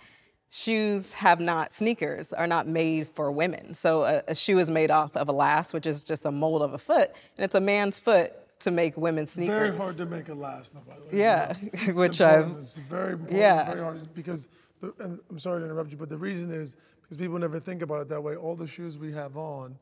shoes 0.50 1.12
have 1.14 1.40
not 1.40 1.74
sneakers 1.74 2.32
are 2.32 2.46
not 2.46 2.68
made 2.68 3.08
for 3.08 3.32
women 3.32 3.74
so 3.74 4.04
a, 4.04 4.22
a 4.28 4.36
shoe 4.36 4.60
is 4.60 4.70
made 4.70 4.92
off 4.92 5.18
of 5.18 5.28
a 5.28 5.32
last 5.32 5.74
which 5.74 5.88
is 5.88 6.04
just 6.04 6.26
a 6.26 6.32
mold 6.32 6.62
of 6.62 6.76
a 6.76 6.78
foot 6.78 7.10
and 7.38 7.44
it's 7.44 7.56
a 7.56 7.60
man's 7.60 7.98
foot 7.98 8.32
to 8.60 8.70
make 8.70 8.96
women's 8.96 9.32
sneakers. 9.32 9.58
Very 9.58 9.76
hard 9.78 9.98
to 9.98 10.06
make 10.06 10.30
a 10.30 10.34
last, 10.36 10.74
though, 10.76 10.82
by 10.88 10.94
the 10.96 11.02
way. 11.02 11.22
Yeah, 11.22 11.54
which. 11.94 12.22
I've- 12.22 12.50
It's 12.62 12.78
very 12.78 13.14
important. 13.14 13.38
Yeah. 13.40 13.66
Very 13.66 13.80
hard 13.82 14.14
because, 14.14 14.48
the, 14.80 14.94
and 15.00 15.20
I'm 15.30 15.38
sorry 15.40 15.60
to 15.62 15.66
interrupt 15.66 15.92
you, 15.92 15.98
but 15.98 16.08
the 16.08 16.16
reason 16.18 16.50
is 16.50 16.76
because 17.14 17.24
people 17.24 17.38
never 17.38 17.60
think 17.60 17.84
about 17.84 18.02
it 18.02 18.10
that 18.10 18.22
way. 18.24 18.36
All 18.36 18.56
the 18.56 18.66
shoes 18.66 18.98
we 18.98 19.12
have 19.12 19.38
on, 19.38 19.78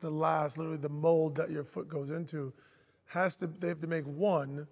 the 0.00 0.10
last, 0.10 0.56
literally 0.56 0.78
the 0.78 0.88
mold 0.88 1.34
that 1.34 1.50
your 1.50 1.64
foot 1.64 1.88
goes 1.88 2.10
into, 2.10 2.52
has 3.06 3.34
to. 3.36 3.48
They 3.48 3.66
have 3.66 3.80
to 3.80 3.88
make 3.88 4.04
one 4.04 4.68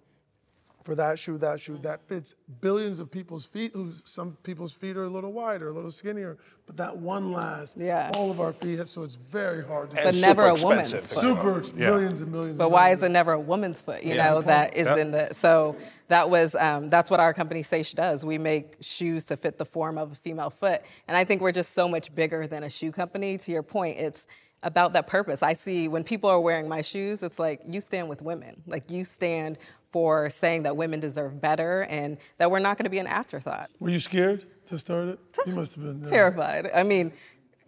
for 0.85 0.93
that 0.93 1.17
shoe, 1.17 1.37
that 1.39 1.59
shoe 1.59 1.79
that 1.81 1.99
fits 2.07 2.35
billions 2.61 2.99
of 2.99 3.09
people's 3.09 3.45
feet. 3.45 3.71
Who's 3.73 4.03
some 4.05 4.37
people's 4.43 4.71
feet 4.71 4.95
are 4.95 5.05
a 5.05 5.09
little 5.09 5.33
wider, 5.33 5.69
a 5.69 5.73
little 5.73 5.91
skinnier, 5.91 6.37
but 6.67 6.77
that 6.77 6.95
one 6.95 7.31
lasts. 7.31 7.75
Yeah. 7.77 8.11
All 8.15 8.29
of 8.29 8.39
our 8.39 8.53
feet, 8.53 8.87
so 8.87 9.01
it's 9.01 9.15
very 9.15 9.65
hard 9.65 9.89
to. 9.91 10.03
But 10.03 10.15
never 10.15 10.43
a 10.43 10.53
woman's 10.53 10.91
foot. 10.91 11.01
to 11.01 11.15
Super, 11.15 11.57
ex- 11.57 11.73
millions 11.73 12.21
and 12.21 12.31
millions. 12.31 12.59
But 12.59 12.65
and 12.65 12.73
why 12.73 12.81
millions. 12.81 12.99
is 12.99 13.09
it 13.09 13.11
never 13.11 13.33
a 13.33 13.39
woman's 13.39 13.81
foot? 13.81 14.03
You 14.03 14.15
know, 14.15 14.43
that 14.43 14.77
is 14.77 14.87
in 14.87 15.09
the 15.09 15.33
so 15.33 15.75
that 16.07 16.29
was 16.29 16.53
um, 16.55 16.87
that's 16.87 17.09
what 17.09 17.19
our 17.19 17.33
company 17.33 17.63
Saysh 17.63 17.95
does. 17.95 18.23
We 18.23 18.37
make 18.37 18.77
shoes 18.79 19.23
to 19.25 19.37
fit 19.37 19.57
the 19.57 19.65
form 19.65 19.97
of 19.97 20.11
a 20.11 20.15
female 20.15 20.51
foot, 20.51 20.83
and 21.07 21.17
I 21.17 21.23
think 21.23 21.41
we're 21.41 21.51
just 21.51 21.73
so 21.73 21.89
much 21.89 22.13
bigger 22.13 22.45
than 22.45 22.63
a 22.63 22.69
shoe 22.69 22.91
company. 22.91 23.37
To 23.39 23.51
your 23.51 23.63
point, 23.63 23.97
it's 23.97 24.27
about 24.65 24.93
that 24.93 25.07
purpose. 25.07 25.41
I 25.41 25.53
see 25.53 25.87
when 25.87 26.03
people 26.03 26.29
are 26.29 26.39
wearing 26.39 26.67
my 26.67 26.81
shoes, 26.81 27.23
it's 27.23 27.39
like 27.39 27.61
you 27.69 27.79
stand 27.79 28.09
with 28.09 28.21
women, 28.21 28.61
like 28.67 28.91
you 28.91 29.05
stand 29.05 29.57
for 29.91 30.29
saying 30.29 30.63
that 30.63 30.75
women 30.75 30.99
deserve 30.99 31.39
better 31.39 31.83
and 31.83 32.17
that 32.39 32.51
we're 32.51 32.59
not 32.59 32.77
going 32.77 32.83
to 32.83 32.89
be 32.89 32.97
an 32.97 33.07
afterthought. 33.07 33.69
Were 33.79 33.89
you 33.89 33.99
scared 33.99 34.45
to 34.67 34.77
start 34.77 35.07
it? 35.07 35.19
You 35.45 35.55
must 35.55 35.75
have 35.75 35.83
been. 35.85 36.01
yeah. 36.03 36.09
terrified. 36.09 36.69
I 36.75 36.83
mean, 36.83 37.13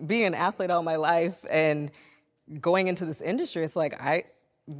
being 0.06 0.26
an 0.26 0.34
athlete 0.34 0.72
all 0.72 0.84
my 0.84 0.98
life 0.98 1.46
and 1.50 1.92
going 2.60 2.88
into 2.88 3.06
this 3.06 3.22
industry, 3.22 3.64
it's 3.64 3.76
like 3.76 4.02
I 4.02 4.26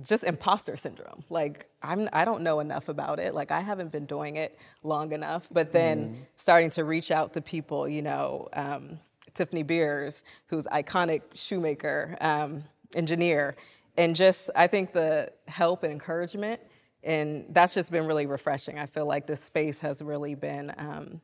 just 0.06 0.24
imposter 0.24 0.76
syndrome. 0.76 1.24
Like 1.30 1.68
I'm 1.82 2.10
I 2.12 2.26
don't 2.26 2.42
know 2.42 2.60
enough 2.60 2.90
about 2.90 3.20
it. 3.20 3.34
Like 3.34 3.52
I 3.52 3.62
haven't 3.62 3.92
been 3.92 4.06
doing 4.06 4.36
it 4.36 4.58
long 4.84 5.12
enough. 5.12 5.48
But 5.52 5.72
then 5.72 6.26
starting 6.36 6.70
to 6.72 6.84
reach 6.84 7.12
out 7.12 7.34
to 7.34 7.42
people, 7.42 7.88
you 7.88 8.02
know, 8.02 8.50
um, 8.54 9.00
Tiffany 9.38 9.64
Beers, 9.64 10.24
who's 10.48 10.66
iconic 10.68 11.22
shoemaker, 11.34 12.18
um, 12.22 12.64
engineer, 12.96 13.56
and 13.98 14.16
just 14.16 14.50
I 14.56 14.68
think 14.68 14.92
the 14.92 15.32
help 15.48 15.84
and 15.84 15.92
encouragement. 15.92 16.60
And 17.04 17.46
that's 17.50 17.74
just 17.74 17.92
been 17.92 18.06
really 18.06 18.26
refreshing. 18.26 18.80
I 18.80 18.86
feel 18.86 19.06
like 19.06 19.28
this 19.28 19.40
space 19.42 19.80
has 19.80 20.02
really 20.02 20.36
been, 20.36 20.74
um, 20.78 21.22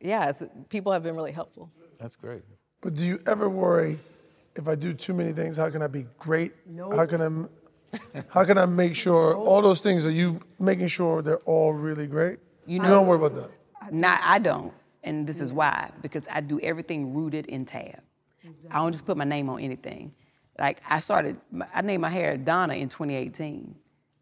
yeah, 0.00 0.28
it's, 0.28 0.44
people 0.68 0.92
have 0.92 1.02
been 1.02 1.16
really 1.16 1.32
helpful. 1.32 1.70
That's 1.98 2.14
great. 2.16 2.42
But 2.82 2.94
do 2.94 3.04
you 3.04 3.20
ever 3.26 3.48
worry 3.48 3.98
if 4.54 4.68
I 4.68 4.74
do 4.74 4.92
too 4.92 5.14
many 5.14 5.32
things, 5.32 5.56
how 5.56 5.68
can 5.70 5.82
I 5.82 5.86
be 5.88 6.06
great? 6.18 6.52
How 6.78 7.06
can 7.06 7.20
I 7.20 7.26
m- 7.26 7.48
how 8.28 8.44
can 8.44 8.58
I 8.58 8.66
make 8.66 8.94
sure 8.94 9.34
all 9.34 9.62
those 9.62 9.80
things 9.80 10.04
are 10.04 10.10
you 10.10 10.40
making 10.58 10.88
sure 10.88 11.22
they're 11.22 11.38
all 11.38 11.72
really 11.72 12.06
great? 12.06 12.38
You, 12.66 12.78
know- 12.80 12.90
don't 12.90 13.06
worry 13.06 13.16
about 13.24 13.34
that. 13.36 13.92
Not, 13.92 14.20
I 14.22 14.38
don't, 14.38 14.72
and 15.06 15.26
this 15.26 15.40
is 15.40 15.52
why 15.52 15.90
because 16.02 16.28
I 16.30 16.40
do 16.40 16.60
everything 16.60 17.14
rooted 17.14 17.46
in 17.46 17.64
tab. 17.64 18.00
I 18.70 18.76
don't 18.76 18.92
just 18.92 19.06
put 19.06 19.16
my 19.16 19.24
name 19.24 19.48
on 19.48 19.60
anything. 19.60 20.14
Like 20.58 20.80
I 20.88 21.00
started, 21.00 21.36
I 21.74 21.82
named 21.82 22.02
my 22.02 22.10
hair 22.10 22.36
Donna 22.36 22.74
in 22.74 22.88
2018, 22.88 23.74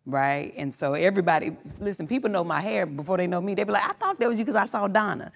right? 0.06 0.52
And 0.56 0.72
so 0.72 0.94
everybody, 0.94 1.56
listen, 1.80 2.06
people 2.06 2.30
know 2.30 2.44
my 2.44 2.60
hair 2.60 2.86
before 2.86 3.16
they 3.16 3.26
know 3.26 3.40
me. 3.40 3.54
They 3.54 3.64
be 3.64 3.72
like, 3.72 3.88
I 3.88 3.92
thought 3.92 4.18
that 4.20 4.28
was 4.28 4.38
you 4.38 4.44
because 4.44 4.60
I 4.60 4.66
saw 4.66 4.88
Donna. 4.88 5.32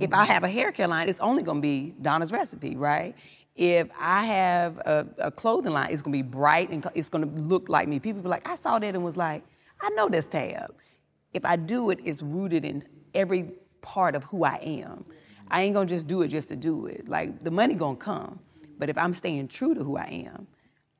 If 0.00 0.12
I 0.12 0.24
have 0.24 0.44
a 0.44 0.48
hair 0.48 0.72
care 0.72 0.88
line, 0.88 1.08
it's 1.08 1.20
only 1.20 1.42
gonna 1.42 1.60
be 1.60 1.94
Donna's 2.02 2.32
recipe, 2.32 2.76
right? 2.76 3.14
If 3.54 3.88
I 3.98 4.24
have 4.24 4.78
a, 4.78 5.06
a 5.18 5.30
clothing 5.30 5.72
line, 5.72 5.92
it's 5.92 6.02
gonna 6.02 6.16
be 6.16 6.22
bright 6.22 6.70
and 6.70 6.88
it's 6.94 7.08
gonna 7.08 7.26
look 7.26 7.68
like 7.68 7.88
me. 7.88 8.00
People 8.00 8.22
be 8.22 8.28
like, 8.28 8.48
I 8.48 8.56
saw 8.56 8.78
that 8.78 8.94
and 8.94 9.04
was 9.04 9.16
like, 9.16 9.44
I 9.80 9.90
know 9.90 10.08
this 10.08 10.26
tab. 10.26 10.74
If 11.32 11.44
I 11.44 11.56
do 11.56 11.90
it, 11.90 12.00
it's 12.04 12.22
rooted 12.22 12.64
in 12.64 12.84
every 13.14 13.52
part 13.80 14.14
of 14.14 14.24
who 14.24 14.44
I 14.44 14.56
am. 14.62 15.04
I 15.50 15.62
ain't 15.62 15.74
gonna 15.74 15.86
just 15.86 16.06
do 16.06 16.22
it 16.22 16.28
just 16.28 16.48
to 16.50 16.56
do 16.56 16.86
it. 16.86 17.08
Like 17.08 17.40
the 17.40 17.50
money 17.50 17.74
gonna 17.74 17.96
come, 17.96 18.38
but 18.78 18.88
if 18.88 18.98
I'm 18.98 19.14
staying 19.14 19.48
true 19.48 19.74
to 19.74 19.82
who 19.82 19.96
I 19.96 20.26
am, 20.26 20.46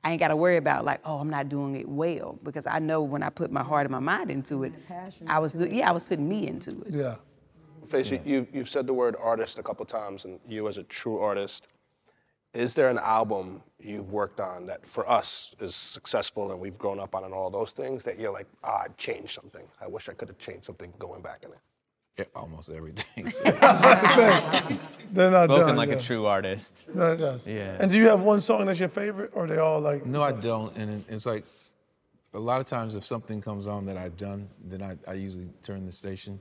I 0.04 0.12
ain't 0.12 0.20
gotta 0.20 0.36
worry 0.36 0.56
about 0.56 0.84
like, 0.84 1.00
oh, 1.04 1.18
I'm 1.18 1.30
not 1.30 1.48
doing 1.48 1.76
it 1.76 1.88
well 1.88 2.38
because 2.42 2.66
I 2.66 2.78
know 2.78 3.02
when 3.02 3.22
I 3.22 3.30
put 3.30 3.50
my 3.50 3.62
heart 3.62 3.84
and 3.84 3.92
my 3.92 3.98
mind 3.98 4.30
into 4.30 4.64
it, 4.64 4.72
I 5.26 5.38
was, 5.38 5.54
yeah, 5.60 5.88
I 5.88 5.92
was 5.92 6.04
putting 6.04 6.28
me 6.28 6.46
into 6.46 6.70
it. 6.82 6.94
Yeah. 6.94 7.16
Face, 7.88 8.10
you, 8.10 8.20
you, 8.24 8.46
you've 8.52 8.68
said 8.68 8.86
the 8.86 8.92
word 8.92 9.16
artist 9.18 9.58
a 9.58 9.62
couple 9.62 9.84
times, 9.86 10.26
and 10.26 10.38
you 10.46 10.68
as 10.68 10.76
a 10.76 10.82
true 10.82 11.18
artist, 11.20 11.66
is 12.52 12.74
there 12.74 12.90
an 12.90 12.98
album 12.98 13.62
you've 13.78 14.10
worked 14.10 14.40
on 14.40 14.66
that 14.66 14.86
for 14.86 15.08
us 15.08 15.54
is 15.60 15.74
successful 15.74 16.50
and 16.50 16.60
we've 16.60 16.78
grown 16.78 16.98
up 16.98 17.14
on 17.14 17.24
and 17.24 17.32
all 17.32 17.50
those 17.50 17.70
things 17.70 18.04
that 18.04 18.18
you're 18.18 18.32
like, 18.32 18.46
ah, 18.64 18.84
I 18.84 18.88
changed 18.96 19.34
something. 19.34 19.64
I 19.80 19.86
wish 19.86 20.08
I 20.08 20.12
could 20.12 20.28
have 20.28 20.38
changed 20.38 20.64
something 20.64 20.92
going 20.98 21.22
back 21.22 21.42
in 21.44 21.50
it. 21.50 21.58
Yeah, 22.18 22.24
almost 22.34 22.70
everything. 22.70 23.32
They're 25.12 25.30
not 25.30 25.44
Spoken 25.44 25.66
done. 25.68 25.76
like 25.76 25.90
yeah. 25.90 25.94
a 25.94 26.00
true 26.00 26.26
artist. 26.26 26.86
No, 26.92 27.12
it 27.12 27.18
does. 27.18 27.46
Yeah. 27.46 27.76
And 27.78 27.90
do 27.90 27.96
you 27.96 28.08
have 28.08 28.20
one 28.20 28.40
song 28.40 28.66
that's 28.66 28.80
your 28.80 28.88
favorite, 28.88 29.30
or 29.34 29.44
are 29.44 29.46
they 29.46 29.58
all 29.58 29.80
like? 29.80 30.04
no, 30.04 30.20
I 30.20 30.32
don't. 30.32 30.74
And 30.76 31.04
it's 31.08 31.26
like 31.26 31.44
a 32.34 32.38
lot 32.38 32.60
of 32.60 32.66
times 32.66 32.96
if 32.96 33.04
something 33.04 33.40
comes 33.40 33.68
on 33.68 33.86
that 33.86 33.96
I've 33.96 34.16
done, 34.16 34.48
then 34.64 34.82
I, 34.82 34.96
I 35.08 35.14
usually 35.14 35.48
turn 35.62 35.86
the 35.86 35.92
station 35.92 36.40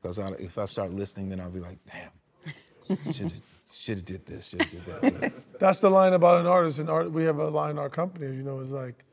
because 0.00 0.18
I, 0.18 0.30
if 0.32 0.56
I 0.56 0.64
start 0.64 0.90
listening, 0.90 1.28
then 1.28 1.38
I'll 1.38 1.50
be 1.50 1.60
like, 1.60 1.78
damn, 1.86 3.12
should 3.12 3.30
have 3.30 3.42
should 3.72 3.98
have 3.98 4.04
did 4.04 4.26
this, 4.26 4.46
should 4.46 4.62
have 4.62 4.70
did 4.70 4.84
that. 4.86 5.32
So, 5.32 5.42
That's 5.58 5.80
the 5.80 5.90
line 5.90 6.14
about 6.14 6.40
an 6.40 6.46
artist. 6.46 6.78
And 6.78 6.88
art, 6.88 7.12
we 7.12 7.24
have 7.24 7.38
a 7.38 7.48
line 7.48 7.72
in 7.72 7.78
our 7.78 7.90
company, 7.90 8.26
as 8.26 8.34
you 8.34 8.42
know, 8.42 8.58
is 8.60 8.70
like, 8.70 9.04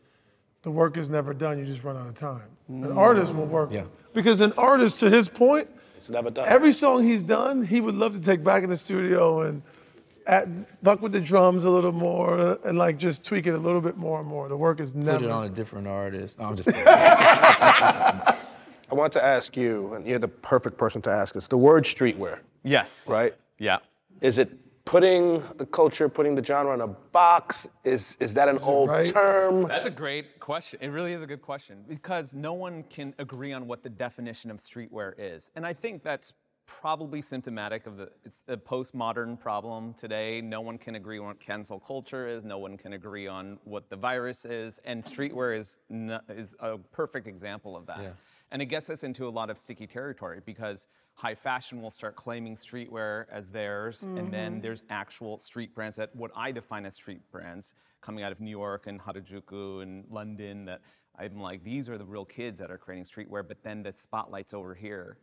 the 0.64 0.72
work 0.72 0.98
is 0.98 1.10
never 1.10 1.34
done. 1.34 1.60
You 1.60 1.66
just 1.66 1.84
run 1.84 1.98
out 1.98 2.08
of 2.08 2.16
time. 2.16 2.50
An 2.70 2.84
mm. 2.84 2.98
artist 2.98 3.36
will 3.36 3.46
work. 3.46 3.72
Yeah. 3.72 3.86
Because 4.14 4.42
an 4.42 4.54
artist, 4.54 5.00
to 5.02 5.10
his 5.10 5.30
point, 5.30 5.70
It's 5.98 6.10
never 6.10 6.30
done. 6.30 6.48
every 6.48 6.72
song 6.72 7.04
he's 7.04 7.24
done, 7.24 7.64
he 7.66 7.82
would 7.82 7.96
love 7.96 8.14
to 8.14 8.20
take 8.22 8.44
back 8.44 8.64
in 8.64 8.70
the 8.70 8.78
studio 8.78 9.42
and 9.42 9.62
add, 10.28 10.66
fuck 10.84 11.02
with 11.02 11.12
the 11.12 11.22
drums 11.22 11.64
a 11.66 11.70
little 11.70 11.92
more 11.92 12.60
and 12.64 12.78
like 12.78 12.98
just 12.98 13.26
tweak 13.26 13.48
it 13.48 13.52
a 13.54 13.58
little 13.58 13.82
bit 13.82 13.98
more 13.98 14.20
and 14.20 14.28
more. 14.28 14.48
The 14.48 14.58
work 14.58 14.80
is 14.80 14.94
never. 14.94 15.18
put 15.20 15.26
it 15.26 15.32
on 15.32 15.46
a 15.46 15.50
different 15.50 15.88
artist. 15.88 16.40
No, 16.40 16.46
I'm 16.46 16.56
just 16.56 16.70
I 18.90 18.96
want 18.96 19.12
to 19.14 19.24
ask 19.24 19.58
you, 19.58 19.94
and 19.96 20.06
you're 20.06 20.20
the 20.20 20.28
perfect 20.30 20.78
person 20.78 21.02
to 21.04 21.10
ask 21.10 21.36
us, 21.36 21.48
the 21.48 21.58
word 21.58 21.84
streetwear, 21.84 22.40
Yes. 22.64 23.10
right? 23.12 23.34
Yeah. 23.60 23.80
Is 24.22 24.38
it 24.38 24.50
putting 24.88 25.44
the 25.58 25.66
culture, 25.66 26.08
putting 26.08 26.34
the 26.34 26.44
genre 26.44 26.74
in 26.74 26.82
a 26.82 26.88
box? 26.88 27.68
Is, 27.84 28.16
is 28.20 28.34
that 28.36 28.48
an 28.48 28.58
old 28.64 28.90
right? 28.90 29.14
term? 29.14 29.68
That's 29.68 29.86
a 29.86 29.92
great 29.92 30.40
question. 30.40 30.80
It 30.82 30.90
really 30.90 31.14
is 31.14 31.22
a 31.22 31.28
good 31.28 31.42
question 31.42 31.84
because 31.88 32.34
no 32.34 32.54
one 32.54 32.84
can 32.84 33.14
agree 33.20 33.52
on 33.52 33.68
what 33.68 33.84
the 33.84 33.90
definition 33.90 34.50
of 34.50 34.58
streetwear 34.58 35.14
is. 35.18 35.52
And 35.56 35.66
I 35.66 35.74
think 35.74 36.04
that's 36.04 36.34
probably 36.66 37.22
symptomatic 37.22 37.86
of 37.88 37.98
the 37.98 38.10
it's 38.26 38.44
a 38.48 38.58
postmodern 38.58 39.40
problem 39.40 39.94
today. 39.94 40.42
No 40.42 40.62
one 40.62 40.78
can 40.78 40.96
agree 40.96 41.18
on 41.18 41.26
what 41.26 41.40
cancel 41.40 41.80
culture 41.80 42.28
is. 42.28 42.44
No 42.44 42.58
one 42.58 42.78
can 42.78 42.94
agree 42.94 43.28
on 43.28 43.58
what 43.66 43.90
the 43.90 43.96
virus 43.96 44.46
is. 44.46 44.80
And 44.86 45.04
streetwear 45.04 45.58
is 45.58 45.80
no, 45.90 46.20
is 46.30 46.56
a 46.60 46.78
perfect 46.78 47.28
example 47.28 47.76
of 47.76 47.86
that. 47.88 48.02
Yeah. 48.02 48.10
And 48.52 48.62
it 48.62 48.68
gets 48.68 48.90
us 48.90 49.04
into 49.04 49.28
a 49.28 49.32
lot 49.32 49.50
of 49.50 49.58
sticky 49.58 49.88
territory 49.88 50.42
because 50.46 50.88
high 51.18 51.36
fashion 51.36 51.82
will 51.82 51.92
start 51.92 52.16
claiming 52.16 52.56
streetwear 52.56 53.26
as 53.32 53.50
theirs, 53.50 54.04
and 54.04 54.32
then 54.32 54.54
mm-hmm. 54.54 54.62
there's 54.62 54.84
actual 54.92 55.38
street 55.40 55.74
brands 55.74 55.96
that 55.96 56.16
what 56.16 56.30
I 56.36 56.52
define 56.52 56.86
as 56.86 56.94
street 56.94 57.22
brands 57.32 57.74
coming 58.02 58.24
out 58.24 58.32
of 58.32 58.40
New 58.40 58.52
York 58.52 58.86
and 58.86 59.02
Harajuku 59.02 59.82
and 59.82 60.06
London 60.12 60.66
that 60.66 60.82
I'm 61.18 61.42
like, 61.42 61.64
these 61.64 61.90
are 61.90 61.98
the 61.98 62.06
real 62.06 62.24
kids 62.24 62.60
that 62.60 62.70
are 62.70 62.78
creating 62.78 63.06
streetwear, 63.06 63.48
but 63.48 63.64
then 63.64 63.82
the 63.82 63.94
spotlight's 63.96 64.54
over 64.54 64.76
here. 64.76 65.18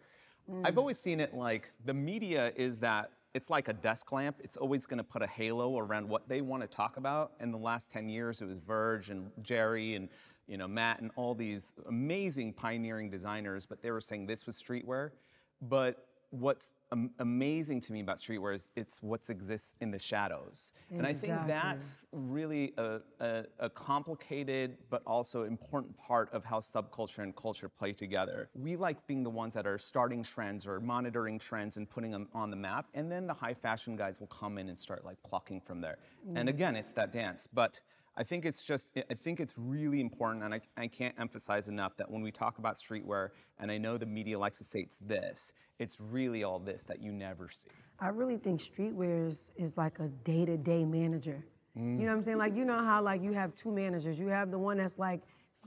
I've 0.64 0.74
mm. 0.74 0.78
always 0.78 0.98
seen 0.98 1.20
it 1.20 1.33
like 1.33 1.72
the 1.85 1.94
media 1.94 2.52
is 2.57 2.80
that 2.80 3.12
it's 3.33 3.48
like 3.48 3.68
a 3.68 3.72
desk 3.72 4.11
lamp. 4.11 4.40
It's 4.42 4.57
always 4.57 4.87
going 4.87 4.98
to 4.98 5.04
put 5.04 5.22
a 5.22 5.28
halo 5.28 5.78
around 5.78 6.09
what 6.09 6.28
they 6.28 6.40
want 6.40 6.62
to 6.62 6.68
talk 6.68 6.96
about. 6.96 7.33
In 7.40 7.52
the 7.52 7.59
last 7.59 7.90
10 7.92 8.09
years, 8.09 8.42
it 8.42 8.46
was 8.46 8.59
Virgil 8.59 9.16
and 9.16 9.30
Jerry 9.44 9.94
and 9.94 10.09
you 10.48 10.59
know 10.59 10.68
Matt 10.68 11.00
and 11.00 11.12
all 11.14 11.35
these 11.35 11.76
amazing 11.88 12.52
pioneering 12.52 13.11
designers, 13.11 13.64
but 13.64 13.80
they 13.80 13.92
were 13.92 14.00
saying 14.00 14.26
this 14.26 14.44
was 14.44 14.61
streetwear. 14.61 15.12
But 15.61 16.07
what's 16.31 16.73
am- 16.90 17.12
amazing 17.19 17.81
to 17.81 17.93
me 17.93 18.01
about 18.01 18.19
streetwear 18.19 18.55
is 18.55 18.69
it's 18.75 19.01
what 19.03 19.29
exists 19.31 19.75
in 19.81 19.90
the 19.90 19.99
shadows. 19.99 20.73
And 20.90 21.07
I 21.07 21.12
think 21.12 21.35
that's 21.47 22.07
really 22.12 22.73
a, 22.77 23.01
a, 23.21 23.45
a 23.61 23.71
complicated 23.71 24.79
but 24.90 25.03
also 25.07 25.45
important 25.45 25.97
part 25.97 26.33
of 26.33 26.45
how 26.45 26.61
subculture 26.61 27.19
and 27.19 27.35
culture 27.37 27.69
play 27.69 27.93
together. 27.93 28.49
We 28.55 28.77
like 28.77 29.07
being 29.07 29.23
the 29.23 29.31
ones 29.31 29.55
that 29.55 29.67
are 29.67 29.79
starting 29.79 30.23
trends 30.23 30.67
or 30.67 30.81
monitoring 30.81 31.38
trends 31.38 31.77
and 31.77 31.88
putting 31.88 32.11
them 32.11 32.29
on 32.35 32.51
the 32.51 32.57
map, 32.57 32.87
and 32.95 33.11
then 33.11 33.27
the 33.27 33.35
high 33.35 33.55
fashion 33.55 33.97
guys 33.97 34.19
will 34.19 34.27
come 34.27 34.59
in 34.59 34.69
and 34.69 34.79
start 34.79 35.05
like 35.05 35.23
plucking 35.23 35.61
from 35.61 35.81
there. 35.81 35.99
And 36.35 36.49
mm. 36.49 36.53
again, 36.53 36.75
it's 36.75 36.93
that 36.93 37.12
dance. 37.12 37.49
But 37.53 37.81
I 38.16 38.22
think 38.22 38.44
it's 38.44 38.62
just, 38.64 38.96
I 39.11 39.14
think 39.14 39.40
it's 39.40 39.55
really 39.59 40.00
important, 40.00 40.44
and 40.44 40.55
I, 40.55 40.61
I 40.77 40.87
can't 40.87 41.15
emphasize 41.19 41.69
enough 41.69 41.96
that 41.96 42.10
when 42.10 42.23
we 42.23 42.31
talk 42.31 42.58
about 42.58 42.77
streetwear, 42.77 43.31
and 43.58 43.71
I 43.73 43.79
know 43.79 43.98
the 43.98 44.06
media 44.06 44.38
likes 44.38 44.58
to 44.58 44.65
say 44.65 44.81
it's 44.81 44.96
this, 44.96 45.52
it's 45.79 46.00
really 46.00 46.44
all 46.44 46.60
this 46.60 46.85
that 46.85 47.00
you 47.02 47.10
never 47.10 47.48
see. 47.50 47.71
I 47.98 48.08
really 48.08 48.37
think 48.37 48.60
streetwear 48.60 49.27
is, 49.27 49.50
is 49.56 49.77
like 49.77 49.98
a 49.98 50.08
day-to-day 50.25 50.85
manager. 50.85 51.44
You 51.77 51.83
know 51.83 52.06
what 52.06 52.12
I'm 52.12 52.23
saying? 52.23 52.38
Like 52.38 52.54
you 52.54 52.65
know 52.65 52.79
how 52.79 53.02
like 53.02 53.21
you 53.21 53.33
have 53.33 53.52
two 53.56 53.73
managers. 53.73 54.19
You 54.19 54.29
have 54.29 54.52
the 54.52 54.58
one 54.58 54.77
that's 54.77 54.96
like 54.96 55.23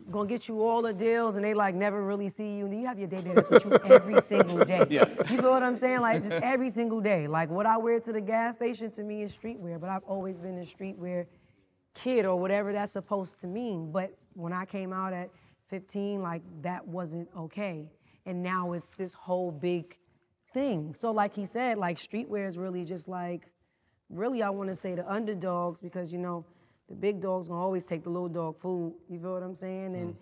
gonna 0.10 0.30
get 0.30 0.48
you 0.48 0.64
all 0.64 0.82
the 0.82 0.94
deals 0.94 1.36
and 1.36 1.44
they 1.44 1.54
like 1.54 1.76
never 1.76 2.02
really 2.02 2.30
see 2.30 2.56
you. 2.56 2.66
And 2.66 2.80
you 2.80 2.88
have 2.88 2.98
your 2.98 3.10
day-to-day. 3.10 3.34
that's 3.34 3.50
with 3.50 3.66
you 3.66 3.74
every 3.94 4.22
single 4.28 4.64
day. 4.64 4.86
Yeah. 4.90 5.10
You 5.30 5.38
feel 5.42 5.52
what 5.52 5.64
I'm 5.64 5.78
saying? 5.78 6.00
Like 6.00 6.24
just 6.24 6.32
every 6.44 6.70
single 6.70 7.02
day. 7.02 7.28
Like 7.28 7.50
what 7.50 7.66
I 7.66 7.76
wear 7.78 8.00
to 8.00 8.14
the 8.14 8.22
gas 8.22 8.56
station 8.56 8.90
to 8.92 9.04
me 9.04 9.24
is 9.24 9.36
streetwear, 9.36 9.82
but 9.82 9.90
I've 9.90 10.04
always 10.04 10.38
been 10.38 10.58
in 10.58 10.66
streetwear 10.66 11.26
kid 11.98 12.26
or 12.26 12.40
whatever 12.40 12.72
that's 12.72 12.92
supposed 12.92 13.42
to 13.42 13.48
mean. 13.48 13.92
But 13.92 14.16
when 14.34 14.54
I 14.54 14.66
came 14.66 14.94
out 14.94 15.14
at 15.14 15.30
15, 15.70 16.22
like 16.22 16.44
that 16.62 16.88
wasn't 16.88 17.28
okay. 17.36 17.90
And 18.26 18.44
now 18.44 18.74
it's 18.74 18.92
this 18.92 19.14
whole 19.14 19.52
big 19.52 19.98
thing. 20.54 20.94
So 20.94 21.12
like 21.12 21.34
he 21.34 21.46
said, 21.46 21.78
like 21.78 21.98
streetwear 21.98 22.48
is 22.48 22.58
really 22.58 22.86
just 22.86 23.08
like, 23.08 23.50
really 24.10 24.44
I 24.44 24.50
wanna 24.50 24.76
say 24.76 24.96
the 24.96 25.12
underdogs 25.12 25.82
because 25.82 26.14
you 26.14 26.20
know, 26.20 26.46
the 26.88 26.96
big 26.96 27.20
dogs 27.20 27.48
gonna 27.48 27.60
always 27.60 27.86
take 27.86 28.04
the 28.04 28.10
little 28.10 28.30
dog 28.30 28.58
food. 28.58 28.94
You 29.10 29.20
feel 29.20 29.34
what 29.34 29.44
I'm 29.44 29.56
saying? 29.56 29.96
And 29.96 30.14
mm. 30.14 30.18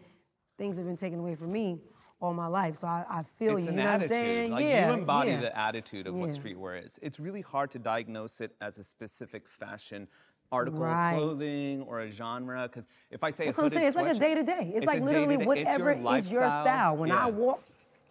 things 0.58 0.78
have 0.78 0.86
been 0.86 0.98
taken 0.98 1.20
away 1.20 1.36
from 1.36 1.52
me 1.52 1.80
all 2.22 2.34
my 2.34 2.48
life. 2.48 2.78
So 2.78 2.88
I, 2.88 3.04
I 3.10 3.24
feel 3.38 3.58
it's 3.58 3.66
you. 3.66 3.74
an 3.74 3.78
you 3.78 3.84
know 3.84 3.90
attitude. 3.90 4.12
what 4.12 4.18
I'm 4.18 4.24
saying? 4.24 4.52
Like 4.52 4.64
yeah, 4.64 4.88
you 4.88 4.94
embody 4.94 5.32
yeah. 5.32 5.42
the 5.42 5.58
attitude 5.58 6.08
of 6.08 6.16
what 6.16 6.30
streetwear 6.30 6.84
is. 6.84 6.98
It's 7.02 7.20
really 7.20 7.42
hard 7.42 7.72
to 7.72 7.80
diagnose 7.80 8.40
it 8.40 8.56
as 8.62 8.78
a 8.78 8.84
specific 8.84 9.48
fashion 9.48 10.08
article 10.52 10.80
Right. 10.82 11.14
of 11.14 11.18
clothing 11.20 11.82
or 11.84 12.02
a 12.02 12.12
genre. 12.12 12.64
Because 12.68 12.88
if 13.12 13.24
I 13.24 13.30
say 13.30 13.46
That's 13.46 13.58
a 13.58 13.62
what 13.62 13.66
I'm 13.74 13.78
hooded 13.78 13.78
saying. 13.78 13.88
It's 13.88 13.96
like 13.96 14.16
a 14.16 14.20
day 14.20 14.36
to 14.36 14.44
day. 14.44 14.68
It's, 14.70 14.78
it's 14.78 14.86
like 14.86 15.02
literally 15.02 15.38
day-to-day- 15.38 15.62
it's 15.62 15.78
your 15.78 15.88
whatever 15.96 16.18
is 16.18 16.32
your 16.32 16.42
style. 16.42 16.96
When 16.98 17.12
I 17.12 17.30
walk 17.30 17.64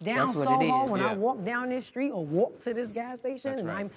down 0.03 0.25
That's 0.27 0.35
what 0.37 0.43
it 0.61 0.67
Soho, 0.67 0.85
is. 0.85 0.91
when 0.91 1.01
I 1.01 1.13
walk 1.13 1.43
down 1.45 1.69
this 1.69 1.85
street 1.85 2.11
or 2.11 2.25
walk 2.25 2.59
to 2.61 2.73
this 2.73 2.89
gas 2.91 3.19
station 3.19 3.51
That's 3.51 3.61
and 3.61 3.69
right. 3.69 3.79
I'm 3.79 3.91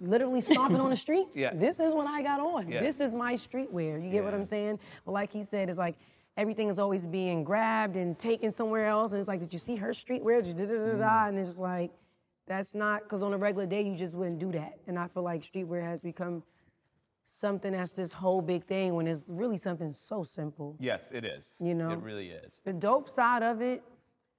literally 0.00 0.40
stomping 0.40 0.80
on 0.80 0.90
the 0.90 0.96
streets, 1.06 1.36
Yeah. 1.36 1.52
this 1.54 1.78
is 1.80 1.92
what 1.92 2.06
I 2.06 2.22
got 2.22 2.40
on. 2.40 2.68
Yeah. 2.70 2.80
This 2.80 3.00
is 3.00 3.14
my 3.14 3.34
streetwear. 3.34 4.02
You 4.02 4.10
get 4.10 4.24
what 4.24 4.34
I'm 4.34 4.44
saying? 4.44 4.78
But 5.04 5.12
like 5.12 5.32
he 5.32 5.42
said, 5.42 5.68
it's 5.68 5.78
like 5.78 5.96
everything 6.36 6.68
is 6.68 6.78
always 6.78 7.04
being 7.04 7.44
grabbed 7.44 7.96
and 7.96 8.18
taken 8.18 8.50
somewhere 8.50 8.86
else. 8.86 9.12
And 9.12 9.18
it's 9.18 9.28
like, 9.28 9.40
did 9.40 9.52
you 9.52 9.58
see 9.58 9.76
her 9.76 9.90
streetwear? 9.90 10.42
Did 10.42 10.56
da 10.56 10.64
da 10.66 10.72
da 10.72 10.92
da? 10.98 11.24
Mm. 11.24 11.28
And 11.30 11.38
it's 11.38 11.48
just 11.48 11.60
like, 11.60 11.90
that's 12.46 12.74
not, 12.74 13.02
because 13.02 13.22
on 13.22 13.34
a 13.34 13.36
regular 13.36 13.66
day, 13.66 13.82
you 13.82 13.94
just 13.94 14.14
wouldn't 14.14 14.38
do 14.38 14.50
that. 14.52 14.78
And 14.86 14.98
I 14.98 15.08
feel 15.08 15.22
like 15.22 15.42
streetwear 15.42 15.82
has 15.82 16.00
become 16.00 16.42
something 17.28 17.72
that's 17.72 17.92
this 17.92 18.12
whole 18.12 18.40
big 18.40 18.64
thing 18.64 18.94
when 18.94 19.06
it's 19.06 19.22
really 19.28 19.56
something 19.56 19.90
so 19.90 20.22
simple. 20.22 20.76
yes, 20.80 21.12
it 21.12 21.24
is. 21.24 21.60
You 21.62 21.74
know? 21.74 21.90
it 21.90 22.00
really 22.00 22.30
is. 22.30 22.60
The 22.64 22.72
dope 22.72 23.08
side 23.08 23.42
of 23.42 23.60
it 23.60 23.82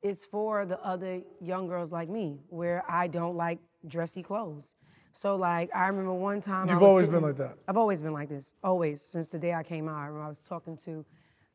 is 0.01 0.25
for 0.25 0.65
the 0.65 0.79
other 0.81 1.21
young 1.41 1.67
girls 1.67 1.91
like 1.91 2.09
me, 2.09 2.39
where 2.49 2.83
I 2.89 3.07
don't 3.07 3.35
like 3.35 3.59
dressy 3.87 4.23
clothes. 4.23 4.75
So 5.11 5.35
like 5.35 5.69
I 5.75 5.87
remember 5.87 6.13
one 6.13 6.41
time 6.41 6.69
I 6.69 6.73
You've 6.73 6.81
was 6.81 6.89
always 6.89 7.07
been 7.07 7.21
like 7.21 7.37
that. 7.37 7.57
I've 7.67 7.77
always 7.77 8.01
been 8.01 8.13
like 8.13 8.29
this, 8.29 8.53
always 8.63 9.01
since 9.01 9.27
the 9.27 9.39
day 9.39 9.53
I 9.53 9.63
came 9.63 9.87
out. 9.87 9.97
I 9.97 10.05
remember 10.05 10.25
I 10.25 10.29
was 10.29 10.39
talking 10.39 10.77
to 10.85 11.05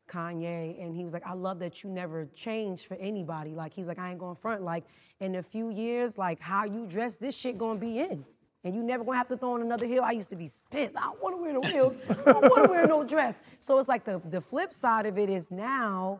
Kanye, 0.07 0.81
and 0.83 0.93
he 0.95 1.03
was 1.03 1.13
like, 1.13 1.25
"I 1.25 1.33
love 1.33 1.59
that 1.59 1.83
you 1.83 1.89
never 1.89 2.27
change 2.35 2.85
for 2.87 2.95
anybody." 2.95 3.55
Like 3.55 3.73
he's 3.73 3.87
like, 3.87 3.97
"I 3.97 4.11
ain't 4.11 4.19
going 4.19 4.35
front. 4.35 4.61
Like 4.61 4.83
in 5.19 5.35
a 5.35 5.43
few 5.43 5.71
years, 5.71 6.17
like 6.17 6.39
how 6.39 6.65
you 6.65 6.85
dress, 6.85 7.17
this 7.17 7.35
shit 7.35 7.57
gonna 7.57 7.79
be 7.79 7.99
in." 7.99 8.25
And 8.65 8.75
you 8.75 8.83
never 8.83 9.03
gonna 9.03 9.17
have 9.17 9.27
to 9.29 9.37
throw 9.37 9.53
on 9.53 9.61
another 9.61 9.85
heel. 9.85 10.03
I 10.03 10.11
used 10.11 10.29
to 10.31 10.35
be 10.35 10.49
pissed. 10.71 10.97
I 10.97 11.03
don't 11.03 11.23
wanna 11.23 11.37
wear 11.37 11.53
no 11.53 11.61
heel. 11.61 11.95
I 12.09 12.31
don't 12.33 12.49
wanna 12.49 12.67
wear 12.67 12.87
no 12.87 13.03
dress. 13.03 13.41
So 13.59 13.77
it's 13.77 13.87
like 13.87 14.03
the, 14.03 14.19
the 14.29 14.41
flip 14.41 14.73
side 14.73 15.05
of 15.05 15.17
it 15.17 15.29
is 15.29 15.51
now 15.51 16.19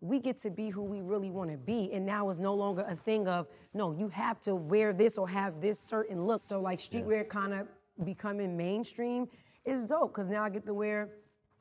we 0.00 0.18
get 0.18 0.38
to 0.38 0.50
be 0.50 0.70
who 0.70 0.82
we 0.82 1.02
really 1.02 1.30
want 1.30 1.50
to 1.50 1.58
be. 1.58 1.92
And 1.92 2.06
now 2.06 2.28
it's 2.30 2.38
no 2.38 2.54
longer 2.54 2.86
a 2.88 2.96
thing 2.96 3.28
of, 3.28 3.48
no, 3.74 3.92
you 3.92 4.08
have 4.08 4.40
to 4.42 4.54
wear 4.54 4.92
this 4.92 5.18
or 5.18 5.28
have 5.28 5.60
this 5.60 5.78
certain 5.78 6.24
look. 6.24 6.40
So 6.46 6.60
like 6.60 6.78
streetwear 6.78 7.28
kind 7.28 7.52
of 7.52 7.68
becoming 8.04 8.56
mainstream 8.56 9.28
is 9.64 9.84
dope 9.84 10.14
because 10.14 10.26
now 10.26 10.42
I 10.42 10.48
get 10.48 10.64
to 10.66 10.74
wear, 10.74 11.10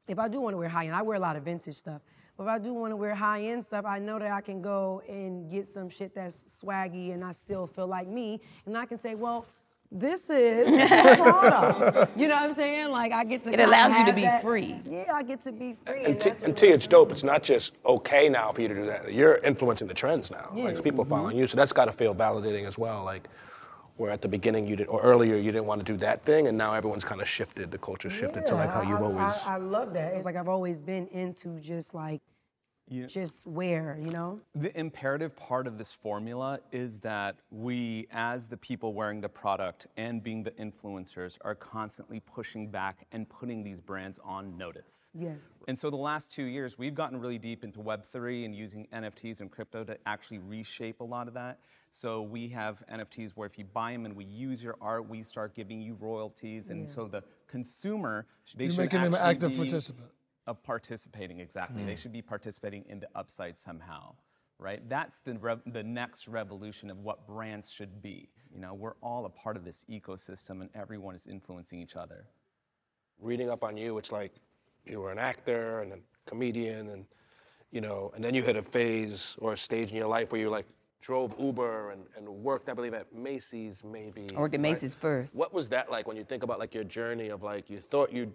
if 0.08 0.20
I 0.20 0.30
do 0.30 0.40
want 0.40 0.54
to 0.54 0.58
wear 0.58 0.70
high 0.70 0.86
end, 0.86 0.96
I 0.96 1.02
wear 1.02 1.18
a 1.18 1.20
lot 1.20 1.36
of 1.36 1.44
vintage 1.44 1.76
stuff. 1.76 2.02
But 2.38 2.44
if 2.44 2.50
I 2.50 2.60
do 2.60 2.74
want 2.74 2.92
to 2.92 2.96
wear 2.96 3.14
high 3.14 3.42
end 3.42 3.62
stuff, 3.62 3.84
I 3.86 4.00
know 4.00 4.18
that 4.18 4.32
I 4.32 4.40
can 4.40 4.62
go 4.62 5.02
and 5.10 5.52
get 5.52 5.68
some 5.68 5.90
shit 5.90 6.16
that's 6.16 6.44
swaggy 6.44 7.14
and 7.14 7.26
I 7.26 7.34
still 7.34 7.68
feel 7.68 7.88
like 7.88 8.08
me. 8.08 8.40
And 8.66 8.78
I 8.78 8.86
can 8.86 8.98
say, 8.98 9.16
well, 9.16 9.46
this 9.92 10.30
is 10.30 10.70
Prada. 10.88 12.10
You 12.16 12.28
know 12.28 12.36
what 12.36 12.44
I'm 12.44 12.54
saying? 12.54 12.90
Like 12.90 13.12
I 13.12 13.24
get 13.24 13.44
to. 13.44 13.54
It 13.54 13.60
allows 13.60 13.98
you 13.98 14.06
to 14.06 14.14
be 14.14 14.22
that- 14.22 14.42
free. 14.42 14.80
Yeah, 14.90 15.06
I 15.14 15.24
get 15.24 15.42
to 15.42 15.52
be 15.52 15.76
free. 15.86 16.06
And, 16.06 16.20
T, 16.20 16.32
and 16.44 16.56
T, 16.56 16.68
it's 16.68 16.88
dope. 16.88 17.12
It's 17.12 17.24
not 17.24 17.44
just 17.44 17.74
okay 17.86 18.30
now 18.30 18.52
for 18.52 18.62
you 18.62 18.68
to 18.68 18.76
do 18.76 18.86
that. 18.86 19.12
You're 19.12 19.38
influencing 19.38 19.88
the 19.88 19.94
trends 19.94 20.30
now. 20.32 20.52
Yeah. 20.54 20.66
Like 20.66 20.84
people 20.84 21.06
following 21.06 21.32
mm-hmm. 21.32 21.40
you, 21.40 21.48
so 21.48 21.58
that's 21.58 21.74
got 21.74 21.86
to 21.86 21.92
feel 21.92 22.14
validating 22.14 22.68
as 22.68 22.78
well. 22.78 23.04
Like 23.04 23.28
where 24.00 24.12
at 24.12 24.22
the 24.22 24.28
beginning 24.28 24.66
you 24.66 24.78
did, 24.78 24.88
or 24.88 25.02
earlier 25.02 25.36
you 25.36 25.52
didn't 25.52 25.66
want 25.66 25.86
to 25.86 25.92
do 25.92 25.98
that 25.98 26.24
thing, 26.24 26.48
and 26.48 26.58
now 26.58 26.74
everyone's 26.74 27.04
kind 27.04 27.22
of 27.22 27.28
shifted. 27.28 27.70
The 27.70 27.78
culture 27.78 28.10
shifted 28.10 28.46
to 28.46 28.56
like 28.56 28.70
how 28.70 28.82
you've 28.82 29.02
I, 29.02 29.04
always. 29.04 29.38
I, 29.46 29.56
I 29.56 29.58
love 29.58 29.94
that. 29.94 30.14
It's 30.14 30.24
like 30.24 30.38
I've 30.38 30.48
always 30.48 30.82
been 30.82 31.08
into 31.08 31.60
just 31.60 31.94
like, 31.94 32.22
just 33.08 33.46
wear, 33.48 33.98
you 34.02 34.12
know? 34.12 34.40
The 34.56 34.78
imperative 34.78 35.36
part 35.36 35.68
of 35.68 35.78
this 35.78 35.92
formula 35.92 36.60
is 36.72 37.00
that 37.02 37.38
we, 37.52 38.08
as 38.12 38.48
the 38.48 38.58
people 38.58 38.94
wearing 38.94 39.22
the 39.22 39.30
product 39.30 39.88
and 39.98 40.24
being 40.24 40.44
the 40.44 40.52
influencers, 40.52 41.38
are 41.42 41.56
constantly 41.56 42.20
pushing 42.20 42.70
back 42.70 43.06
and 43.12 43.28
putting 43.30 43.64
these 43.64 43.80
brands 43.80 44.20
on 44.24 44.58
notice. 44.58 45.12
Yes. 45.14 45.48
And 45.68 45.78
so 45.78 45.90
the 45.90 45.98
last 45.98 46.32
two 46.32 46.46
years, 46.46 46.78
we've 46.78 46.96
gotten 46.96 47.20
really 47.20 47.38
deep 47.38 47.64
into 47.64 47.80
Web3 47.80 48.46
and 48.46 48.56
using 48.56 48.88
NFTs 48.94 49.42
and 49.42 49.52
crypto 49.52 49.84
to 49.84 49.98
actually 50.06 50.40
reshape 50.40 51.00
a 51.00 51.06
lot 51.06 51.28
of 51.28 51.34
that. 51.36 51.60
So 51.92 52.22
we 52.22 52.50
have 52.50 52.84
NFTs 52.92 53.36
where 53.36 53.48
if 53.48 53.58
you 53.58 53.66
buy 53.66 53.94
them 53.94 54.06
and 54.06 54.16
we 54.16 54.26
use 54.26 54.64
your 54.64 54.76
art, 54.80 55.10
we 55.10 55.24
start 55.24 55.56
giving 55.56 55.82
you 55.82 55.96
royalties. 56.00 56.70
And 56.70 56.88
so 56.88 57.08
the 57.08 57.24
consumer, 57.48 58.28
they 58.56 58.66
You're 58.66 58.72
should 58.72 58.80
making 58.80 59.02
them 59.02 59.14
an 59.14 59.22
active 59.22 59.52
be 59.52 59.58
participant. 59.58 60.10
A 60.50 60.54
participating, 60.56 61.40
exactly. 61.40 61.84
They 61.84 61.92
hmm. 61.92 62.00
should 62.00 62.12
be 62.12 62.24
participating 62.24 62.84
in 62.90 63.00
the 63.00 63.08
upside 63.14 63.56
somehow, 63.56 64.16
right? 64.58 64.82
That's 64.90 65.20
the, 65.20 65.36
rev- 65.38 65.62
the 65.68 65.84
next 65.84 66.28
revolution 66.28 66.90
of 66.90 66.98
what 66.98 67.28
brands 67.28 67.72
should 67.72 68.02
be. 68.02 68.30
You 68.52 68.60
know, 68.60 68.74
we're 68.74 68.96
all 69.04 69.26
a 69.26 69.30
part 69.30 69.58
of 69.58 69.64
this 69.64 69.86
ecosystem 69.88 70.62
and 70.62 70.72
everyone 70.74 71.14
is 71.14 71.28
influencing 71.28 71.80
each 71.80 71.96
other. 71.96 72.26
reading 73.22 73.52
up 73.52 73.64
on 73.64 73.78
you, 73.78 74.00
it's 74.00 74.12
like 74.12 74.32
you 74.88 75.02
were 75.02 75.12
an 75.12 75.20
actor 75.20 75.82
and 75.82 75.94
a 75.94 75.98
comedian, 76.26 76.90
and 76.90 77.06
you 77.72 77.82
know, 77.82 78.12
and 78.16 78.24
then 78.24 78.34
you 78.34 78.42
hit 78.42 78.56
a 78.56 78.64
phase 78.64 79.36
or 79.38 79.54
a 79.54 79.58
stage 79.58 79.92
in 79.92 79.98
your 79.98 80.08
life 80.08 80.32
where 80.32 80.42
you 80.42 80.50
like 80.50 80.66
drove 81.00 81.36
Uber 81.40 81.92
and, 81.92 82.02
and 82.18 82.28
worked, 82.28 82.70
I 82.70 82.74
believe, 82.74 82.96
at 82.96 83.14
Macy's 83.14 83.84
maybe. 83.84 84.28
I 84.36 84.40
worked 84.40 84.56
at 84.56 84.58
right? 84.58 84.72
Macy's 84.72 84.96
first. 84.96 85.36
What 85.36 85.54
was 85.54 85.70
that 85.70 85.92
like 85.92 86.08
when 86.08 86.18
you 86.18 86.24
think 86.24 86.42
about 86.42 86.58
like 86.58 86.74
your 86.74 86.84
journey 86.84 87.30
of 87.30 87.44
like 87.44 87.70
you 87.70 87.80
thought 87.92 88.12
you'd 88.12 88.34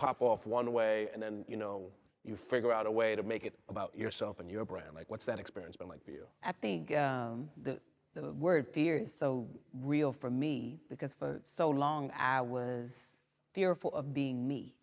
pop 0.00 0.22
off 0.22 0.46
one 0.46 0.72
way 0.72 1.08
and 1.12 1.22
then 1.22 1.44
you 1.46 1.58
know 1.58 1.90
you 2.24 2.34
figure 2.34 2.72
out 2.72 2.86
a 2.86 2.90
way 2.90 3.14
to 3.16 3.22
make 3.22 3.44
it 3.44 3.54
about 3.68 3.96
yourself 3.96 4.40
and 4.40 4.50
your 4.50 4.64
brand? 4.64 4.94
Like, 4.94 5.08
what's 5.08 5.24
that 5.26 5.38
experience 5.38 5.76
been 5.76 5.88
like 5.88 6.02
for 6.04 6.10
you? 6.10 6.26
I 6.42 6.52
think 6.52 6.96
um, 6.96 7.50
the 7.62 7.78
the 8.14 8.32
word 8.32 8.66
fear 8.66 8.96
is 8.96 9.12
so 9.12 9.46
real 9.74 10.12
for 10.12 10.30
me 10.30 10.80
because 10.88 11.14
for 11.14 11.40
so 11.44 11.68
long 11.68 12.10
I 12.18 12.40
was 12.40 13.16
fearful 13.52 13.94
of 13.94 14.14
being 14.14 14.48
me. 14.48 14.74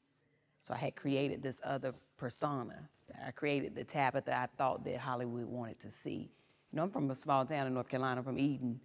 So 0.60 0.74
I 0.74 0.78
had 0.78 0.96
created 0.96 1.42
this 1.42 1.60
other 1.64 1.94
persona. 2.18 2.88
I 3.26 3.32
created 3.32 3.74
the 3.76 3.84
Tabitha 3.84 4.38
I 4.38 4.48
thought 4.58 4.84
that 4.86 4.98
Hollywood 4.98 5.46
wanted 5.46 5.80
to 5.80 5.92
see. 5.92 6.30
You 6.72 6.78
know, 6.78 6.84
I'm 6.84 6.92
from 6.92 7.10
a 7.10 7.16
small 7.16 7.44
town 7.46 7.66
in 7.68 7.74
North 7.74 7.90
Carolina, 7.90 8.22
from 8.22 8.38
Eden, 8.38 8.80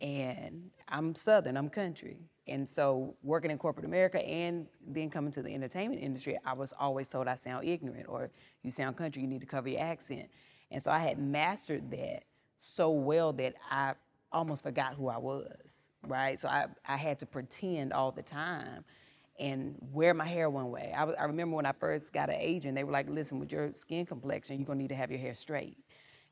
and 0.00 0.70
I'm 0.88 1.14
Southern, 1.14 1.56
I'm 1.56 1.68
country. 1.68 2.18
And 2.46 2.68
so 2.68 3.16
working 3.22 3.50
in 3.50 3.58
corporate 3.58 3.86
America 3.86 4.24
and 4.26 4.66
then 4.86 5.08
coming 5.08 5.30
to 5.32 5.42
the 5.42 5.54
entertainment 5.54 6.02
industry, 6.02 6.38
I 6.44 6.52
was 6.52 6.74
always 6.78 7.08
told 7.08 7.26
I 7.26 7.36
sound 7.36 7.66
ignorant 7.66 8.06
or 8.08 8.30
you 8.62 8.70
sound 8.70 8.96
country, 8.96 9.22
you 9.22 9.28
need 9.28 9.40
to 9.40 9.46
cover 9.46 9.68
your 9.68 9.80
accent. 9.80 10.28
And 10.70 10.82
so 10.82 10.90
I 10.90 10.98
had 10.98 11.18
mastered 11.18 11.90
that 11.92 12.24
so 12.58 12.90
well 12.90 13.32
that 13.34 13.54
I 13.70 13.94
almost 14.30 14.62
forgot 14.62 14.94
who 14.94 15.08
I 15.08 15.16
was, 15.16 15.88
right? 16.06 16.38
So 16.38 16.48
I, 16.48 16.66
I 16.86 16.96
had 16.96 17.18
to 17.20 17.26
pretend 17.26 17.92
all 17.92 18.10
the 18.10 18.22
time 18.22 18.84
and 19.38 19.74
wear 19.92 20.12
my 20.14 20.26
hair 20.26 20.50
one 20.50 20.70
way. 20.70 20.92
I, 20.96 21.04
I 21.04 21.24
remember 21.24 21.56
when 21.56 21.66
I 21.66 21.72
first 21.72 22.12
got 22.12 22.28
an 22.28 22.36
agent, 22.38 22.74
they 22.74 22.84
were 22.84 22.92
like, 22.92 23.08
listen, 23.08 23.38
with 23.38 23.52
your 23.52 23.72
skin 23.74 24.06
complexion, 24.06 24.58
you're 24.58 24.66
gonna 24.66 24.80
need 24.80 24.88
to 24.88 24.94
have 24.94 25.10
your 25.10 25.20
hair 25.20 25.34
straight. 25.34 25.78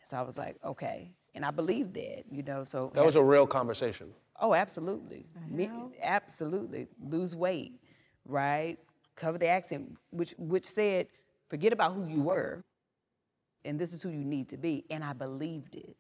So 0.05 0.17
I 0.17 0.23
was 0.23 0.37
like, 0.37 0.57
okay. 0.65 1.13
And 1.35 1.45
I 1.45 1.51
believed 1.51 1.95
that, 1.95 2.25
you 2.31 2.43
know, 2.43 2.65
so. 2.65 2.91
That 2.95 3.05
was 3.05 3.17
a 3.17 3.23
real 3.23 3.47
conversation. 3.47 4.13
Oh, 4.41 4.55
absolutely. 4.55 5.27
Me, 5.49 5.71
absolutely. 6.03 6.89
Lose 7.03 7.35
weight, 7.35 7.81
right? 8.27 8.77
Cover 9.15 9.39
the 9.39 9.47
accent, 9.47 9.97
which 10.11 10.35
which 10.39 10.65
said, 10.65 11.07
forget 11.49 11.73
about 11.73 11.93
who 11.93 12.07
you 12.07 12.23
were, 12.23 12.65
and 13.65 13.79
this 13.79 13.93
is 13.93 14.03
who 14.03 14.09
you 14.11 14.25
need 14.25 14.49
to 14.49 14.57
be. 14.57 14.85
And 14.91 15.05
I 15.05 15.13
believed 15.13 15.75
it. 15.75 15.97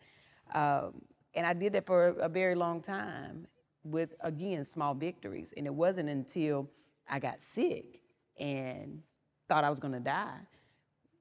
Um, 0.55 1.03
and 1.35 1.47
I 1.47 1.53
did 1.53 1.73
that 1.75 1.87
for 1.87 2.09
a 2.09 2.29
very 2.29 2.55
long 2.55 2.81
time 2.81 3.47
with, 3.85 4.15
again, 4.21 4.65
small 4.65 4.95
victories. 4.95 5.55
And 5.57 5.67
it 5.67 5.75
wasn't 5.75 6.09
until 6.09 6.69
I 7.09 7.19
got 7.19 7.41
sick 7.41 8.01
and 8.39 9.03
thought 9.49 9.65
I 9.65 9.69
was 9.69 9.79
gonna 9.79 10.01
die. 10.01 10.39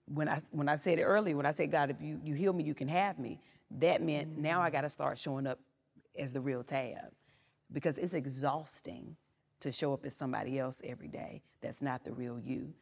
When 0.06 0.28
I, 0.28 0.40
when 0.52 0.68
I 0.68 0.76
said 0.76 1.00
it 1.00 1.04
earlier, 1.04 1.38
when 1.38 1.46
I 1.46 1.52
said, 1.52 1.72
God, 1.72 1.90
if 1.90 2.02
you, 2.02 2.20
you 2.24 2.34
heal 2.34 2.52
me, 2.54 2.64
you 2.64 2.74
can 2.74 2.88
have 2.88 3.20
me, 3.20 3.40
that 3.80 4.02
meant 4.02 4.38
now 4.38 4.62
I 4.62 4.70
gotta 4.70 4.90
start 4.90 5.18
showing 5.18 5.48
up 5.48 5.60
as 6.18 6.34
the 6.34 6.40
real 6.40 6.64
tab 6.64 7.12
because 7.72 7.98
it's 7.98 8.14
exhausting 8.14 9.16
to 9.60 9.72
show 9.72 9.94
up 9.94 10.06
as 10.06 10.16
somebody 10.16 10.60
else 10.60 10.82
every 10.84 11.08
day 11.08 11.42
that's 11.62 11.82
not 11.82 12.04
the 12.04 12.12
real 12.12 12.40
you. 12.40 12.74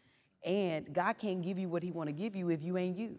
And 0.43 0.91
God 0.93 1.17
can't 1.19 1.41
give 1.41 1.59
you 1.59 1.67
what 1.69 1.83
He 1.83 1.91
want 1.91 2.07
to 2.07 2.13
give 2.13 2.35
you 2.35 2.49
if 2.49 2.63
you 2.63 2.77
ain't 2.77 2.97
you, 2.97 3.17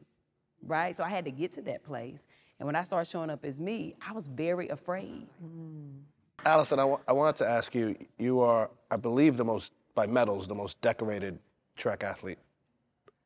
right? 0.66 0.96
So 0.96 1.04
I 1.04 1.08
had 1.08 1.24
to 1.26 1.30
get 1.30 1.52
to 1.52 1.62
that 1.62 1.84
place. 1.84 2.26
And 2.58 2.66
when 2.66 2.76
I 2.76 2.82
started 2.82 3.10
showing 3.10 3.30
up 3.30 3.44
as 3.44 3.60
me, 3.60 3.94
I 4.06 4.12
was 4.12 4.26
very 4.28 4.68
afraid. 4.68 5.26
Mm. 5.44 6.00
Allyson, 6.44 6.78
I 6.78 6.96
I 7.06 7.12
wanted 7.12 7.36
to 7.36 7.48
ask 7.48 7.74
you. 7.74 7.94
You 8.18 8.40
are, 8.40 8.70
I 8.90 8.96
believe, 8.96 9.36
the 9.36 9.44
most 9.44 9.72
by 9.94 10.06
medals, 10.06 10.48
the 10.48 10.54
most 10.54 10.80
decorated 10.80 11.38
track 11.76 12.02
athlete 12.02 12.38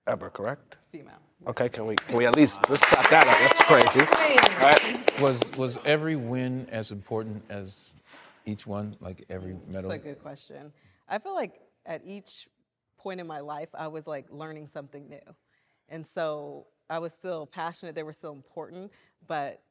ever. 0.07 0.30
Correct? 0.30 0.76
Female. 0.90 1.20
Okay. 1.47 1.68
Can 1.68 1.86
we 1.86 1.97
can 1.97 2.16
we 2.16 2.26
at 2.26 2.36
least 2.36 2.59
let's 2.68 2.84
clap 2.84 3.11
that 3.11 3.28
up? 3.28 3.38
That's 3.38 3.62
crazy. 3.62 4.01
All 4.61 4.70
right. 4.70 5.20
Was 5.20 5.42
was 5.57 5.78
every 5.84 6.16
win 6.16 6.68
as 6.70 6.90
important 6.90 7.42
as 7.51 7.92
each 8.47 8.66
one? 8.66 8.97
Like 9.01 9.24
every 9.28 9.57
medal? 9.68 9.90
That's 9.90 10.03
a 10.03 10.07
good 10.07 10.22
question. 10.22 10.72
I 11.09 11.18
feel 11.18 11.34
like 11.34 11.61
at 11.86 12.03
each 12.05 12.49
point 12.99 13.20
in 13.20 13.26
my 13.26 13.40
life, 13.40 13.68
I 13.74 13.88
was 13.88 14.07
like 14.07 14.26
learning 14.30 14.66
something 14.66 15.09
new. 15.09 15.34
And 15.88 16.07
so 16.07 16.66
I 16.88 16.99
was 16.99 17.12
still 17.12 17.47
passionate, 17.47 17.95
they 17.95 18.03
were 18.03 18.12
still 18.12 18.32
important, 18.32 18.92
but 19.26 19.62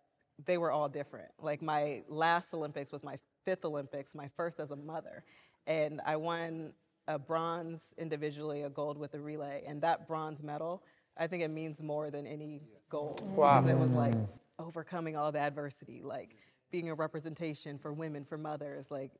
they 0.45 0.57
were 0.57 0.71
all 0.71 0.89
different. 0.89 1.29
Like 1.41 1.61
my 1.61 2.03
last 2.07 2.53
Olympics 2.53 2.91
was 2.91 3.03
my 3.03 3.17
fifth 3.45 3.65
Olympics, 3.65 4.15
my 4.15 4.29
first 4.35 4.59
as 4.59 4.71
a 4.71 4.75
mother. 4.75 5.23
And 5.67 6.01
I 6.05 6.15
won 6.15 6.73
a 7.07 7.19
bronze 7.19 7.93
individually, 7.97 8.63
a 8.63 8.69
gold 8.69 8.97
with 8.97 9.15
a 9.15 9.19
relay. 9.19 9.63
And 9.67 9.81
that 9.81 10.07
bronze 10.07 10.43
medal, 10.43 10.83
I 11.17 11.27
think 11.27 11.43
it 11.43 11.49
means 11.49 11.81
more 11.81 12.09
than 12.09 12.25
any 12.25 12.61
goal. 12.89 13.19
Wow. 13.35 13.61
Because 13.61 13.71
it 13.71 13.77
was 13.77 13.91
like 13.91 14.15
mm. 14.15 14.27
overcoming 14.59 15.15
all 15.15 15.31
the 15.31 15.39
adversity, 15.39 16.01
like 16.03 16.35
being 16.71 16.89
a 16.89 16.95
representation 16.95 17.77
for 17.77 17.93
women, 17.93 18.25
for 18.25 18.37
mothers, 18.37 18.89
like 18.89 19.11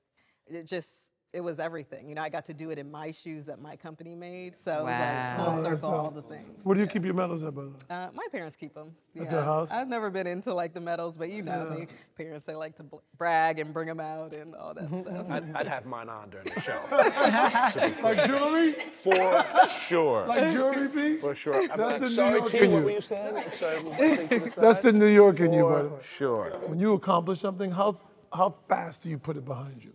it 0.47 0.65
just 0.65 0.89
it 1.34 1.41
was 1.41 1.57
everything. 1.59 2.07
You 2.07 2.13
know, 2.15 2.21
I 2.21 2.29
got 2.29 2.45
to 2.45 2.53
do 2.53 2.69
it 2.69 2.77
in 2.77 2.91
my 2.91 3.09
shoes 3.09 3.45
that 3.45 3.59
my 3.59 3.75
company 3.75 4.13
made. 4.13 4.55
So 4.55 4.71
it 4.71 4.84
was 4.84 4.86
like 4.86 5.36
full 5.38 5.59
Oh, 5.59 5.75
circle, 5.75 5.89
all 5.91 6.11
the 6.11 6.21
things. 6.21 6.63
Where 6.63 6.75
do 6.75 6.81
you 6.81 6.88
keep 6.88 7.03
your 7.03 7.15
medals 7.15 7.43
at, 7.43 7.55
by 7.55 7.63
the 7.63 7.67
way? 7.69 7.73
Uh, 7.89 8.09
my 8.13 8.25
parents 8.31 8.55
keep 8.55 8.73
them. 8.75 8.95
At 9.19 9.29
their 9.31 9.43
house? 9.43 9.69
I've 9.71 9.88
never 9.88 10.09
been 10.11 10.27
into 10.27 10.53
like 10.53 10.73
the 10.73 10.81
medals, 10.81 11.17
but 11.17 11.29
you 11.29 11.41
know, 11.43 11.65
me, 11.69 11.88
parents 12.15 12.43
they 12.43 12.53
like 12.55 12.75
to 12.77 12.84
bl- 12.84 12.97
brag 13.17 13.59
and 13.59 13.73
bring 13.73 13.88
them 13.88 13.99
out 13.99 14.34
and 14.34 14.55
all 14.55 14.73
that 14.75 14.88
stuff. 14.99 15.25
I'd, 15.29 15.55
I'd 15.55 15.67
have 15.67 15.86
mine 15.86 16.07
on 16.09 16.29
during 16.29 16.45
the 16.53 16.61
show. 16.61 16.79
Like 18.03 18.25
jewelry? 18.27 18.75
For 19.03 19.67
sure. 19.88 20.25
Like 20.27 20.53
jewelry, 20.53 20.88
B? 20.88 21.17
For 21.17 21.34
sure. 21.36 21.55
I'm 21.55 21.67
That's 21.67 21.79
like, 21.79 21.99
the 22.01 22.09
New 22.09 22.36
York 22.38 22.49
T, 22.49 22.57
in 22.59 22.71
what 22.71 22.77
you. 22.79 22.84
were 22.86 22.91
you 22.91 23.01
saying? 23.01 23.43
Sorry, 23.53 23.77
I'm 23.77 23.89
listening 23.89 24.27
to 24.29 24.39
the 24.55 24.61
That's 24.61 24.79
the 24.79 24.93
New 24.93 25.07
York 25.07 25.39
in 25.39 25.51
you, 25.53 25.63
by 25.63 25.81
the 25.84 25.89
way. 25.89 25.99
sure. 26.17 26.51
When 26.67 26.79
you 26.79 26.93
accomplish 26.93 27.39
something, 27.39 27.71
how 27.71 27.97
how 28.31 28.55
fast 28.67 29.03
do 29.03 29.09
you 29.09 29.17
put 29.17 29.38
it 29.38 29.45
behind 29.45 29.84
you? 29.84 29.93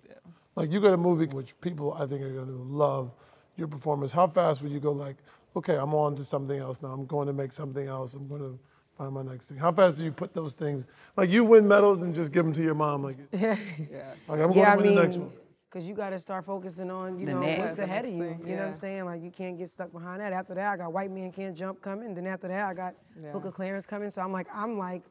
Like 0.58 0.72
you 0.72 0.80
got 0.80 0.92
a 0.92 0.96
movie 0.96 1.26
which 1.26 1.58
people 1.60 1.92
I 1.94 2.04
think 2.06 2.20
are 2.22 2.32
going 2.32 2.48
to 2.48 2.62
love 2.62 3.12
your 3.56 3.68
performance. 3.68 4.10
How 4.10 4.26
fast 4.26 4.60
would 4.62 4.72
you 4.72 4.80
go? 4.80 4.90
Like, 4.90 5.16
okay, 5.54 5.76
I'm 5.76 5.94
on 5.94 6.16
to 6.16 6.24
something 6.24 6.58
else 6.58 6.82
now. 6.82 6.88
I'm 6.88 7.06
going 7.06 7.28
to 7.28 7.32
make 7.32 7.52
something 7.52 7.86
else. 7.86 8.14
I'm 8.14 8.26
going 8.26 8.40
to 8.40 8.58
find 8.96 9.12
my 9.14 9.22
next 9.22 9.48
thing. 9.48 9.58
How 9.58 9.70
fast 9.70 9.98
do 9.98 10.04
you 10.04 10.10
put 10.10 10.34
those 10.34 10.54
things? 10.54 10.84
Like 11.16 11.30
you 11.30 11.44
win 11.44 11.68
medals 11.68 12.02
and 12.02 12.12
just 12.12 12.32
give 12.32 12.44
them 12.44 12.52
to 12.54 12.62
your 12.62 12.74
mom. 12.74 13.04
Like, 13.04 13.18
Yeah. 13.32 13.54
like 14.28 14.40
I'm 14.40 14.48
going 14.52 14.56
yeah, 14.56 14.64
to 14.64 14.70
I 14.72 14.76
win 14.76 14.94
the 14.96 15.00
next 15.02 15.16
mean, 15.16 15.26
one. 15.26 15.32
because 15.70 15.88
you 15.88 15.94
got 15.94 16.10
to 16.10 16.18
start 16.18 16.44
focusing 16.44 16.90
on, 16.90 17.20
you 17.20 17.26
The 17.26 17.34
know, 17.34 17.40
next. 17.40 17.60
what's 17.60 17.78
ahead 17.78 18.04
of 18.06 18.12
next 18.12 18.18
you. 18.18 18.24
thing, 18.38 18.48
You 18.48 18.56
know 18.56 18.62
what 18.62 18.68
I'm 18.70 18.76
saying? 18.76 19.04
Like, 19.04 19.22
you 19.22 19.30
can't 19.30 19.56
get 19.56 19.68
stuck 19.68 19.92
behind 19.92 20.20
that. 20.22 20.32
After 20.32 20.54
that, 20.54 20.72
I 20.72 20.76
got 20.76 20.92
White 20.92 21.12
Man 21.12 21.30
Can't 21.30 21.56
Jump 21.56 21.80
coming. 21.80 22.14
Then 22.16 22.26
after 22.26 22.48
that, 22.48 22.64
I 22.66 22.74
got 22.74 22.94
Book 23.32 23.44
of 23.44 23.54
Clarence 23.54 23.86
coming. 23.86 24.10
So 24.10 24.22
I'm 24.22 24.32
like, 24.32 24.48
I'm 24.52 24.76
like, 24.76 25.02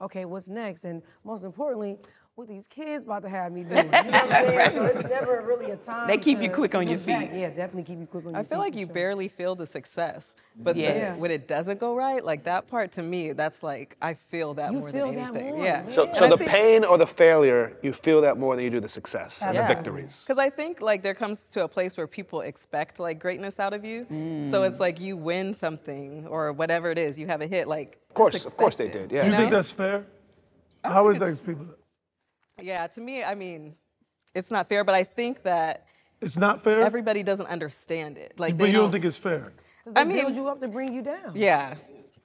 okay, 0.00 0.24
what's 0.26 0.48
next? 0.48 0.84
And 0.84 1.02
most 1.24 1.42
importantly, 1.44 1.98
what 2.34 2.48
these 2.48 2.66
kids 2.66 3.04
about 3.04 3.22
to 3.22 3.28
have 3.28 3.52
me 3.52 3.62
do. 3.62 3.74
You 3.76 3.82
know 3.82 3.88
what 3.90 4.06
I'm 4.06 4.28
saying? 4.30 4.70
So 4.72 4.84
it's 4.86 5.06
never 5.08 5.42
really 5.46 5.70
a 5.70 5.76
time. 5.76 6.08
They 6.08 6.16
keep 6.16 6.40
you 6.40 6.48
quick 6.50 6.74
on 6.74 6.86
your 6.86 6.96
look 6.96 7.06
back. 7.06 7.30
feet. 7.30 7.40
Yeah, 7.40 7.48
definitely 7.50 7.82
keep 7.82 7.98
you 8.00 8.06
quick 8.06 8.24
on 8.24 8.32
your 8.32 8.38
feet. 8.38 8.38
I 8.38 8.42
feet. 8.42 8.48
feel 8.50 8.58
like 8.58 8.74
you 8.74 8.86
sure. 8.86 8.94
barely 8.94 9.28
feel 9.28 9.54
the 9.54 9.66
success, 9.66 10.34
but 10.56 10.74
the- 10.74 11.14
when 11.18 11.30
it 11.30 11.46
doesn't 11.46 11.78
go 11.78 11.94
right, 11.94 12.24
like 12.24 12.44
that 12.44 12.68
part 12.68 12.92
to 12.92 13.02
me, 13.02 13.32
that's 13.32 13.62
like 13.62 13.96
I 14.00 14.14
feel 14.14 14.54
that 14.54 14.72
You 14.72 14.78
more 14.78 14.90
feel 14.90 15.06
than 15.08 15.16
that 15.16 15.34
anything. 15.34 15.56
more, 15.56 15.64
yeah. 15.64 15.90
So, 15.90 16.06
And 16.06 16.16
so 16.16 16.28
the 16.28 16.38
think- 16.38 16.50
pain 16.50 16.84
or 16.84 16.96
the 16.96 17.06
failure, 17.06 17.76
you 17.82 17.92
feel 17.92 18.22
that 18.22 18.38
more 18.38 18.56
than 18.56 18.64
you 18.64 18.70
do 18.70 18.80
the 18.80 18.88
success 18.88 19.42
and 19.42 19.54
the 19.56 19.66
victories. 19.66 20.24
Because 20.26 20.38
I 20.38 20.48
think 20.48 20.80
like 20.80 21.02
there 21.02 21.14
comes 21.14 21.44
to 21.50 21.64
a 21.64 21.68
place 21.68 21.98
where 21.98 22.06
people 22.06 22.40
expect 22.40 22.98
like 22.98 23.18
greatness 23.18 23.60
out 23.60 23.74
of 23.74 23.84
you. 23.84 24.06
Mm. 24.10 24.50
So 24.50 24.62
it's 24.62 24.80
like 24.80 24.98
you 25.00 25.18
win 25.18 25.52
something 25.52 26.26
or 26.28 26.52
whatever 26.54 26.90
it 26.90 26.98
is, 26.98 27.20
you 27.20 27.26
have 27.26 27.42
a 27.42 27.46
hit. 27.46 27.68
Like 27.68 27.98
Of 28.08 28.14
course, 28.14 28.46
of 28.46 28.56
course 28.56 28.76
they 28.76 28.88
did. 28.88 29.12
Yeah. 29.12 29.24
Do 29.24 29.30
you 29.30 29.36
think 29.36 29.50
know? 29.50 29.56
that's 29.58 29.70
fair? 29.70 30.06
How 30.82 31.08
is 31.10 31.18
that 31.18 31.38
people? 31.44 31.66
Yeah, 32.60 32.86
to 32.88 33.00
me, 33.00 33.24
I 33.24 33.34
mean, 33.34 33.74
it's 34.34 34.50
not 34.50 34.68
fair, 34.68 34.84
but 34.84 34.94
I 34.94 35.04
think 35.04 35.42
that 35.44 35.86
It's 36.20 36.36
not 36.36 36.62
fair. 36.62 36.80
everybody 36.80 37.22
doesn't 37.22 37.46
understand 37.46 38.18
it. 38.18 38.34
Like 38.38 38.56
but 38.56 38.64
they 38.64 38.70
you 38.70 38.72
don't 38.78 38.92
think 38.92 39.04
it's 39.04 39.16
fair. 39.16 39.52
they 39.86 40.00
I 40.00 40.04
mean- 40.04 40.20
build 40.20 40.34
you 40.34 40.48
up 40.48 40.60
to 40.60 40.68
bring 40.68 40.92
you 40.92 41.02
down. 41.02 41.32
Yeah, 41.34 41.74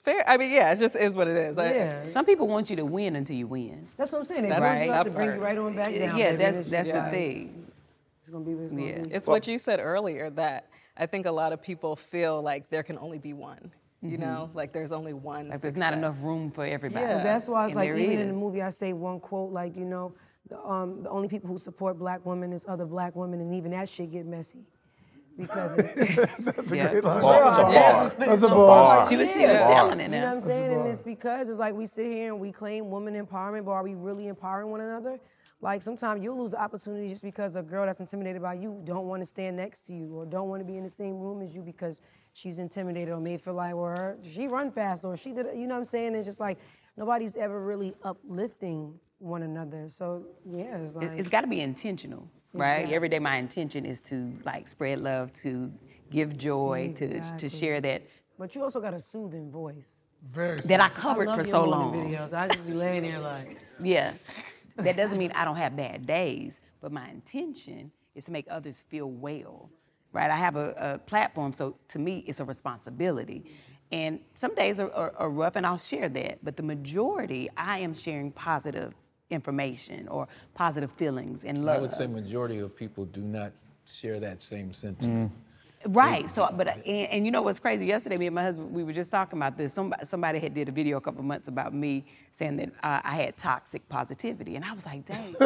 fair. 0.03 0.23
I 0.27 0.37
mean, 0.37 0.51
yeah, 0.51 0.71
it 0.71 0.77
just 0.79 0.95
is 0.95 1.15
what 1.15 1.27
it 1.27 1.37
is. 1.37 1.57
I- 1.57 1.73
Yeah. 1.73 2.09
Some 2.09 2.25
people 2.25 2.47
want 2.47 2.69
you 2.69 2.75
to 2.77 2.85
win 2.85 3.15
until 3.15 3.35
you 3.35 3.47
win. 3.47 3.87
That's 3.97 4.11
what 4.11 4.19
I'm 4.19 4.25
saying. 4.25 4.43
They 4.43 4.49
That's 4.49 4.61
build 4.61 4.83
you 4.85 4.91
right. 4.91 4.99
up 4.99 5.05
to 5.05 5.11
bring 5.11 5.29
you 5.35 5.41
right 5.41 5.57
on 5.57 5.75
back 5.75 5.85
down. 5.93 6.17
yeah, 6.17 6.31
baby. 6.31 6.35
that's 6.43 6.57
that's 6.69 6.87
just- 6.87 6.91
the 7.05 7.09
thing. 7.11 7.71
It's 8.19 8.29
gonna 8.29 8.43
be 8.43 8.53
what 8.55 8.63
it's 8.65 8.73
gonna 8.73 8.85
Yeah. 8.85 9.01
be. 9.01 9.11
It's 9.11 9.27
what 9.27 9.47
you 9.47 9.57
said 9.57 9.79
earlier 9.79 10.29
that 10.31 10.67
I 10.97 11.05
think 11.05 11.25
a 11.27 11.31
lot 11.31 11.53
of 11.53 11.61
people 11.61 11.95
feel 11.95 12.41
like 12.41 12.69
there 12.69 12.83
can 12.83 12.97
only 12.97 13.19
be 13.19 13.31
one. 13.33 13.71
You 14.01 14.17
know, 14.17 14.51
like 14.53 14.73
there's 14.73 14.91
only 14.91 15.13
one. 15.13 15.49
Like 15.49 15.61
there's 15.61 15.75
not 15.75 15.93
enough 15.93 16.21
room 16.21 16.51
for 16.51 16.63
everybody. 16.65 17.03
Yeah. 17.05 17.23
That's 17.23 17.47
why 17.47 17.63
it's 17.65 17.71
And 17.71 17.77
like 17.77 17.87
there 17.89 17.97
even 17.97 18.19
in 18.19 18.27
the 18.27 18.33
movie 18.33 18.61
I 18.61 18.69
say 18.69 18.93
one 18.93 19.19
quote 19.19 19.51
like 19.51 19.75
you 19.75 19.85
know 19.85 20.13
the, 20.49 20.59
um, 20.59 21.01
the 21.03 21.09
only 21.09 21.27
people 21.27 21.49
who 21.49 21.57
support 21.57 21.97
black 21.97 22.25
women 22.25 22.53
is 22.53 22.65
other 22.67 22.85
black 22.85 23.15
women 23.15 23.41
and 23.41 23.53
even 23.55 23.71
that 23.71 23.89
shit 23.89 24.11
get 24.11 24.25
messy 24.27 24.59
because 25.37 25.77
it, 25.79 26.29
That's 26.39 26.71
a 26.71 26.75
Yeah. 26.77 26.91
great 26.91 27.03
line. 27.03 27.21
Bar. 27.21 27.49
It's 27.49 27.57
a 27.57 27.63
bar. 27.63 28.27
That's 28.27 28.43
a 28.43 28.49
bar. 28.49 29.09
She 29.09 29.17
was, 29.17 29.33
she 29.33 29.45
was 29.45 29.59
selling 29.59 29.99
it 29.99 30.03
You 30.03 30.09
know 30.09 30.25
what. 30.25 30.31
I'm 30.35 30.41
saying? 30.41 30.71
And 30.73 30.87
it's 30.87 31.01
because 31.01 31.49
it's 31.49 31.59
like 31.59 31.73
we 31.73 31.85
sit 31.87 32.05
here 32.05 32.31
and 32.33 32.39
we 32.39 32.51
claim 32.51 32.89
woman 32.89 33.13
empowerment, 33.15 33.65
but 33.65 33.71
are 33.71 33.83
we 33.83 33.95
really 33.95 34.27
empowering 34.27 34.69
one 34.69 34.81
another? 34.81 35.19
Like 35.59 35.81
sometimes 35.81 36.23
you'll 36.23 36.37
lose 36.39 36.53
an 36.53 36.59
opportunity 36.59 37.07
just 37.07 37.23
because 37.23 37.55
a 37.55 37.63
girl 37.63 37.85
that's 37.87 37.99
intimidated 37.99 38.43
by 38.43 38.53
you 38.53 38.79
don't 38.83 39.07
want 39.07 39.21
to 39.21 39.25
stand 39.25 39.57
next 39.57 39.81
to 39.87 39.93
you 39.93 40.13
or 40.15 40.25
don't 40.25 40.49
want 40.49 40.61
to 40.61 40.65
be 40.65 40.77
in 40.77 40.83
the 40.83 40.89
same 40.89 41.19
room 41.19 41.41
as 41.41 41.55
you 41.55 41.61
because 41.63 42.01
she's 42.37 42.59
intimidated 42.59 43.13
or 43.13 43.19
may 43.19 43.37
feel 43.37 43.55
like, 43.55 43.73
well, 43.75 44.15
she 44.21 44.47
run 44.47 44.71
fast 44.71 45.03
or 45.03 45.17
she 45.17 45.31
did, 45.31 45.47
you 45.55 45.65
know 45.67 45.73
what 45.75 45.79
I'm 45.79 45.85
saying? 45.85 46.13
It's 46.15 46.27
just 46.27 46.39
like 46.39 46.59
nobody's 46.95 47.35
ever 47.35 47.59
really 47.63 47.93
uplifting 48.03 48.93
one 49.19 49.41
another. 49.41 49.89
So 49.89 50.23
yeah, 50.45 50.77
it's 50.77 50.95
like 50.95 51.07
It- 51.11 51.19
It's 51.19 51.29
got 51.29 51.41
to 51.41 51.47
be 51.47 51.61
intentional, 51.61 52.29
right? 52.53 52.73
Exactly. 52.75 52.95
Every 52.95 53.09
day, 53.09 53.19
my 53.19 53.37
intention 53.37 53.85
is 53.85 53.99
to 54.01 54.31
like 54.45 54.67
spread 54.67 54.99
love, 54.99 55.33
to 55.43 55.71
give 56.11 56.37
joy, 56.37 56.93
to 56.95 57.07
to 57.37 57.49
share 57.49 57.81
that 57.81 58.01
But 58.37 58.53
you 58.53 58.61
also 58.63 58.79
got 58.79 58.93
a 58.93 58.99
soothing 58.99 59.49
voice. 59.51 59.95
Very 60.31 60.61
that 60.61 60.79
I 60.81 60.85
I 60.85 60.89
covered 60.89 61.27
love 61.27 61.37
for 61.39 61.43
your 61.43 61.51
so 61.51 61.63
long. 61.65 61.93
Videos. 61.93 62.33
I 62.33 62.47
just 62.47 62.65
be 62.67 62.73
laying 62.73 63.03
there 63.03 63.19
like. 63.19 63.57
Yeah. 63.81 64.13
That 64.77 64.95
doesn't 64.95 65.17
mean 65.17 65.31
I 65.33 65.43
don't 65.43 65.55
have 65.65 65.75
bad 65.75 66.05
days, 66.05 66.61
but 66.81 66.91
my 66.91 67.07
intention 67.09 67.91
is 68.13 68.25
to 68.25 68.31
make 68.31 68.45
others 68.57 68.81
feel 68.81 69.09
well, 69.09 69.71
right? 70.13 70.31
I 70.31 70.35
have 70.35 70.55
a, 70.55 70.73
a 70.77 70.97
platform, 70.99 71.53
so 71.53 71.75
to 71.89 71.99
me, 71.99 72.23
it's 72.27 72.39
a 72.39 72.45
responsibility. 72.45 73.43
Mm-hmm. 73.45 73.51
And 73.91 74.19
some 74.35 74.53
days 74.55 74.79
are, 74.79 74.91
are, 74.91 75.13
are 75.17 75.29
rough, 75.29 75.55
and 75.55 75.65
I'll 75.65 75.77
share 75.77 76.09
that. 76.09 76.39
But 76.43 76.57
the 76.57 76.63
majority, 76.63 77.49
I 77.55 77.79
am 77.79 77.93
sharing 77.93 78.31
positive 78.31 78.93
information 79.29 80.07
or 80.07 80.27
positive 80.53 80.91
feelings 80.91 81.43
and 81.43 81.65
love. 81.65 81.77
I 81.77 81.79
would 81.81 81.91
say 81.91 82.07
majority 82.07 82.59
of 82.59 82.75
people 82.75 83.05
do 83.05 83.21
not 83.21 83.53
share 83.85 84.19
that 84.19 84.41
same 84.41 84.73
sentiment. 84.73 85.31
Mm. 85.31 85.35
Right. 85.87 86.29
So, 86.29 86.49
but 86.55 86.69
and, 86.85 86.85
and 86.85 87.25
you 87.25 87.31
know 87.31 87.41
what's 87.41 87.59
crazy? 87.59 87.85
Yesterday, 87.85 88.17
me 88.17 88.27
and 88.27 88.35
my 88.35 88.43
husband, 88.43 88.71
we 88.71 88.83
were 88.83 88.93
just 88.93 89.09
talking 89.11 89.39
about 89.39 89.57
this. 89.57 89.73
Somebody, 89.73 90.05
somebody 90.05 90.39
had 90.39 90.53
did 90.53 90.69
a 90.69 90.71
video 90.71 90.97
a 90.97 91.01
couple 91.01 91.23
months 91.23 91.47
about 91.47 91.73
me 91.73 92.05
saying 92.31 92.57
that 92.57 92.69
uh, 92.83 93.01
I 93.03 93.15
had 93.15 93.37
toxic 93.37 93.87
positivity, 93.89 94.55
and 94.55 94.65
I 94.65 94.73
was 94.73 94.85
like, 94.85 95.05
dang. 95.05 95.33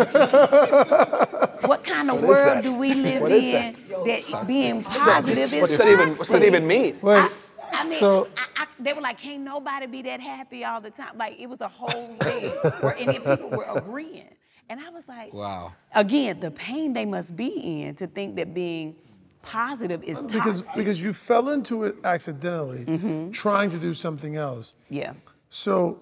what 1.66 1.84
kind 1.84 2.10
of 2.10 2.22
What 2.22 2.24
is 2.24 2.46
world 2.46 2.64
do 2.64 2.76
we 2.76 2.94
live 2.94 3.22
What 3.22 3.32
is 3.32 3.48
in 3.48 3.76
that, 4.06 4.46
being 4.48 4.84
positive 4.84 5.54
is 5.54 5.62
What's 5.62 5.72
that 5.72 5.78
toxic? 5.80 5.94
even? 5.94 6.10
What's 6.10 6.32
that 6.32 6.44
even 6.44 6.68
mean? 6.68 6.98
Wait, 7.02 7.32
I 7.74 7.88
mean, 7.88 8.00
So- 8.00 8.28
I, 8.38 8.64
I, 8.64 8.68
they 8.80 8.94
were 8.94 9.02
like, 9.02 9.20
can't 9.20 9.44
nobody 9.44 9.86
be 9.88 10.02
that 10.04 10.20
happy 10.22 10.66
all 10.66 10.82
the 10.82 10.90
time. 10.92 11.18
Like 11.18 11.40
it 11.40 11.48
was 11.48 11.62
a 11.62 11.68
whole 11.68 12.16
thing, 12.18 12.50
where, 12.82 12.96
and 12.98 13.10
then 13.10 13.22
people 13.22 13.50
were 13.50 13.68
agreeing, 13.76 14.30
and 14.70 14.80
I 14.80 14.90
was 14.90 15.08
like, 15.08 15.34
Wow. 15.34 15.74
Again, 15.94 16.40
the 16.40 16.52
pain 16.52 16.94
they 16.94 17.06
must 17.06 17.36
be 17.36 17.84
in 17.84 17.96
to 17.96 18.08
think 18.08 18.36
that 18.38 18.54
being 18.54 18.96
positive 19.42 20.04
is 20.04 20.20
toxic. 20.22 20.32
because 20.34 20.62
because 20.76 21.02
you 21.02 21.14
fell 21.14 21.50
into 21.50 21.84
it 21.86 21.96
accidentally, 22.04 22.86
Mm-hmm. 22.86 23.32
trying 23.32 23.70
to 23.72 23.78
do 23.78 23.94
something 23.94 24.36
else. 24.36 24.74
yeah. 24.90 25.14
So, 25.50 26.00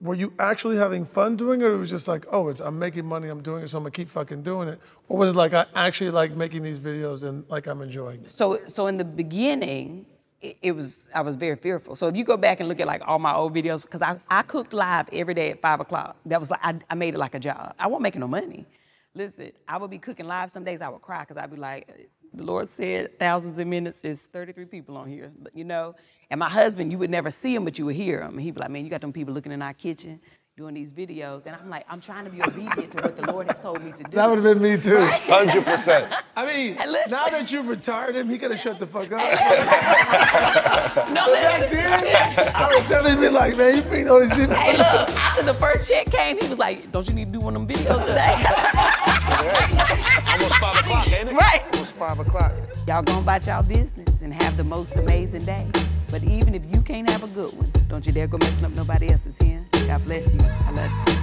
were 0.00 0.14
you 0.16 0.32
actually 0.40 0.76
having 0.76 1.04
fun 1.06 1.36
doing 1.36 1.60
it, 1.60 1.64
or 1.64 1.74
it 1.74 1.76
was 1.76 1.88
just 1.90 2.08
like, 2.08 2.26
oh, 2.32 2.48
it's 2.48 2.58
I'm 2.60 2.76
making 2.78 3.06
money, 3.06 3.28
I'm 3.28 3.42
doing 3.42 3.62
it, 3.62 3.68
so 3.68 3.78
I'm 3.78 3.84
gonna 3.84 3.92
keep 3.92 4.08
fucking 4.10 4.42
doing 4.42 4.66
it, 4.68 4.80
or 5.08 5.16
was 5.18 5.30
it 5.30 5.36
like 5.36 5.54
I 5.54 5.66
actually 5.76 6.10
like 6.10 6.34
making 6.34 6.62
these 6.64 6.80
videos 6.80 7.22
and 7.22 7.44
like 7.48 7.66
I'm 7.68 7.80
enjoying 7.82 8.22
it? 8.22 8.30
So, 8.30 8.58
so 8.66 8.88
in 8.88 8.96
the 8.96 9.04
beginning, 9.04 10.06
it, 10.40 10.56
it 10.62 10.72
was 10.72 11.06
I 11.14 11.20
was 11.20 11.36
very 11.36 11.54
fearful. 11.54 11.94
So 11.94 12.08
if 12.08 12.16
you 12.16 12.24
go 12.24 12.36
back 12.36 12.58
and 12.58 12.68
look 12.68 12.80
at 12.80 12.88
like 12.88 13.02
all 13.06 13.20
my 13.20 13.32
old 13.32 13.54
videos, 13.54 13.82
because 13.82 14.02
I, 14.02 14.18
I 14.28 14.42
cooked 14.42 14.72
live 14.74 15.08
every 15.12 15.34
day 15.34 15.50
at 15.52 15.60
five 15.62 15.78
o'clock. 15.78 16.16
That 16.26 16.40
was 16.40 16.50
like 16.50 16.60
I, 16.64 16.74
I 16.90 16.94
made 16.96 17.14
it 17.14 17.18
like 17.18 17.36
a 17.36 17.40
job. 17.40 17.74
I 17.78 17.86
wasn't 17.86 18.02
making 18.02 18.20
no 18.22 18.26
money. 18.28 18.66
Listen, 19.14 19.52
I 19.68 19.76
would 19.76 19.90
be 19.90 19.98
cooking 19.98 20.26
live. 20.26 20.50
Some 20.50 20.64
days 20.64 20.80
I 20.80 20.88
would 20.88 21.02
cry 21.02 21.20
because 21.20 21.36
I'd 21.36 21.50
be 21.52 21.58
like, 21.58 21.86
the 22.34 22.44
Lord 22.44 22.68
said 22.68 23.18
thousands 23.18 23.58
of 23.58 23.66
minutes 23.66 24.04
is 24.04 24.26
33 24.26 24.64
people 24.66 24.96
on 24.96 25.08
here, 25.08 25.30
but, 25.40 25.56
you 25.56 25.64
know. 25.64 25.94
And 26.30 26.38
my 26.38 26.48
husband, 26.48 26.90
you 26.90 26.98
would 26.98 27.10
never 27.10 27.30
see 27.30 27.54
him, 27.54 27.64
but 27.64 27.78
you 27.78 27.84
would 27.86 27.96
hear 27.96 28.22
him. 28.22 28.34
And 28.34 28.40
he'd 28.40 28.54
be 28.54 28.60
like, 28.60 28.70
man, 28.70 28.84
you 28.84 28.90
got 28.90 29.02
them 29.02 29.12
people 29.12 29.34
looking 29.34 29.52
in 29.52 29.60
our 29.60 29.74
kitchen 29.74 30.20
doing 30.56 30.74
these 30.74 30.92
videos. 30.92 31.46
And 31.46 31.56
I'm 31.56 31.70
like, 31.70 31.84
I'm 31.88 32.00
trying 32.00 32.26
to 32.26 32.30
be 32.30 32.42
obedient 32.42 32.92
to 32.92 33.02
what 33.02 33.16
the 33.16 33.30
Lord 33.32 33.46
has 33.46 33.58
told 33.58 33.82
me 33.82 33.90
to 33.92 34.02
do. 34.04 34.10
That 34.16 34.28
would 34.28 34.44
have 34.44 34.60
been 34.60 34.62
me 34.62 34.78
too. 34.78 34.98
Hundred 35.06 35.64
percent. 35.64 36.12
I 36.36 36.44
mean, 36.46 36.76
listen. 36.76 37.10
now 37.10 37.26
that 37.28 37.50
you've 37.50 37.68
retired 37.68 38.16
him, 38.16 38.28
he 38.28 38.36
could 38.36 38.50
have 38.50 38.60
shut 38.60 38.78
the 38.78 38.86
fuck 38.86 39.10
up. 39.12 39.20
no, 41.08 41.32
Back 41.32 41.60
listen. 41.60 41.72
then, 41.72 42.52
I 42.54 42.68
would 42.74 42.88
definitely 42.88 43.28
be 43.28 43.32
like, 43.32 43.56
man, 43.56 43.76
you 43.76 43.82
bring 43.82 44.10
all 44.10 44.20
these 44.20 44.34
people. 44.34 44.54
Hey, 44.54 44.76
look, 44.76 45.08
after 45.16 45.42
the 45.42 45.54
first 45.54 45.88
check 45.88 46.10
came, 46.10 46.38
he 46.38 46.46
was 46.48 46.58
like, 46.58 46.92
don't 46.92 47.08
you 47.08 47.14
need 47.14 47.32
to 47.32 47.38
do 47.38 47.40
one 47.40 47.56
of 47.56 47.66
them 47.66 47.74
videos 47.76 48.04
today? 48.06 49.18
Almost 49.42 50.54
five 50.56 50.78
o'clock, 50.78 51.12
ain't 51.12 51.28
it? 51.30 51.34
right. 51.34 51.62
Almost 51.72 51.92
five 51.96 52.18
o'clock. 52.18 52.52
Y'all 52.86 53.02
go 53.02 53.18
about 53.18 53.46
y'all 53.46 53.62
business 53.62 54.20
and 54.22 54.32
have 54.32 54.56
the 54.56 54.64
most 54.64 54.92
amazing 54.92 55.44
day. 55.44 55.66
But 56.10 56.22
even 56.24 56.54
if 56.54 56.64
you 56.74 56.82
can't 56.82 57.08
have 57.08 57.22
a 57.22 57.28
good 57.28 57.52
one, 57.54 57.70
don't 57.88 58.06
you 58.06 58.12
dare 58.12 58.26
go 58.26 58.38
messing 58.38 58.64
up 58.64 58.72
nobody 58.72 59.10
else's 59.10 59.36
here. 59.40 59.64
God 59.86 60.04
bless 60.04 60.32
you. 60.32 60.40
I 60.42 60.70
love 60.72 60.90
you. 60.90 61.22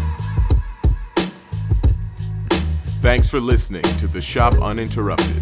Thanks 3.01 3.28
for 3.30 3.39
listening 3.39 3.84
to 3.84 4.07
The 4.07 4.20
Shop 4.20 4.55
Uninterrupted. 4.55 5.41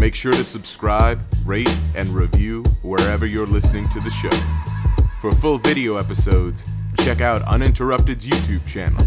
Make 0.00 0.14
sure 0.14 0.32
to 0.32 0.44
subscribe, 0.44 1.22
rate, 1.44 1.68
and 1.94 2.08
review 2.08 2.62
wherever 2.82 3.26
you're 3.26 3.46
listening 3.46 3.88
to 3.90 4.00
the 4.00 4.10
show. 4.10 4.30
For 5.20 5.30
full 5.32 5.58
video 5.58 5.96
episodes, 5.96 6.64
check 7.00 7.20
out 7.20 7.42
Uninterrupted's 7.42 8.26
YouTube 8.26 8.66
channel. 8.66 9.06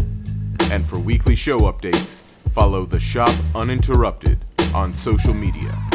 And 0.70 0.86
for 0.86 0.98
weekly 1.00 1.34
show 1.34 1.58
updates, 1.58 2.22
follow 2.54 2.86
The 2.86 3.00
Shop 3.00 3.34
Uninterrupted 3.56 4.38
on 4.72 4.94
social 4.94 5.34
media. 5.34 5.93